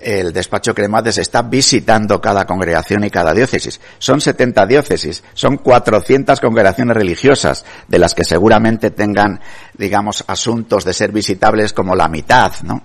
el 0.00 0.32
despacho 0.32 0.74
Cremades 0.74 1.18
está 1.18 1.42
visitando 1.42 2.18
cada 2.18 2.46
congregación 2.46 3.04
y 3.04 3.10
cada 3.10 3.34
diócesis. 3.34 3.78
Son 3.98 4.22
70 4.22 4.64
diócesis, 4.64 5.22
son 5.34 5.58
400 5.58 6.40
congregaciones 6.40 6.96
religiosas, 6.96 7.66
de 7.86 7.98
las 7.98 8.14
que 8.14 8.24
seguramente 8.24 8.92
tengan, 8.92 9.38
digamos, 9.76 10.24
asuntos 10.26 10.86
de 10.86 10.94
ser 10.94 11.12
visitables 11.12 11.74
como 11.74 11.94
la 11.94 12.08
mitad, 12.08 12.52
¿no? 12.62 12.82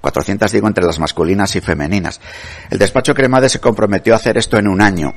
400 0.00 0.50
digo 0.50 0.66
entre 0.66 0.84
las 0.84 0.98
masculinas 0.98 1.54
y 1.54 1.60
femeninas. 1.60 2.20
El 2.70 2.78
despacho 2.78 3.14
Cremades 3.14 3.52
se 3.52 3.60
comprometió 3.60 4.14
a 4.14 4.16
hacer 4.16 4.36
esto 4.36 4.58
en 4.58 4.66
un 4.66 4.82
año. 4.82 5.14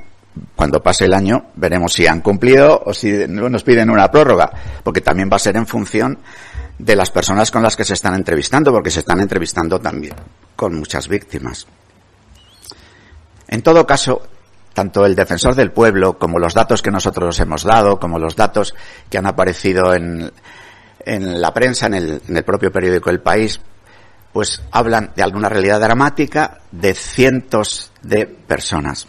Cuando 0.55 0.81
pase 0.81 1.05
el 1.05 1.13
año 1.13 1.47
veremos 1.55 1.93
si 1.93 2.07
han 2.07 2.21
cumplido 2.21 2.81
o 2.85 2.93
si 2.93 3.11
nos 3.27 3.63
piden 3.63 3.89
una 3.89 4.09
prórroga, 4.11 4.51
porque 4.83 5.01
también 5.01 5.29
va 5.31 5.35
a 5.35 5.39
ser 5.39 5.57
en 5.57 5.67
función 5.67 6.19
de 6.77 6.95
las 6.95 7.11
personas 7.11 7.51
con 7.51 7.61
las 7.61 7.75
que 7.75 7.83
se 7.83 7.93
están 7.93 8.15
entrevistando, 8.15 8.71
porque 8.71 8.91
se 8.91 8.99
están 8.99 9.19
entrevistando 9.19 9.79
también 9.79 10.13
con 10.55 10.75
muchas 10.75 11.07
víctimas. 11.07 11.67
En 13.47 13.61
todo 13.61 13.85
caso, 13.85 14.21
tanto 14.73 15.05
el 15.05 15.15
defensor 15.15 15.55
del 15.55 15.71
pueblo 15.71 16.17
como 16.17 16.39
los 16.39 16.53
datos 16.53 16.81
que 16.81 16.91
nosotros 16.91 17.37
hemos 17.39 17.63
dado, 17.63 17.99
como 17.99 18.19
los 18.19 18.35
datos 18.35 18.73
que 19.09 19.17
han 19.17 19.25
aparecido 19.25 19.93
en, 19.93 20.31
la 21.05 21.53
prensa, 21.53 21.87
en 21.87 21.95
el, 21.95 22.21
en 22.27 22.37
el 22.37 22.43
propio 22.43 22.71
periódico 22.71 23.09
El 23.09 23.21
País, 23.21 23.59
pues 24.31 24.61
hablan 24.71 25.11
de 25.15 25.23
alguna 25.23 25.49
realidad 25.49 25.79
dramática 25.79 26.59
de 26.71 26.93
cientos 26.93 27.91
de 28.01 28.25
personas. 28.25 29.07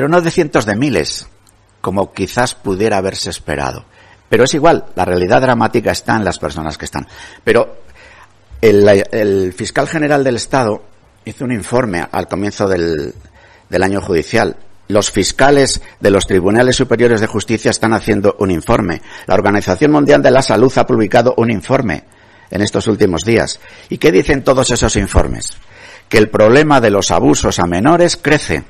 Pero 0.00 0.08
no 0.08 0.22
de 0.22 0.30
cientos 0.30 0.64
de 0.64 0.76
miles, 0.76 1.26
como 1.82 2.14
quizás 2.14 2.54
pudiera 2.54 2.96
haberse 2.96 3.28
esperado. 3.28 3.84
Pero 4.30 4.44
es 4.44 4.54
igual, 4.54 4.86
la 4.94 5.04
realidad 5.04 5.42
dramática 5.42 5.90
está 5.90 6.16
en 6.16 6.24
las 6.24 6.38
personas 6.38 6.78
que 6.78 6.86
están. 6.86 7.06
Pero 7.44 7.82
el, 8.62 9.52
fiscal 9.52 9.86
general 9.86 10.24
del 10.24 10.36
Estado 10.36 10.82
hizo 11.26 11.44
un 11.44 11.52
informe 11.52 12.02
al 12.10 12.28
comienzo 12.28 12.66
del, 12.66 13.12
año 13.70 14.00
judicial 14.00 14.56
los 14.88 15.10
fiscales 15.10 15.82
de 16.00 16.10
los 16.10 16.26
tribunales 16.26 16.76
superiores 16.76 17.20
de 17.20 17.26
justicia 17.26 17.70
están 17.70 17.92
haciendo 17.92 18.36
un 18.38 18.50
informe. 18.50 19.02
La 19.26 19.34
Organización 19.34 19.92
Mundial 19.92 20.22
de 20.22 20.30
la 20.30 20.40
Salud 20.40 20.72
ha 20.78 20.86
publicado 20.86 21.34
un 21.36 21.50
informe 21.50 22.04
en 22.50 22.62
estos 22.62 22.86
últimos 22.86 23.26
días. 23.26 23.60
¿Y 23.90 23.98
qué 23.98 24.10
dicen 24.10 24.44
todos 24.44 24.70
esos 24.70 24.96
informes? 24.96 25.58
Que 26.08 26.16
el 26.16 26.30
problema 26.30 26.80
de 26.80 26.88
los 26.88 27.10
abusos 27.10 27.58
a 27.58 27.66
menores 27.66 28.16
crece, 28.16 28.64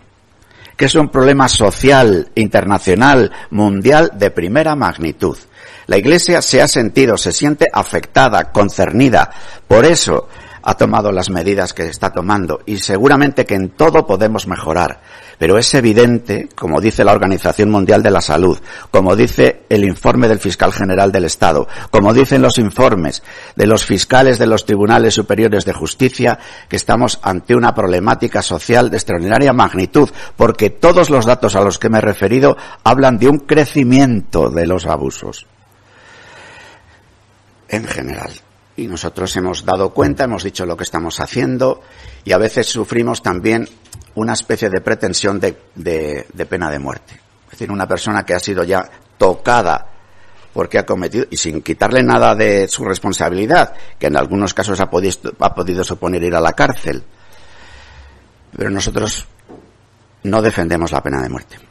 que 0.80 0.86
es 0.86 0.94
un 0.94 1.10
problema 1.10 1.46
social, 1.46 2.30
internacional, 2.36 3.30
mundial 3.50 4.12
de 4.14 4.30
primera 4.30 4.74
magnitud. 4.74 5.36
La 5.88 5.98
Iglesia 5.98 6.40
se 6.40 6.62
ha 6.62 6.68
sentido, 6.68 7.18
se 7.18 7.32
siente 7.32 7.66
afectada, 7.70 8.50
concernida. 8.50 9.30
Por 9.68 9.84
eso 9.84 10.30
ha 10.62 10.74
tomado 10.74 11.12
las 11.12 11.30
medidas 11.30 11.72
que 11.72 11.86
está 11.86 12.12
tomando 12.12 12.60
y 12.66 12.78
seguramente 12.78 13.44
que 13.44 13.54
en 13.54 13.70
todo 13.70 14.06
podemos 14.06 14.46
mejorar. 14.46 15.00
Pero 15.38 15.56
es 15.56 15.72
evidente, 15.74 16.48
como 16.54 16.80
dice 16.80 17.02
la 17.02 17.12
Organización 17.12 17.70
Mundial 17.70 18.02
de 18.02 18.10
la 18.10 18.20
Salud, 18.20 18.58
como 18.90 19.16
dice 19.16 19.62
el 19.70 19.84
informe 19.84 20.28
del 20.28 20.38
fiscal 20.38 20.72
general 20.72 21.12
del 21.12 21.24
Estado, 21.24 21.66
como 21.90 22.12
dicen 22.12 22.42
los 22.42 22.58
informes 22.58 23.22
de 23.56 23.66
los 23.66 23.86
fiscales 23.86 24.38
de 24.38 24.46
los 24.46 24.66
tribunales 24.66 25.14
superiores 25.14 25.64
de 25.64 25.72
justicia, 25.72 26.38
que 26.68 26.76
estamos 26.76 27.18
ante 27.22 27.54
una 27.54 27.74
problemática 27.74 28.42
social 28.42 28.90
de 28.90 28.98
extraordinaria 28.98 29.52
magnitud, 29.52 30.10
porque 30.36 30.68
todos 30.68 31.08
los 31.08 31.24
datos 31.24 31.56
a 31.56 31.62
los 31.62 31.78
que 31.78 31.88
me 31.88 31.98
he 31.98 32.02
referido 32.02 32.56
hablan 32.84 33.18
de 33.18 33.28
un 33.28 33.38
crecimiento 33.38 34.50
de 34.50 34.66
los 34.66 34.86
abusos 34.86 35.46
en 37.70 37.84
general. 37.84 38.32
Y 38.80 38.86
nosotros 38.86 39.36
hemos 39.36 39.62
dado 39.66 39.90
cuenta, 39.90 40.24
hemos 40.24 40.42
dicho 40.42 40.64
lo 40.64 40.74
que 40.74 40.84
estamos 40.84 41.20
haciendo 41.20 41.82
y 42.24 42.32
a 42.32 42.38
veces 42.38 42.66
sufrimos 42.66 43.22
también 43.22 43.68
una 44.14 44.32
especie 44.32 44.70
de 44.70 44.80
pretensión 44.80 45.38
de, 45.38 45.54
de, 45.74 46.46
pena 46.46 46.70
de 46.70 46.78
muerte. 46.78 47.20
Es 47.44 47.50
decir, 47.50 47.70
una 47.70 47.86
persona 47.86 48.24
que 48.24 48.32
ha 48.32 48.40
sido 48.40 48.64
ya 48.64 48.88
tocada 49.18 49.86
porque 50.54 50.78
ha 50.78 50.86
cometido, 50.86 51.26
y 51.28 51.36
sin 51.36 51.60
quitarle 51.60 52.02
nada 52.02 52.34
de 52.34 52.68
su 52.68 52.82
responsabilidad, 52.82 53.74
que 53.98 54.06
en 54.06 54.16
algunos 54.16 54.54
casos 54.54 54.80
ha 54.80 54.88
podido, 54.88 55.30
ha 55.40 55.54
podido 55.54 55.84
suponer 55.84 56.22
ir 56.22 56.34
a 56.34 56.40
la 56.40 56.54
cárcel. 56.54 57.04
Pero 58.56 58.70
nosotros 58.70 59.26
no 60.22 60.40
defendemos 60.40 60.90
la 60.90 61.02
pena 61.02 61.20
de 61.20 61.28
muerte. 61.28 61.69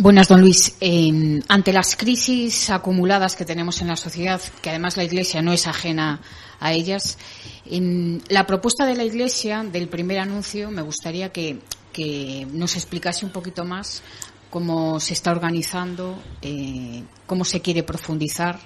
Buenas, 0.00 0.28
don 0.28 0.40
Luis. 0.40 0.76
ante 1.48 1.72
las 1.72 1.96
crisis 1.96 2.70
acumuladas 2.70 3.34
que 3.34 3.44
tenemos 3.44 3.80
en 3.80 3.88
la 3.88 3.96
sociedad, 3.96 4.40
que 4.62 4.70
además 4.70 4.96
la 4.96 5.02
Iglesia 5.02 5.42
no 5.42 5.52
es 5.52 5.66
ajena 5.66 6.20
a 6.60 6.72
ellas, 6.72 7.18
en 7.66 8.22
la 8.28 8.46
propuesta 8.46 8.86
de 8.86 8.94
la 8.94 9.02
Iglesia 9.02 9.64
del 9.64 9.88
primer 9.88 10.20
anuncio 10.20 10.70
me 10.70 10.82
gustaría 10.82 11.30
que, 11.30 11.58
nos 12.52 12.76
explicase 12.76 13.26
un 13.26 13.32
poquito 13.32 13.64
más 13.64 14.04
cómo 14.50 15.00
se 15.00 15.14
está 15.14 15.32
organizando, 15.32 16.22
eh, 16.42 17.02
cómo 17.26 17.44
se 17.44 17.60
quiere 17.60 17.82
profundizar, 17.82 18.60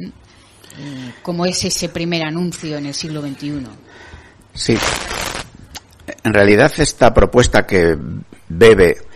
eh, 0.00 1.12
cómo 1.22 1.46
es 1.46 1.64
ese 1.64 1.90
primer 1.90 2.24
anuncio 2.24 2.76
en 2.76 2.86
el 2.86 2.94
siglo 2.94 3.22
XXI. 3.22 3.66
Sí. 4.52 4.76
En 6.24 6.34
realidad 6.34 6.72
esta 6.76 7.14
propuesta 7.14 7.64
que 7.64 7.96
bebe 8.48 9.11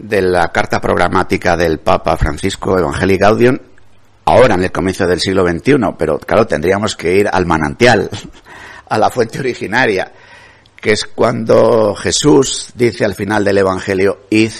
de 0.00 0.22
la 0.22 0.50
carta 0.50 0.80
programática 0.80 1.56
del 1.56 1.78
Papa 1.78 2.16
Francisco 2.16 2.78
Evangelii 2.78 3.18
Gaudium 3.18 3.58
ahora 4.24 4.54
en 4.54 4.64
el 4.64 4.72
comienzo 4.72 5.06
del 5.06 5.20
siglo 5.20 5.46
XXI, 5.46 5.76
pero 5.98 6.18
claro, 6.18 6.46
tendríamos 6.46 6.96
que 6.96 7.16
ir 7.16 7.28
al 7.30 7.46
manantial, 7.46 8.08
a 8.88 8.98
la 8.98 9.10
fuente 9.10 9.40
originaria, 9.40 10.12
que 10.76 10.92
es 10.92 11.04
cuando 11.04 11.94
Jesús 11.94 12.70
dice 12.74 13.04
al 13.04 13.14
final 13.14 13.44
del 13.44 13.58
Evangelio, 13.58 14.26
id 14.30 14.52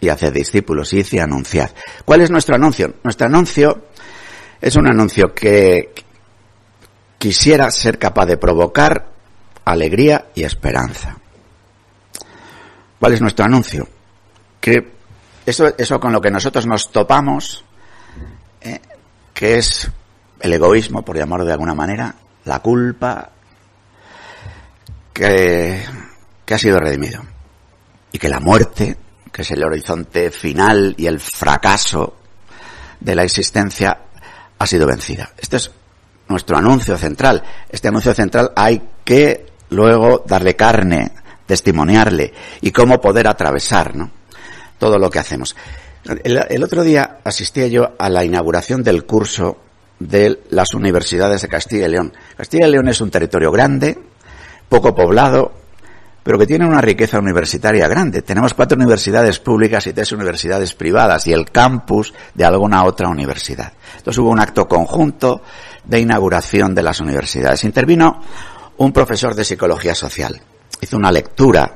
y 0.00 0.08
haced 0.08 0.32
discípulos, 0.32 0.92
id 0.92 1.06
y 1.10 1.18
anunciad. 1.18 1.70
¿Cuál 2.04 2.20
es 2.20 2.30
nuestro 2.30 2.54
anuncio? 2.54 2.94
Nuestro 3.02 3.26
anuncio 3.26 3.86
es 4.60 4.76
un 4.76 4.86
anuncio 4.86 5.34
que 5.34 5.92
quisiera 7.18 7.70
ser 7.70 7.98
capaz 7.98 8.26
de 8.26 8.36
provocar 8.36 9.10
alegría 9.64 10.26
y 10.34 10.44
esperanza. 10.44 11.16
¿Cuál 12.98 13.14
es 13.14 13.20
nuestro 13.20 13.44
anuncio? 13.44 13.88
Que 14.60 14.92
eso, 15.46 15.72
eso 15.76 15.98
con 15.98 16.12
lo 16.12 16.20
que 16.20 16.30
nosotros 16.30 16.66
nos 16.66 16.90
topamos, 16.92 17.64
eh, 18.60 18.80
que 19.32 19.58
es 19.58 19.90
el 20.40 20.52
egoísmo, 20.52 21.02
por 21.02 21.16
llamarlo 21.16 21.46
de 21.46 21.52
alguna 21.52 21.74
manera, 21.74 22.14
la 22.44 22.60
culpa, 22.60 23.30
que, 25.12 25.82
que 26.44 26.54
ha 26.54 26.58
sido 26.58 26.78
redimido. 26.78 27.22
Y 28.12 28.18
que 28.18 28.28
la 28.28 28.40
muerte, 28.40 28.96
que 29.32 29.42
es 29.42 29.50
el 29.50 29.64
horizonte 29.64 30.30
final 30.30 30.94
y 30.98 31.06
el 31.06 31.20
fracaso 31.20 32.16
de 32.98 33.14
la 33.14 33.24
existencia, 33.24 33.98
ha 34.58 34.66
sido 34.66 34.86
vencida. 34.86 35.30
Este 35.38 35.56
es 35.56 35.70
nuestro 36.28 36.56
anuncio 36.56 36.96
central. 36.98 37.42
Este 37.68 37.88
anuncio 37.88 38.14
central 38.14 38.52
hay 38.56 38.82
que 39.04 39.46
luego 39.70 40.24
darle 40.26 40.54
carne, 40.56 41.12
testimoniarle 41.46 42.32
y 42.60 42.70
cómo 42.70 43.00
poder 43.00 43.26
atravesar 43.26 43.96
¿no? 43.96 44.19
Todo 44.80 44.98
lo 44.98 45.08
que 45.10 45.20
hacemos. 45.20 45.54
El, 46.24 46.64
otro 46.64 46.82
día 46.82 47.18
asistí 47.22 47.68
yo 47.70 47.92
a 47.98 48.08
la 48.08 48.24
inauguración 48.24 48.82
del 48.82 49.04
curso 49.04 49.58
de 49.98 50.40
las 50.48 50.72
universidades 50.74 51.42
de 51.42 51.48
Castilla 51.48 51.86
y 51.86 51.90
León. 51.90 52.12
Castilla 52.36 52.66
y 52.66 52.70
León 52.70 52.88
es 52.88 53.00
un 53.02 53.10
territorio 53.10 53.52
grande, 53.52 53.98
poco 54.68 54.94
poblado, 54.94 55.52
pero 56.22 56.38
que 56.38 56.46
tiene 56.46 56.66
una 56.66 56.80
riqueza 56.80 57.18
universitaria 57.18 57.86
grande. 57.86 58.22
Tenemos 58.22 58.54
cuatro 58.54 58.76
universidades 58.76 59.38
públicas 59.38 59.86
y 59.86 59.92
tres 59.92 60.10
universidades 60.12 60.74
privadas 60.74 61.26
y 61.26 61.34
el 61.34 61.50
campus 61.50 62.14
de 62.34 62.44
alguna 62.46 62.84
otra 62.84 63.08
universidad. 63.08 63.74
Entonces 63.98 64.18
hubo 64.18 64.30
un 64.30 64.40
acto 64.40 64.66
conjunto 64.66 65.42
de 65.84 66.00
inauguración 66.00 66.74
de 66.74 66.82
las 66.82 67.00
universidades. 67.00 67.64
Intervino 67.64 68.22
un 68.78 68.92
profesor 68.92 69.34
de 69.34 69.44
psicología 69.44 69.94
social. 69.94 70.40
Hizo 70.80 70.96
una 70.96 71.12
lectura 71.12 71.74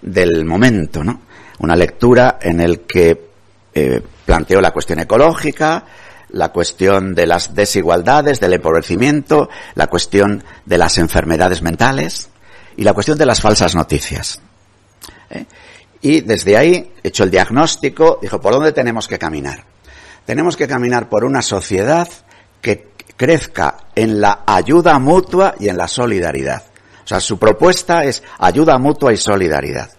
del 0.00 0.46
momento, 0.46 1.04
¿no? 1.04 1.27
Una 1.60 1.76
lectura 1.76 2.38
en 2.40 2.60
el 2.60 2.80
que 2.80 3.28
eh, 3.74 4.02
planteó 4.24 4.60
la 4.60 4.70
cuestión 4.70 5.00
ecológica, 5.00 5.84
la 6.30 6.50
cuestión 6.50 7.14
de 7.14 7.26
las 7.26 7.54
desigualdades, 7.54 8.40
del 8.40 8.54
empobrecimiento, 8.54 9.48
la 9.74 9.86
cuestión 9.86 10.44
de 10.64 10.78
las 10.78 10.98
enfermedades 10.98 11.62
mentales 11.62 12.28
y 12.76 12.84
la 12.84 12.92
cuestión 12.92 13.18
de 13.18 13.26
las 13.26 13.40
falsas 13.40 13.74
noticias. 13.74 14.40
¿Eh? 15.30 15.46
Y 16.00 16.20
desde 16.20 16.56
ahí, 16.56 16.92
hecho 17.02 17.24
el 17.24 17.30
diagnóstico, 17.30 18.18
dijo, 18.22 18.40
¿por 18.40 18.52
dónde 18.52 18.72
tenemos 18.72 19.08
que 19.08 19.18
caminar? 19.18 19.64
Tenemos 20.24 20.56
que 20.56 20.68
caminar 20.68 21.08
por 21.08 21.24
una 21.24 21.42
sociedad 21.42 22.08
que 22.60 22.88
crezca 23.16 23.78
en 23.94 24.20
la 24.20 24.44
ayuda 24.46 24.98
mutua 24.98 25.54
y 25.58 25.68
en 25.68 25.76
la 25.76 25.88
solidaridad. 25.88 26.62
O 27.04 27.08
sea, 27.08 27.20
su 27.20 27.38
propuesta 27.38 28.04
es 28.04 28.22
ayuda 28.38 28.78
mutua 28.78 29.12
y 29.12 29.16
solidaridad. 29.16 29.90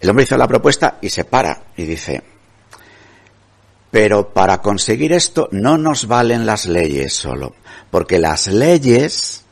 El 0.00 0.10
hombre 0.10 0.24
hizo 0.24 0.36
la 0.36 0.48
propuesta 0.48 0.98
y 1.00 1.08
se 1.08 1.24
para 1.24 1.62
y 1.76 1.84
dice, 1.84 2.22
pero 3.90 4.28
para 4.32 4.58
conseguir 4.58 5.12
esto 5.12 5.48
no 5.50 5.78
nos 5.78 6.06
valen 6.06 6.46
las 6.46 6.66
leyes 6.66 7.14
solo, 7.14 7.54
porque 7.90 8.18
las 8.18 8.46
leyes 8.46 9.44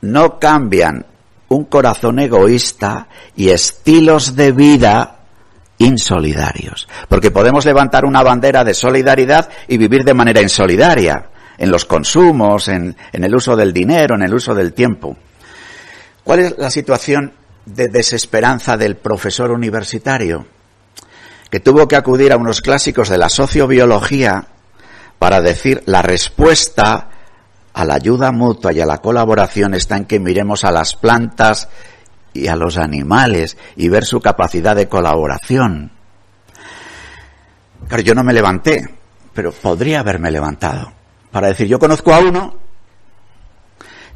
no 0.00 0.38
cambian 0.38 1.06
un 1.48 1.64
corazón 1.64 2.18
egoísta 2.18 3.08
y 3.36 3.50
estilos 3.50 4.34
de 4.36 4.52
vida 4.52 5.18
insolidarios. 5.78 6.88
Porque 7.08 7.30
podemos 7.30 7.66
levantar 7.66 8.04
una 8.04 8.22
bandera 8.22 8.64
de 8.64 8.74
solidaridad 8.74 9.50
y 9.68 9.76
vivir 9.76 10.04
de 10.04 10.14
manera 10.14 10.40
insolidaria, 10.40 11.28
en 11.58 11.70
los 11.70 11.84
consumos, 11.84 12.68
en, 12.68 12.96
en 13.12 13.24
el 13.24 13.34
uso 13.34 13.54
del 13.54 13.72
dinero, 13.72 14.14
en 14.14 14.22
el 14.22 14.34
uso 14.34 14.54
del 14.54 14.72
tiempo. 14.72 15.16
¿Cuál 16.24 16.40
es 16.40 16.58
la 16.58 16.70
situación 16.70 17.32
de 17.66 17.88
desesperanza 17.88 18.76
del 18.76 18.96
profesor 18.96 19.50
universitario? 19.50 20.46
que 21.52 21.60
tuvo 21.60 21.86
que 21.86 21.96
acudir 21.96 22.32
a 22.32 22.38
unos 22.38 22.62
clásicos 22.62 23.10
de 23.10 23.18
la 23.18 23.28
sociobiología 23.28 24.46
para 25.18 25.42
decir 25.42 25.82
la 25.84 26.00
respuesta 26.00 27.10
a 27.74 27.84
la 27.84 27.96
ayuda 27.96 28.32
mutua 28.32 28.72
y 28.72 28.80
a 28.80 28.86
la 28.86 29.02
colaboración 29.02 29.74
está 29.74 29.98
en 29.98 30.06
que 30.06 30.18
miremos 30.18 30.64
a 30.64 30.70
las 30.70 30.96
plantas 30.96 31.68
y 32.32 32.48
a 32.48 32.56
los 32.56 32.78
animales 32.78 33.58
y 33.76 33.90
ver 33.90 34.06
su 34.06 34.18
capacidad 34.22 34.74
de 34.74 34.88
colaboración. 34.88 35.92
Claro, 37.86 38.02
yo 38.02 38.14
no 38.14 38.24
me 38.24 38.32
levanté, 38.32 38.88
pero 39.34 39.52
podría 39.52 40.00
haberme 40.00 40.30
levantado 40.30 40.90
para 41.30 41.48
decir, 41.48 41.66
yo 41.66 41.78
conozco 41.78 42.14
a 42.14 42.20
uno 42.20 42.56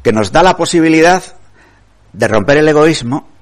que 0.01 0.11
nos 0.11 0.31
da 0.31 0.41
la 0.41 0.57
posibilidad 0.57 1.21
de 2.13 2.27
romper 2.27 2.57
el 2.57 2.67
egoísmo 2.67 3.36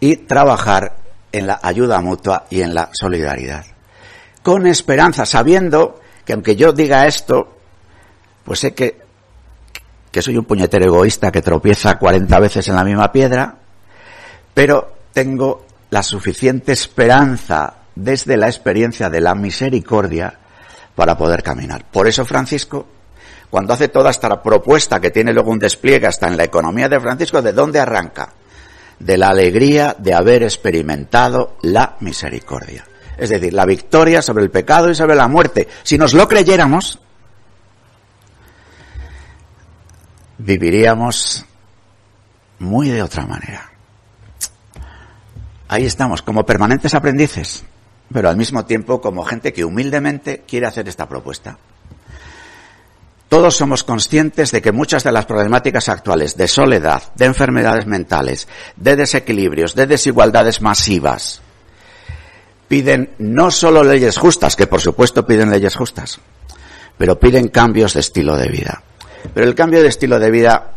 y 0.00 0.16
trabajar 0.16 0.96
en 1.32 1.46
la 1.46 1.60
ayuda 1.62 2.00
mutua 2.00 2.46
y 2.50 2.62
en 2.62 2.74
la 2.74 2.90
solidaridad. 2.92 3.64
Con 4.42 4.66
esperanza, 4.66 5.26
sabiendo 5.26 6.00
que 6.24 6.32
aunque 6.32 6.56
yo 6.56 6.72
diga 6.72 7.06
esto, 7.06 7.56
pues 8.44 8.60
sé 8.60 8.74
que, 8.74 9.00
que 10.10 10.22
soy 10.22 10.36
un 10.36 10.44
puñetero 10.44 10.84
egoísta 10.84 11.32
que 11.32 11.42
tropieza 11.42 11.98
40 11.98 12.38
veces 12.40 12.68
en 12.68 12.76
la 12.76 12.84
misma 12.84 13.10
piedra, 13.10 13.56
pero 14.52 14.94
tengo 15.12 15.66
la 15.90 16.02
suficiente 16.02 16.72
esperanza 16.72 17.74
desde 17.94 18.36
la 18.36 18.46
experiencia 18.46 19.08
de 19.08 19.20
la 19.20 19.34
misericordia 19.34 20.38
para 20.94 21.16
poder 21.16 21.42
caminar. 21.42 21.84
Por 21.90 22.06
eso 22.06 22.24
Francisco, 22.24 22.86
cuando 23.50 23.72
hace 23.72 23.88
toda 23.88 24.10
esta 24.10 24.42
propuesta 24.42 25.00
que 25.00 25.10
tiene 25.10 25.32
luego 25.32 25.50
un 25.50 25.58
despliegue 25.58 26.06
hasta 26.06 26.28
en 26.28 26.36
la 26.36 26.44
economía 26.44 26.88
de 26.88 27.00
Francisco, 27.00 27.42
¿de 27.42 27.52
dónde 27.52 27.80
arranca? 27.80 28.32
De 28.98 29.18
la 29.18 29.28
alegría 29.28 29.96
de 29.98 30.14
haber 30.14 30.42
experimentado 30.42 31.56
la 31.62 31.96
misericordia. 32.00 32.84
Es 33.16 33.30
decir, 33.30 33.52
la 33.52 33.64
victoria 33.64 34.22
sobre 34.22 34.44
el 34.44 34.50
pecado 34.50 34.90
y 34.90 34.94
sobre 34.94 35.14
la 35.14 35.28
muerte. 35.28 35.68
Si 35.82 35.96
nos 35.96 36.14
lo 36.14 36.26
creyéramos, 36.26 36.98
viviríamos 40.38 41.44
muy 42.58 42.88
de 42.88 43.02
otra 43.02 43.26
manera. 43.26 43.70
Ahí 45.68 45.86
estamos, 45.86 46.22
como 46.22 46.44
permanentes 46.44 46.94
aprendices, 46.94 47.64
pero 48.12 48.28
al 48.28 48.36
mismo 48.36 48.64
tiempo 48.64 49.00
como 49.00 49.24
gente 49.24 49.52
que 49.52 49.64
humildemente 49.64 50.42
quiere 50.46 50.66
hacer 50.66 50.88
esta 50.88 51.08
propuesta. 51.08 51.58
Todos 53.34 53.56
somos 53.56 53.82
conscientes 53.82 54.52
de 54.52 54.62
que 54.62 54.70
muchas 54.70 55.02
de 55.02 55.10
las 55.10 55.26
problemáticas 55.26 55.88
actuales 55.88 56.36
de 56.36 56.46
soledad, 56.46 57.02
de 57.16 57.24
enfermedades 57.24 57.84
mentales, 57.84 58.46
de 58.76 58.94
desequilibrios, 58.94 59.74
de 59.74 59.88
desigualdades 59.88 60.60
masivas, 60.60 61.40
piden 62.68 63.10
no 63.18 63.50
solo 63.50 63.82
leyes 63.82 64.18
justas, 64.18 64.54
que 64.54 64.68
por 64.68 64.80
supuesto 64.80 65.26
piden 65.26 65.50
leyes 65.50 65.74
justas, 65.74 66.20
pero 66.96 67.18
piden 67.18 67.48
cambios 67.48 67.94
de 67.94 68.00
estilo 68.00 68.36
de 68.36 68.46
vida. 68.50 68.84
Pero 69.34 69.48
el 69.48 69.56
cambio 69.56 69.82
de 69.82 69.88
estilo 69.88 70.20
de 70.20 70.30
vida 70.30 70.70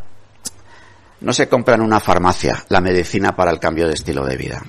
no 1.21 1.33
se 1.33 1.47
compra 1.47 1.75
en 1.75 1.81
una 1.81 1.99
farmacia, 1.99 2.65
la 2.69 2.81
medicina 2.81 3.35
para 3.35 3.51
el 3.51 3.59
cambio 3.59 3.87
de 3.87 3.93
estilo 3.93 4.25
de 4.25 4.35
vida. 4.35 4.63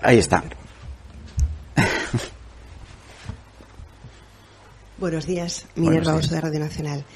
Ahí 0.00 0.20
está. 0.20 0.42
Buenos 5.00 5.24
días, 5.24 5.64
Minerva 5.76 6.14
Oso 6.14 6.34
de 6.34 6.42
Radio 6.42 6.60
Nacional. 6.60 7.06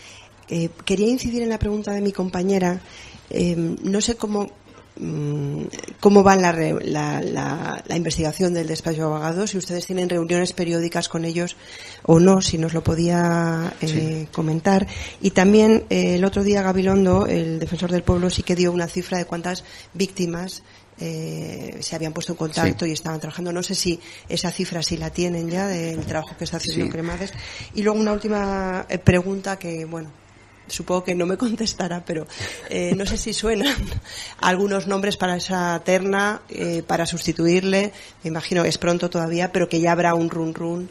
Eh, 0.48 0.70
quería 0.86 1.06
incidir 1.06 1.42
en 1.42 1.50
la 1.50 1.58
pregunta 1.58 1.92
de 1.92 2.00
mi 2.00 2.12
compañera. 2.12 2.80
Eh, 3.28 3.54
no 3.56 4.00
sé 4.00 4.16
cómo 4.16 4.50
mm, 4.96 5.64
cómo 6.00 6.24
va 6.24 6.34
la, 6.34 6.50
la, 6.50 7.82
investigación 7.94 8.54
del 8.54 8.68
despacho 8.68 9.00
de 9.00 9.02
abogados, 9.02 9.50
si 9.50 9.58
ustedes 9.58 9.84
tienen 9.84 10.08
reuniones 10.08 10.54
periódicas 10.54 11.10
con 11.10 11.26
ellos 11.26 11.56
o 12.04 12.20
no, 12.20 12.40
si 12.40 12.56
nos 12.56 12.72
lo 12.72 12.82
podía 12.82 13.74
eh, 13.82 14.28
comentar. 14.32 14.86
Y 15.20 15.32
también 15.32 15.84
el 15.90 16.24
otro 16.24 16.42
día 16.42 16.62
Gabilondo, 16.62 17.26
el 17.26 17.58
defensor 17.58 17.90
del 17.90 18.02
pueblo, 18.02 18.30
sí 18.30 18.42
que 18.42 18.56
dio 18.56 18.72
una 18.72 18.88
cifra 18.88 19.18
de 19.18 19.26
cuántas 19.26 19.62
víctimas 19.92 20.62
eh, 21.00 21.78
se 21.80 21.96
habían 21.96 22.12
puesto 22.12 22.32
en 22.32 22.36
contacto 22.36 22.86
y 22.86 22.92
estaban 22.92 23.20
trabajando. 23.20 23.52
No 23.52 23.62
sé 23.62 23.74
si 23.74 24.00
esa 24.28 24.50
cifra 24.50 24.82
sí 24.82 24.96
la 24.96 25.10
tienen 25.10 25.50
ya 25.50 25.66
del 25.66 26.04
trabajo 26.04 26.36
que 26.36 26.44
está 26.44 26.58
haciendo 26.58 26.90
Cremades. 26.90 27.32
Y 27.74 27.82
luego 27.82 27.98
una 27.98 28.12
última 28.12 28.86
eh, 28.88 28.98
pregunta 28.98 29.58
que, 29.58 29.84
bueno, 29.84 30.10
supongo 30.66 31.04
que 31.04 31.14
no 31.14 31.26
me 31.26 31.36
contestará, 31.38 32.04
pero 32.04 32.26
eh, 32.70 32.94
no 32.96 33.06
sé 33.06 33.16
si 33.16 33.32
suenan 33.32 33.74
algunos 34.40 34.86
nombres 34.86 35.16
para 35.16 35.36
esa 35.36 35.80
terna, 35.84 36.42
eh, 36.48 36.82
para 36.86 37.06
sustituirle. 37.06 37.92
Me 38.22 38.28
imagino 38.28 38.62
que 38.62 38.68
es 38.68 38.78
pronto 38.78 39.10
todavía, 39.10 39.52
pero 39.52 39.68
que 39.68 39.80
ya 39.80 39.92
habrá 39.92 40.14
un 40.14 40.30
run 40.30 40.54
run. 40.54 40.90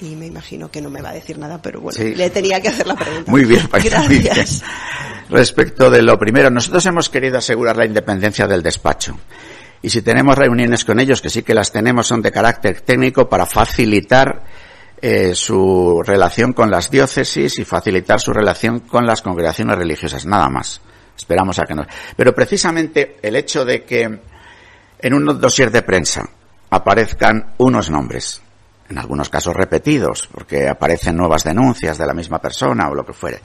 Y 0.00 0.16
me 0.16 0.26
imagino 0.26 0.70
que 0.70 0.82
no 0.82 0.90
me 0.90 1.00
va 1.00 1.10
a 1.10 1.14
decir 1.14 1.38
nada, 1.38 1.62
pero 1.62 1.80
bueno, 1.80 2.02
le 2.02 2.28
tenía 2.28 2.60
que 2.60 2.68
hacer 2.68 2.86
la 2.86 2.96
pregunta. 2.96 3.30
Muy 3.30 3.44
bien, 3.44 3.68
Gracias. 3.72 4.62
Respecto 5.30 5.90
de 5.90 6.02
lo 6.02 6.18
primero, 6.18 6.50
nosotros 6.50 6.84
hemos 6.86 7.08
querido 7.08 7.38
asegurar 7.38 7.76
la 7.76 7.86
independencia 7.86 8.46
del 8.46 8.62
despacho. 8.62 9.18
Y 9.82 9.90
si 9.90 10.02
tenemos 10.02 10.36
reuniones 10.36 10.84
con 10.84 11.00
ellos, 11.00 11.20
que 11.20 11.30
sí 11.30 11.42
que 11.42 11.54
las 11.54 11.72
tenemos, 11.72 12.06
son 12.06 12.22
de 12.22 12.32
carácter 12.32 12.80
técnico 12.80 13.28
para 13.28 13.46
facilitar 13.46 14.42
eh, 15.00 15.34
su 15.34 16.02
relación 16.02 16.54
con 16.54 16.70
las 16.70 16.90
diócesis 16.90 17.58
y 17.58 17.64
facilitar 17.64 18.20
su 18.20 18.32
relación 18.32 18.80
con 18.80 19.04
las 19.04 19.20
congregaciones 19.20 19.76
religiosas, 19.76 20.24
nada 20.24 20.48
más. 20.48 20.80
Esperamos 21.16 21.58
a 21.58 21.64
que 21.64 21.74
no. 21.74 21.86
Pero 22.16 22.34
precisamente 22.34 23.18
el 23.22 23.36
hecho 23.36 23.64
de 23.64 23.84
que 23.84 24.20
en 24.98 25.14
un 25.14 25.38
dossier 25.38 25.70
de 25.70 25.82
prensa 25.82 26.28
aparezcan 26.70 27.54
unos 27.58 27.90
nombres, 27.90 28.40
en 28.88 28.98
algunos 28.98 29.28
casos 29.28 29.54
repetidos, 29.54 30.28
porque 30.32 30.68
aparecen 30.68 31.16
nuevas 31.16 31.44
denuncias 31.44 31.98
de 31.98 32.06
la 32.06 32.14
misma 32.14 32.38
persona 32.38 32.88
o 32.88 32.94
lo 32.94 33.04
que 33.04 33.12
fuere, 33.12 33.40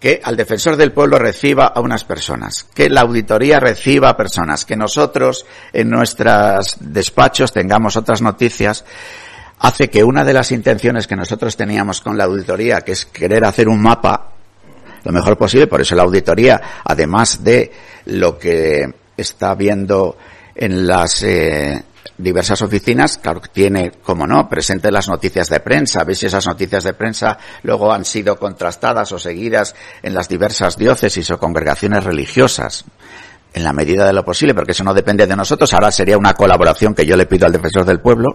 que 0.00 0.20
al 0.24 0.36
defensor 0.36 0.76
del 0.76 0.92
pueblo 0.92 1.18
reciba 1.18 1.66
a 1.66 1.80
unas 1.80 2.04
personas, 2.04 2.64
que 2.74 2.88
la 2.88 3.02
auditoría 3.02 3.60
reciba 3.60 4.08
a 4.08 4.16
personas, 4.16 4.64
que 4.64 4.74
nosotros 4.74 5.44
en 5.72 5.90
nuestros 5.90 6.78
despachos 6.80 7.52
tengamos 7.52 7.96
otras 7.96 8.22
noticias, 8.22 8.84
hace 9.58 9.90
que 9.90 10.02
una 10.02 10.24
de 10.24 10.32
las 10.32 10.52
intenciones 10.52 11.06
que 11.06 11.16
nosotros 11.16 11.54
teníamos 11.54 12.00
con 12.00 12.16
la 12.16 12.24
auditoría, 12.24 12.80
que 12.80 12.92
es 12.92 13.04
querer 13.04 13.44
hacer 13.44 13.68
un 13.68 13.82
mapa 13.82 14.30
lo 15.04 15.12
mejor 15.12 15.36
posible, 15.36 15.66
por 15.66 15.80
eso 15.80 15.94
la 15.94 16.02
auditoría, 16.02 16.60
además 16.84 17.42
de 17.42 17.72
lo 18.06 18.38
que 18.38 18.86
está 19.16 19.54
viendo 19.54 20.16
en 20.54 20.86
las 20.86 21.22
eh, 21.22 21.82
diversas 22.16 22.62
oficinas, 22.62 23.18
claro, 23.18 23.40
tiene, 23.52 23.92
como 24.02 24.26
no, 24.26 24.48
presente 24.48 24.90
las 24.90 25.08
noticias 25.08 25.48
de 25.48 25.60
prensa, 25.60 26.04
ver 26.04 26.16
si 26.16 26.26
esas 26.26 26.46
noticias 26.46 26.84
de 26.84 26.92
prensa 26.92 27.38
luego 27.62 27.92
han 27.92 28.04
sido 28.04 28.36
contrastadas 28.38 29.12
o 29.12 29.18
seguidas 29.18 29.74
en 30.02 30.14
las 30.14 30.28
diversas 30.28 30.76
diócesis 30.76 31.30
o 31.30 31.38
congregaciones 31.38 32.04
religiosas 32.04 32.84
en 33.52 33.64
la 33.64 33.72
medida 33.72 34.06
de 34.06 34.12
lo 34.12 34.24
posible, 34.24 34.54
porque 34.54 34.72
eso 34.72 34.84
no 34.84 34.94
depende 34.94 35.26
de 35.26 35.36
nosotros. 35.36 35.72
Ahora 35.74 35.90
sería 35.90 36.18
una 36.18 36.34
colaboración 36.34 36.94
que 36.94 37.06
yo 37.06 37.16
le 37.16 37.26
pido 37.26 37.46
al 37.46 37.52
defensor 37.52 37.84
del 37.84 38.00
pueblo. 38.00 38.34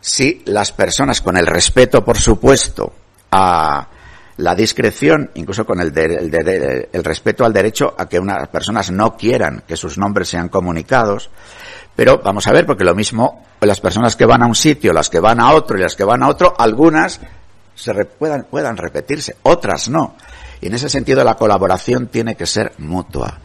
Si 0.00 0.42
las 0.46 0.70
personas, 0.70 1.20
con 1.20 1.36
el 1.36 1.46
respeto, 1.46 2.04
por 2.04 2.18
supuesto, 2.18 2.92
a 3.32 3.88
la 4.36 4.54
discreción, 4.54 5.30
incluso 5.34 5.66
con 5.66 5.80
el, 5.80 5.92
el 5.96 7.04
respeto 7.04 7.44
al 7.44 7.52
derecho 7.52 7.94
a 7.98 8.08
que 8.08 8.20
unas 8.20 8.46
personas 8.48 8.92
no 8.92 9.16
quieran 9.16 9.64
que 9.66 9.76
sus 9.76 9.98
nombres 9.98 10.28
sean 10.28 10.48
comunicados, 10.48 11.30
pero 11.98 12.20
vamos 12.22 12.46
a 12.46 12.52
ver, 12.52 12.64
porque 12.64 12.84
lo 12.84 12.94
mismo 12.94 13.42
las 13.60 13.80
personas 13.80 14.14
que 14.14 14.24
van 14.24 14.40
a 14.44 14.46
un 14.46 14.54
sitio, 14.54 14.92
las 14.92 15.10
que 15.10 15.18
van 15.18 15.40
a 15.40 15.52
otro 15.52 15.76
y 15.76 15.80
las 15.80 15.96
que 15.96 16.04
van 16.04 16.22
a 16.22 16.28
otro, 16.28 16.54
algunas 16.56 17.20
se 17.74 17.92
puedan, 18.04 18.44
puedan 18.44 18.76
repetirse, 18.76 19.34
otras 19.42 19.88
no. 19.88 20.14
Y 20.60 20.68
en 20.68 20.74
ese 20.74 20.88
sentido 20.88 21.24
la 21.24 21.34
colaboración 21.34 22.06
tiene 22.06 22.36
que 22.36 22.46
ser 22.46 22.74
mutua. 22.78 23.40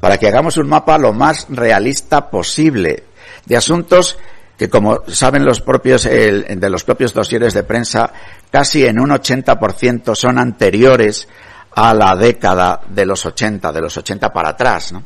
Para 0.00 0.18
que 0.18 0.28
hagamos 0.28 0.58
un 0.58 0.68
mapa 0.68 0.98
lo 0.98 1.14
más 1.14 1.46
realista 1.48 2.28
posible 2.28 3.04
de 3.46 3.56
asuntos 3.56 4.18
que 4.58 4.68
como 4.68 5.00
saben 5.08 5.46
los 5.46 5.62
propios, 5.62 6.02
de 6.02 6.68
los 6.68 6.84
propios 6.84 7.14
dosieres 7.14 7.54
de 7.54 7.62
prensa, 7.62 8.12
casi 8.50 8.84
en 8.84 9.00
un 9.00 9.12
80% 9.12 10.14
son 10.14 10.38
anteriores 10.38 11.26
a 11.74 11.94
la 11.94 12.14
década 12.16 12.82
de 12.86 13.06
los 13.06 13.24
80, 13.24 13.72
de 13.72 13.80
los 13.80 13.96
80 13.96 14.30
para 14.30 14.50
atrás, 14.50 14.92
¿no? 14.92 15.04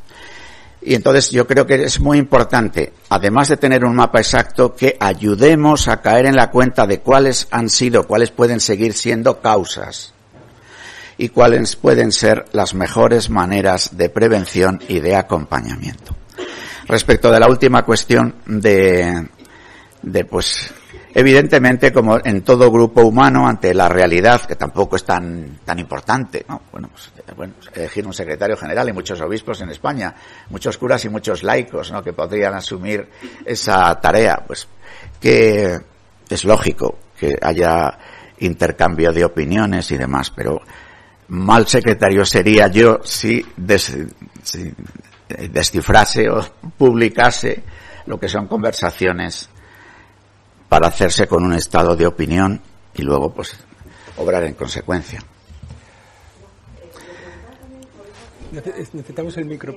Y 0.81 0.95
entonces 0.95 1.31
yo 1.31 1.47
creo 1.47 1.67
que 1.67 1.83
es 1.83 1.99
muy 1.99 2.19
importante, 2.19 2.93
además 3.09 3.49
de 3.49 3.57
tener 3.57 3.85
un 3.85 3.97
mapa 3.97 4.21
exacto, 4.21 4.75
que 4.75 4.97
ayudemos 5.01 5.89
a 5.89 6.01
caer 6.01 6.27
en 6.27 6.37
la 6.37 6.51
cuenta 6.51 6.87
de 6.87 7.01
cuáles 7.01 7.49
han 7.51 7.69
sido, 7.69 8.07
cuáles 8.07 8.31
pueden 8.31 8.61
seguir 8.61 8.93
siendo 8.93 9.41
causas 9.41 10.15
y 11.17 11.31
cuáles 11.31 11.75
pueden 11.75 12.13
ser 12.13 12.45
las 12.53 12.75
mejores 12.75 13.29
maneras 13.29 13.97
de 13.97 14.09
prevención 14.09 14.81
y 14.89 15.01
de 15.01 15.17
acompañamiento. 15.17 16.17
Respecto 16.87 17.31
de 17.33 17.41
la 17.41 17.49
última 17.49 17.85
cuestión 17.85 18.37
de, 18.47 19.27
de 20.03 20.25
pues 20.25 20.73
Evidentemente, 21.19 21.93
como 21.93 22.21
en 22.25 22.43
todo 22.43 22.71
grupo 22.71 23.03
humano, 23.03 23.49
ante 23.49 23.75
la 23.75 23.89
realidad, 23.89 24.43
que 24.43 24.55
tampoco 24.55 24.95
es 24.95 25.05
tan, 25.05 25.59
tan 25.65 25.77
importante, 25.81 26.47
¿no? 26.49 26.63
bueno, 26.71 26.91
pues, 26.93 27.11
eh, 27.17 27.33
bueno, 27.35 27.55
elegir 27.75 28.07
un 28.07 28.13
secretario 28.13 28.57
general 28.57 28.89
y 28.89 28.93
muchos 28.93 29.21
obispos 29.21 29.61
en 29.61 29.71
España, 29.71 30.15
muchos 30.49 30.79
curas 30.79 31.05
y 31.07 31.09
muchos 31.09 31.43
laicos, 31.43 31.91
¿no? 31.91 32.05
que 32.05 32.13
podrían 32.13 32.55
asumir 32.55 33.09
esa 33.45 34.01
tarea, 34.01 34.45
pues 34.47 34.69
que 35.21 35.77
es 36.29 36.45
lógico 36.45 36.97
que 37.19 37.37
haya 37.43 37.99
intercambio 38.39 39.11
de 39.13 39.25
opiniones 39.25 39.91
y 39.91 39.97
demás, 39.97 40.31
pero 40.31 40.61
mal 41.31 41.67
secretario 41.67 42.25
sería 42.25 42.69
yo 42.69 43.01
si 43.03 43.45
descifrase 45.37 46.31
o 46.31 46.45
publicase 46.79 47.65
lo 48.07 48.21
que 48.21 48.29
son 48.29 48.47
conversaciones 48.47 49.51
para 50.69 50.89
hacerse 50.89 51.27
con 51.27 51.45
un 51.45 51.55
estado 51.55 51.97
de 51.97 52.07
opinión 52.07 52.61
y 52.95 53.03
luego 53.03 53.33
pues 53.33 53.57
obrar 54.17 54.45
en 54.45 54.55
consecuencia. 54.55 55.21
Necesitamos 58.53 59.37
el 59.37 59.45
micro. 59.45 59.75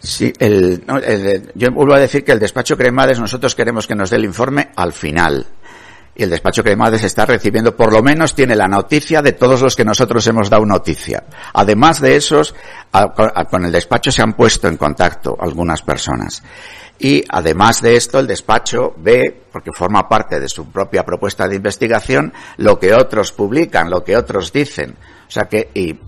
Sí, 0.00 0.32
el, 0.38 0.84
yo 1.54 1.72
vuelvo 1.72 1.94
a 1.94 1.98
decir 1.98 2.24
que 2.24 2.32
el 2.32 2.38
despacho 2.38 2.76
Cremades 2.76 3.18
nosotros 3.18 3.54
queremos 3.54 3.86
que 3.86 3.94
nos 3.94 4.10
dé 4.10 4.16
el 4.16 4.24
informe 4.24 4.70
al 4.76 4.92
final 4.92 5.46
y 6.14 6.22
el 6.22 6.30
despacho 6.30 6.62
Cremades 6.62 7.02
está 7.02 7.26
recibiendo, 7.26 7.76
por 7.76 7.92
lo 7.92 8.02
menos 8.02 8.34
tiene 8.34 8.54
la 8.54 8.68
noticia 8.68 9.20
de 9.20 9.32
todos 9.32 9.60
los 9.62 9.74
que 9.74 9.84
nosotros 9.84 10.26
hemos 10.26 10.48
dado 10.48 10.64
noticia. 10.64 11.24
Además 11.52 12.00
de 12.00 12.16
esos, 12.16 12.54
con 13.50 13.64
el 13.64 13.72
despacho 13.72 14.12
se 14.12 14.22
han 14.22 14.34
puesto 14.34 14.68
en 14.68 14.76
contacto 14.76 15.36
algunas 15.40 15.82
personas. 15.82 16.42
Y 16.98 17.24
además 17.28 17.82
de 17.82 17.96
esto, 17.96 18.20
el 18.20 18.28
despacho 18.28 18.94
ve, 18.96 19.42
porque 19.52 19.72
forma 19.72 20.08
parte 20.08 20.38
de 20.38 20.48
su 20.48 20.70
propia 20.70 21.04
propuesta 21.04 21.48
de 21.48 21.56
investigación, 21.56 22.32
lo 22.58 22.78
que 22.78 22.94
otros 22.94 23.32
publican, 23.32 23.90
lo 23.90 24.04
que 24.04 24.16
otros 24.16 24.52
dicen. 24.52 24.94
O 25.26 25.30
sea 25.30 25.44
que, 25.44 25.70
y, 25.74 25.98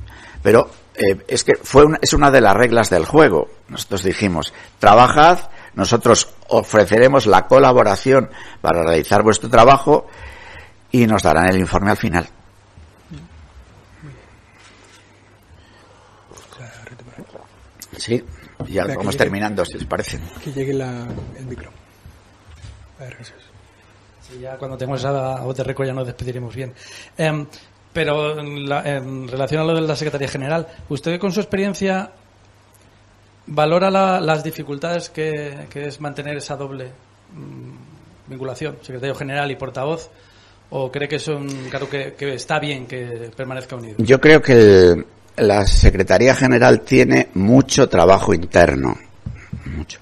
pero 0.43 0.71
eh, 0.95 1.25
es 1.27 1.43
que 1.43 1.55
fue 1.57 1.85
es 2.01 2.13
una 2.13 2.31
de 2.31 2.41
las 2.41 2.55
reglas 2.55 2.89
del 2.89 3.05
juego. 3.05 3.49
Nosotros 3.69 4.05
dijimos, 4.05 4.55
trabajad 4.79 5.41
nosotros 5.77 6.29
ofreceremos 6.49 7.27
la 7.27 7.47
colaboración 7.47 8.31
para 8.61 8.83
realizar 8.83 9.23
vuestro 9.23 9.49
trabajo 9.49 10.07
y 10.91 11.07
nos 11.07 11.23
darán 11.23 11.49
el 11.49 11.59
informe 11.59 11.91
al 11.91 11.97
final. 11.97 12.29
Sí, 17.97 18.23
ya 18.69 18.87
vamos 18.87 19.17
terminando, 19.17 19.65
si 19.65 19.77
os 19.77 19.85
parece. 19.85 20.19
Que 20.43 20.53
llegue 20.53 20.73
el 20.73 21.47
micro. 21.47 21.71
A 22.99 23.05
ver, 23.05 23.17
Sí, 24.21 24.41
ya 24.41 24.57
cuando 24.57 24.77
tengamos 24.77 25.01
esa 25.01 25.41
voz 25.41 25.57
de 25.57 25.63
récord 25.63 25.87
ya 25.87 25.93
nos 25.93 26.07
despediremos 26.07 26.55
bien. 26.55 26.75
Em, 27.17 27.47
pero 27.93 28.39
en, 28.41 28.71
en, 28.73 29.29
relación 29.29 29.61
a 29.61 29.65
lo 29.65 29.75
de 29.75 29.83
la 29.83 29.95
Secretaría 29.95 30.29
General, 30.29 30.67
usted 30.89 31.19
con 31.21 31.31
su 31.31 31.41
experiencia 31.41 32.11
valora 33.47 33.91
las 34.21 34.43
dificultades 34.43 35.09
que, 35.11 35.67
es 35.75 36.01
mantener 36.01 36.37
esa 36.37 36.57
doble 36.57 36.91
mm, 37.33 38.31
vinculación, 38.31 38.79
secretario 38.83 39.15
general 39.15 39.51
y 39.51 39.57
portavoz, 39.57 40.11
o 40.71 40.91
cree 40.91 41.09
que, 41.09 41.19
son, 41.19 41.49
claro, 41.71 41.89
que, 41.89 42.15
está 42.35 42.59
bien 42.59 42.87
que 42.87 43.31
permanezca 43.37 43.77
unido? 43.77 43.97
Yo 43.99 44.21
creo 44.21 44.43
que 44.43 45.05
la 45.37 45.67
Secretaría 45.67 46.35
General 46.35 46.81
tiene 46.81 47.29
mucho 47.35 47.89
trabajo 47.89 48.35
interno. 48.35 48.97
Mucho. 49.67 50.01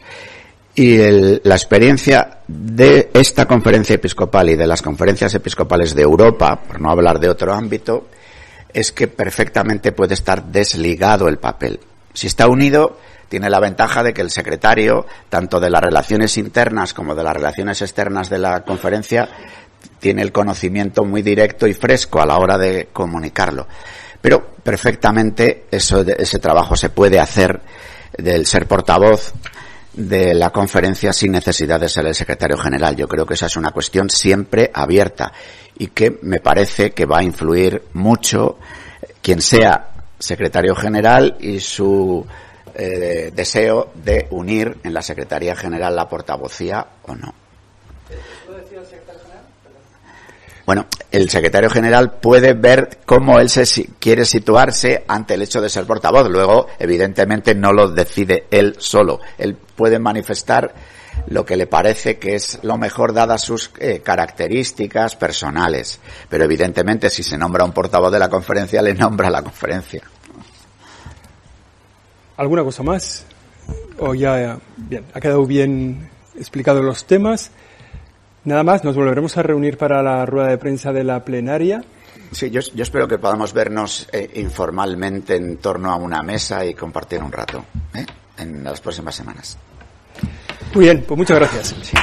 Y 0.76 0.99
la 1.45 1.55
experiencia 1.55 2.38
de 2.49 3.11
esta 3.14 3.47
conferencia 3.47 3.95
episcopal 3.95 4.51
y 4.51 4.57
de 4.57 4.66
las 4.66 4.82
conferencias 4.82 5.34
episcopales 5.34 5.95
de 5.95 6.03
Europa, 6.03 6.61
por 6.61 6.80
no 6.80 6.90
hablar 6.90 7.20
de 7.20 7.28
otro 7.28 7.53
ámbito, 7.53 8.09
es 8.72 8.90
que 8.90 9.07
perfectamente 9.07 9.92
puede 9.92 10.14
estar 10.14 10.45
desligado 10.45 11.28
el 11.28 11.38
papel. 11.38 11.78
Si 12.12 12.26
está 12.26 12.49
unido, 12.49 12.99
tiene 13.28 13.50
la 13.50 13.60
ventaja 13.60 14.02
de 14.02 14.12
que 14.12 14.22
el 14.22 14.30
secretario, 14.30 15.06
tanto 15.28 15.60
de 15.60 15.70
las 15.70 15.82
relaciones 15.82 16.36
internas 16.36 16.94
como 16.94 17.14
de 17.14 17.22
las 17.22 17.34
relaciones 17.34 17.82
externas 17.82 18.30
de 18.30 18.38
la 18.38 18.62
conferencia, 18.62 19.28
tiene 19.98 20.22
el 20.22 20.32
conocimiento 20.32 21.04
muy 21.04 21.22
directo 21.22 21.66
y 21.66 21.74
fresco 21.74 22.20
a 22.20 22.26
la 22.26 22.38
hora 22.38 22.58
de 22.58 22.88
comunicarlo. 22.92 23.66
Pero 24.20 24.54
perfectamente 24.62 25.64
ese 25.70 26.38
trabajo 26.38 26.76
se 26.76 26.90
puede 26.90 27.20
hacer 27.20 27.60
del 28.16 28.46
ser 28.46 28.66
portavoz 28.66 29.34
de 29.92 30.34
la 30.34 30.50
conferencia 30.50 31.12
sin 31.12 31.32
necesidad 31.32 31.78
de 31.78 31.88
ser 31.88 32.06
el 32.06 32.14
secretario 32.14 32.56
general. 32.56 32.96
Yo 32.96 33.06
creo 33.06 33.26
que 33.26 33.34
esa 33.34 33.46
es 33.46 33.56
una 33.56 33.70
cuestión 33.70 34.10
siempre 34.10 34.70
abierta 34.72 35.32
y 35.78 35.88
que 35.88 36.18
me 36.22 36.40
parece 36.40 36.92
que 36.92 37.06
va 37.06 37.18
a 37.18 37.24
influir 37.24 37.82
mucho 37.92 38.58
quien 39.22 39.40
sea 39.40 39.90
secretario 40.18 40.74
general 40.74 41.36
y 41.40 41.60
su 41.60 42.26
eh, 42.74 43.32
deseo 43.34 43.92
de 43.94 44.26
unir 44.30 44.78
en 44.82 44.94
la 44.94 45.02
Secretaría 45.02 45.56
General 45.56 45.94
la 45.94 46.08
portavocía 46.08 46.86
o 47.06 47.14
no. 47.14 47.34
Bueno, 50.66 50.86
el 51.10 51.28
secretario 51.28 51.68
general 51.68 52.12
puede 52.20 52.54
ver 52.54 53.00
cómo 53.04 53.38
él 53.38 53.50
se 53.50 53.66
quiere 53.98 54.24
situarse 54.24 55.04
ante 55.06 55.34
el 55.34 55.42
hecho 55.42 55.60
de 55.60 55.68
ser 55.68 55.84
portavoz. 55.84 56.28
Luego, 56.30 56.68
evidentemente, 56.78 57.54
no 57.54 57.72
lo 57.72 57.88
decide 57.90 58.46
él 58.50 58.76
solo. 58.78 59.20
Él 59.36 59.56
puede 59.56 59.98
manifestar 59.98 60.74
lo 61.26 61.44
que 61.44 61.56
le 61.56 61.66
parece 61.66 62.18
que 62.18 62.34
es 62.34 62.58
lo 62.62 62.78
mejor 62.78 63.12
dadas 63.12 63.42
sus 63.42 63.70
eh, 63.78 64.00
características 64.02 65.16
personales. 65.16 66.00
Pero 66.30 66.44
evidentemente, 66.44 67.10
si 67.10 67.22
se 67.22 67.36
nombra 67.36 67.64
un 67.64 67.72
portavoz 67.72 68.10
de 68.10 68.18
la 68.18 68.30
conferencia, 68.30 68.80
le 68.80 68.94
nombra 68.94 69.28
la 69.28 69.42
conferencia. 69.42 70.02
¿Alguna 72.37 72.62
cosa 72.64 72.82
más? 72.82 73.24
O 73.99 74.14
ya, 74.14 74.59
bien, 74.76 75.05
ha 75.14 75.20
quedado 75.20 75.47
bien 75.47 76.09
explicado 76.37 76.82
los 76.82 77.07
temas. 77.07 77.51
Nada 78.45 78.62
más, 78.62 78.85
nos 78.85 78.97
volveremos 78.97 79.37
a 79.37 79.43
reunir 79.43 79.78
para 79.78 80.03
la 80.03 80.26
rueda 80.26 80.49
de 80.49 80.59
prensa 80.59 80.93
de 80.93 81.05
la 81.05 81.24
plenaria. 81.24 81.82
Sí, 82.32 82.51
yo, 82.51 82.61
yo 82.61 82.82
espero 82.82 83.07
que 83.09 83.18
podamos 83.18 83.53
vernos 83.53 84.09
eh, 84.12 84.30
informalmente 84.35 85.37
en 85.37 85.59
torno 85.59 85.91
a 85.91 85.97
una 85.97 86.22
mesa 86.22 86.64
y 86.64 86.74
compartir 86.74 87.22
un 87.22 87.32
rato 87.32 87.64
¿eh? 87.95 88.05
en 88.39 88.64
las 88.64 88.80
próximas 88.80 89.14
semanas. 89.14 89.57
Muy 90.74 90.85
bien, 90.85 91.05
pues 91.07 91.16
muchas 91.16 91.39
gracias. 91.39 91.74
Sí. 91.82 91.97